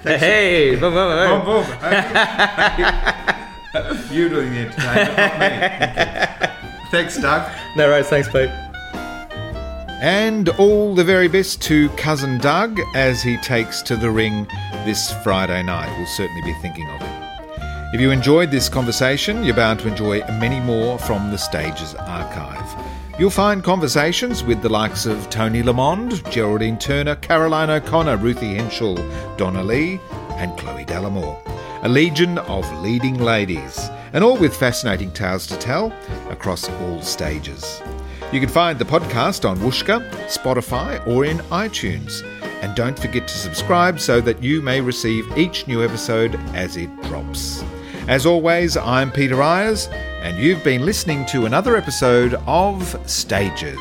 hey, 0.03 0.75
boom, 0.79 0.93
boom, 0.93 0.95
boom. 1.17 1.45
Boom, 1.45 1.65
boom. 1.65 1.65
you 4.11 4.29
doing 4.29 4.51
the 4.51 4.59
entertainment, 4.59 5.17
not 5.17 5.39
me. 5.39 5.47
Thank 5.47 6.41
you. 6.41 6.47
Thanks, 6.91 7.17
Doug. 7.17 7.51
No 7.75 7.87
worries. 7.87 8.07
Thanks, 8.07 8.27
Pete. 8.29 8.49
And 10.01 10.47
all 10.57 10.95
the 10.95 11.03
very 11.03 11.27
best 11.27 11.61
to 11.63 11.89
cousin 11.89 12.37
Doug 12.39 12.79
as 12.95 13.21
he 13.21 13.35
takes 13.37 13.81
to 13.83 13.95
the 13.97 14.09
ring 14.09 14.47
this 14.85 15.11
Friday 15.23 15.61
night. 15.61 15.93
We'll 15.97 16.07
certainly 16.07 16.41
be 16.41 16.53
thinking 16.61 16.89
of 16.89 17.01
him. 17.01 17.28
If 17.91 17.99
you 17.99 18.11
enjoyed 18.11 18.51
this 18.51 18.69
conversation, 18.69 19.43
you're 19.43 19.55
bound 19.55 19.79
to 19.79 19.87
enjoy 19.87 20.19
many 20.39 20.59
more 20.59 20.99
from 20.99 21.31
the 21.31 21.37
Stages 21.37 21.95
archive. 21.95 22.85
You'll 23.17 23.31
find 23.31 23.63
conversations 23.63 24.43
with 24.43 24.61
the 24.61 24.69
likes 24.69 25.07
of 25.07 25.27
Toni 25.31 25.63
Lamond, 25.63 26.23
Geraldine 26.29 26.77
Turner, 26.77 27.15
Caroline 27.15 27.71
O'Connor, 27.71 28.17
Ruthie 28.17 28.53
Henshall, 28.53 28.97
Donna 29.37 29.63
Lee, 29.63 29.99
and 30.33 30.55
Chloe 30.55 30.85
Dallimore. 30.85 31.41
A 31.81 31.89
legion 31.89 32.37
of 32.37 32.71
leading 32.83 33.17
ladies, 33.17 33.89
and 34.13 34.23
all 34.23 34.37
with 34.37 34.55
fascinating 34.55 35.11
tales 35.11 35.47
to 35.47 35.57
tell 35.57 35.91
across 36.29 36.69
all 36.69 37.01
stages. 37.01 37.81
You 38.31 38.39
can 38.39 38.49
find 38.49 38.77
the 38.77 38.85
podcast 38.85 39.49
on 39.49 39.57
Whooshkaa, 39.57 40.07
Spotify, 40.27 41.05
or 41.07 41.25
in 41.25 41.39
iTunes. 41.49 42.23
And 42.61 42.75
don't 42.75 42.99
forget 42.99 43.27
to 43.27 43.33
subscribe 43.33 43.99
so 43.99 44.21
that 44.21 44.43
you 44.43 44.61
may 44.61 44.79
receive 44.79 45.35
each 45.35 45.65
new 45.65 45.83
episode 45.83 46.35
as 46.53 46.77
it 46.77 46.89
drops. 47.03 47.63
As 48.09 48.25
always, 48.25 48.75
I'm 48.75 49.11
Peter 49.11 49.39
Ayers, 49.39 49.87
and 50.23 50.35
you've 50.39 50.63
been 50.63 50.83
listening 50.83 51.27
to 51.27 51.45
another 51.45 51.77
episode 51.77 52.33
of 52.47 52.99
Stages. 53.07 53.77